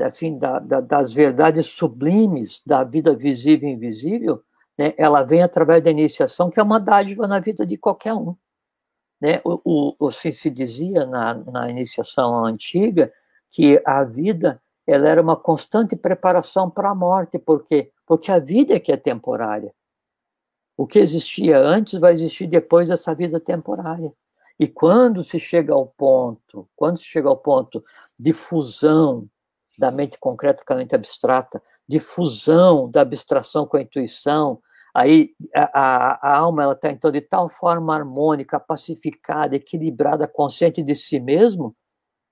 [0.00, 4.42] assim, da, da, das verdades sublimes da vida visível e invisível,
[4.78, 8.36] né, ela vem através da iniciação, que é uma dádiva na vida de qualquer um.
[9.20, 9.40] Né?
[9.44, 13.12] O, o, o se, se dizia na, na iniciação antiga
[13.50, 17.92] que a vida ela era uma constante preparação para a morte, por quê?
[18.06, 19.72] Porque a vida é que é temporária.
[20.76, 24.12] O que existia antes vai existir depois dessa vida temporária.
[24.58, 27.84] E quando se chega ao ponto, quando se chega ao ponto
[28.18, 29.26] de fusão
[29.78, 34.60] da mente concreta com a mente abstrata, de fusão da abstração com a intuição,
[34.94, 40.82] aí a, a, a alma ela está então de tal forma harmônica, pacificada, equilibrada, consciente
[40.82, 41.74] de si mesmo,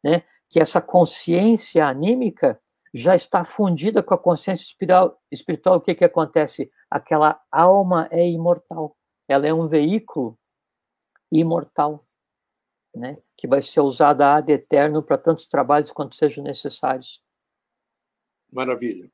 [0.02, 2.60] né, que essa consciência anímica
[2.92, 6.70] já está fundida com a consciência espiritual, espiritual o que, que acontece?
[6.90, 8.96] Aquela alma é imortal,
[9.28, 10.38] ela é um veículo
[11.30, 12.06] imortal,
[12.96, 13.18] né?
[13.36, 17.22] que vai ser usada ad eterno para tantos trabalhos quanto sejam necessários.
[18.50, 19.10] Maravilha.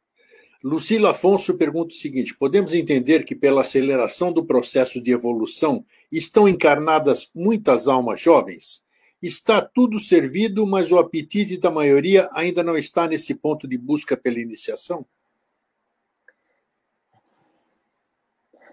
[0.63, 6.49] Lucila Afonso pergunta o seguinte: podemos entender que, pela aceleração do processo de evolução, estão
[6.49, 8.87] encarnadas muitas almas jovens?
[9.27, 14.19] Está tudo servido, mas o apetite da maioria ainda não está nesse ponto de busca
[14.19, 15.07] pela iniciação?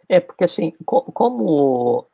[0.09, 2.05] É, porque assim, como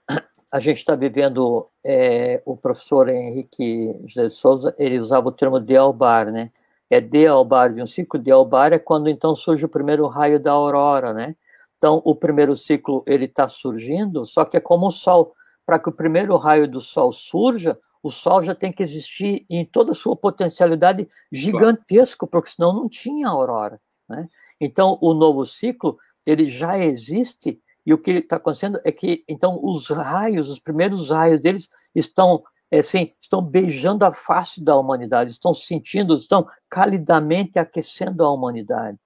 [0.52, 5.60] a gente está vivendo, é, o professor Henrique José de Souza, ele usava o termo
[5.60, 6.52] de albar, né?
[6.92, 10.40] É de albar, de um ciclo de albar é quando então surge o primeiro raio
[10.40, 11.36] da aurora, né?
[11.76, 15.34] Então, o primeiro ciclo ele está surgindo, só que é como o sol.
[15.66, 19.66] Para que o primeiro raio do sol surja, o Sol já tem que existir em
[19.66, 23.80] toda a sua potencialidade gigantesco, porque senão não tinha aurora.
[24.08, 24.28] Né?
[24.60, 29.60] Então, o novo ciclo ele já existe e o que está acontecendo é que então
[29.64, 35.32] os raios, os primeiros raios deles estão é, assim, estão beijando a face da humanidade,
[35.32, 38.98] estão sentindo, estão calidamente aquecendo a humanidade.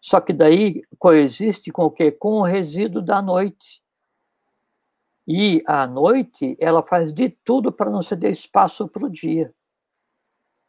[0.00, 2.10] Só que daí coexiste com o quê?
[2.10, 3.82] Com o resíduo da noite.
[5.30, 9.52] E à noite ela faz de tudo para não ceder espaço para o dia.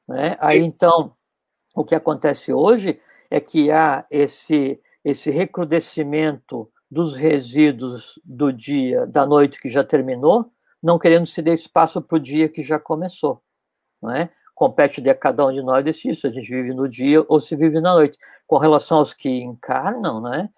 [0.05, 0.35] Né?
[0.41, 1.15] Aí então,
[1.73, 2.99] o que acontece hoje
[3.31, 10.51] é que há esse, esse recrudescimento dos resíduos do dia, da noite que já terminou,
[10.83, 13.41] não querendo ceder espaço para o dia que já começou.
[14.01, 14.29] Não é?
[14.53, 17.55] Compete de cada um de nós decidir se a gente vive no dia ou se
[17.55, 18.17] vive na noite.
[18.45, 20.49] Com relação aos que encarnam, né,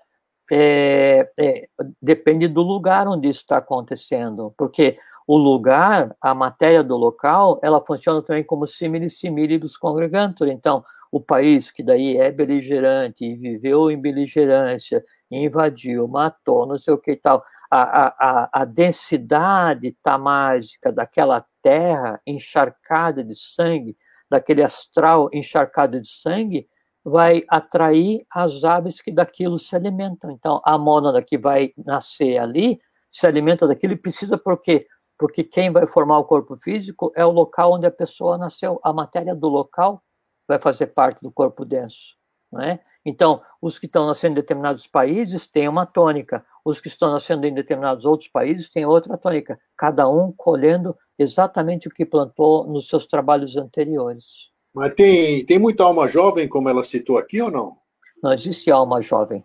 [0.51, 1.67] é, é,
[2.01, 7.83] depende do lugar onde isso está acontecendo, porque o lugar, a matéria do local, ela
[7.83, 10.47] funciona também como simile similibus congregantur.
[10.49, 16.93] Então, o país que daí é beligerante e viveu em beligerância invadiu, matou, não sei
[16.93, 17.43] o que e tal.
[17.69, 23.95] A, a, a densidade tamágica daquela terra encharcada de sangue,
[24.29, 26.67] daquele astral encharcado de sangue,
[27.03, 30.31] vai atrair as aves que daquilo se alimentam.
[30.31, 32.79] Então, a mônada que vai nascer ali
[33.11, 34.87] se alimenta daquilo e precisa por quê?
[35.17, 38.79] Porque quem vai formar o corpo físico é o local onde a pessoa nasceu.
[38.83, 40.03] A matéria do local
[40.47, 42.15] vai fazer parte do corpo denso.
[42.51, 42.79] Né?
[43.05, 47.47] Então, os que estão nascendo em determinados países têm uma tônica, os que estão nascendo
[47.47, 52.87] em determinados outros países têm outra tônica, cada um colhendo exatamente o que plantou nos
[52.87, 54.50] seus trabalhos anteriores.
[54.73, 57.77] Mas tem, tem muita alma jovem, como ela citou aqui, ou não?
[58.23, 59.43] Não existe alma jovem.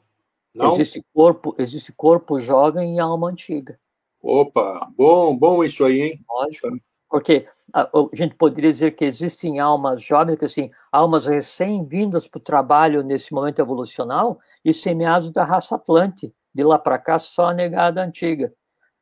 [0.55, 0.73] Não?
[0.73, 3.79] Existe corpo, existe corpo jovem e alma antiga.
[4.23, 6.25] Opa, bom, bom isso aí, hein?
[6.29, 6.71] Lógico.
[6.71, 6.77] Tá.
[7.09, 12.39] Porque a, a, gente poderia dizer que existem almas jovens, que assim, almas recém-vindas para
[12.39, 16.35] o trabalho nesse momento evolucional e semeados da raça Atlante.
[16.55, 18.53] De lá para cá, só a negada antiga.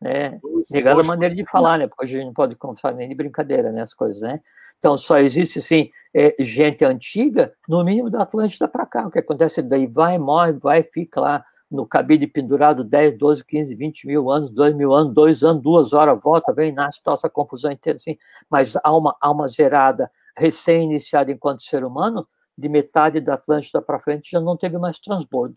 [0.01, 0.41] Né?
[0.71, 1.87] Negada a maneira de falar, né?
[1.87, 3.83] Porque a gente não pode conversar nem de brincadeira, né?
[3.83, 4.41] As coisas, né?
[4.85, 9.07] Então, só existe, sim, é, gente antiga, no mínimo da Atlântida para cá.
[9.07, 9.87] O que acontece daí?
[9.87, 14.77] Vai, morre, vai, fica lá no cabide pendurado 10, 12, 15, 20 mil anos, 2
[14.77, 18.19] mil anos, 2 anos, 2 horas, volta, vem, nasce, toda essa confusão inteira, assim.
[18.51, 24.41] Mas alma, alma zerada, recém-iniciada enquanto ser humano, de metade da Atlântida para frente já
[24.43, 25.57] não teve mais transbordo.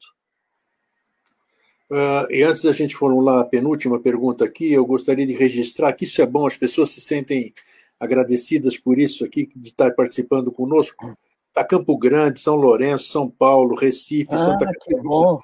[1.91, 6.06] Uh, e antes da gente formular a penúltima pergunta aqui, eu gostaria de registrar que
[6.06, 7.54] isso é bom, as pessoas se sentem
[7.99, 11.15] agradecidas por isso aqui, de estar participando conosco.
[11.49, 15.40] Está Campo Grande, São Lourenço, São Paulo, Recife, ah, Santa Catarina,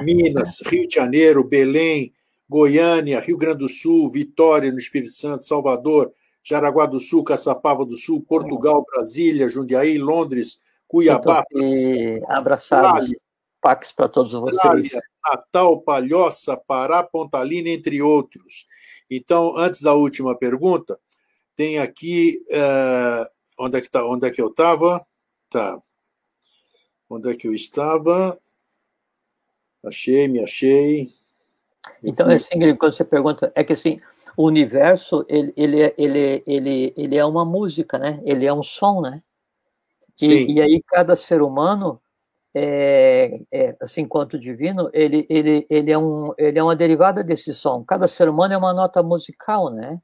[0.00, 2.12] Minas, Rio de Janeiro, Belém,
[2.48, 6.12] Goiânia, Rio Grande do Sul, Vitória, no Espírito Santo, Salvador,
[6.42, 11.44] Jaraguá do Sul, Caçapava do Sul, Portugal, Brasília, Jundiaí, Londres, Cuiabá.
[12.28, 13.10] Abraçados.
[13.60, 14.92] Pax para todos vocês.
[15.30, 18.66] Natal, Palhoça, Pará, Pontalina, entre outros.
[19.10, 20.98] Então, antes da última pergunta,
[21.58, 22.40] tem aqui.
[22.52, 23.26] Uh,
[23.58, 25.04] onde, é que tá, onde é que eu estava?
[25.50, 25.82] Tá.
[27.10, 28.38] Onde é que eu estava?
[29.84, 31.10] Achei, me achei.
[32.02, 33.98] Então, assim, quando você pergunta, é que assim,
[34.36, 38.20] o universo, ele, ele, é, ele, ele, ele é uma música, né?
[38.24, 39.20] Ele é um som, né?
[40.20, 42.00] E, e aí cada ser humano,
[42.54, 47.52] é, é, assim, quanto divino, ele, ele, ele, é um, ele é uma derivada desse
[47.52, 47.84] som.
[47.84, 50.00] Cada ser humano é uma nota musical, né?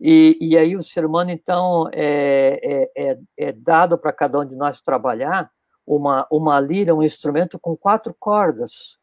[0.00, 4.44] E, e aí o ser humano, então, é, é, é, é dado para cada um
[4.44, 5.50] de nós trabalhar
[5.86, 8.98] uma, uma lira, um instrumento com quatro cordas,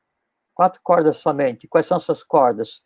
[0.54, 1.68] quatro cordas somente.
[1.68, 2.82] Quais são essas cordas?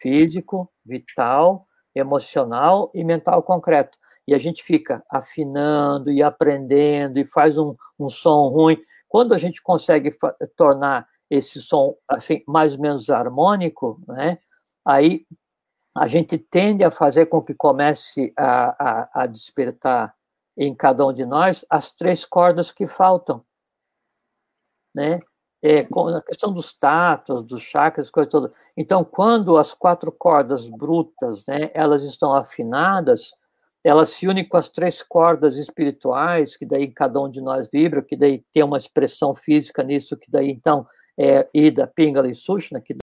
[0.00, 3.98] Físico, vital, emocional e mental concreto.
[4.26, 8.78] E a gente fica afinando e aprendendo e faz um, um som ruim.
[9.08, 10.14] Quando a gente consegue
[10.54, 14.38] tornar esse som assim mais ou menos harmônico, né?
[14.84, 15.26] Aí
[15.98, 20.14] a gente tende a fazer com que comece a, a, a despertar
[20.56, 23.44] em cada um de nós as três cordas que faltam,
[24.94, 25.20] né?
[25.60, 28.52] É, a questão dos tatos, dos chakras, coisa toda.
[28.76, 33.32] Então, quando as quatro cordas brutas, né, elas estão afinadas,
[33.82, 38.02] elas se unem com as três cordas espirituais, que daí cada um de nós vibra,
[38.02, 40.86] que daí tem uma expressão física nisso, que daí então
[41.18, 42.94] é Ida, Pingala e Sushna, que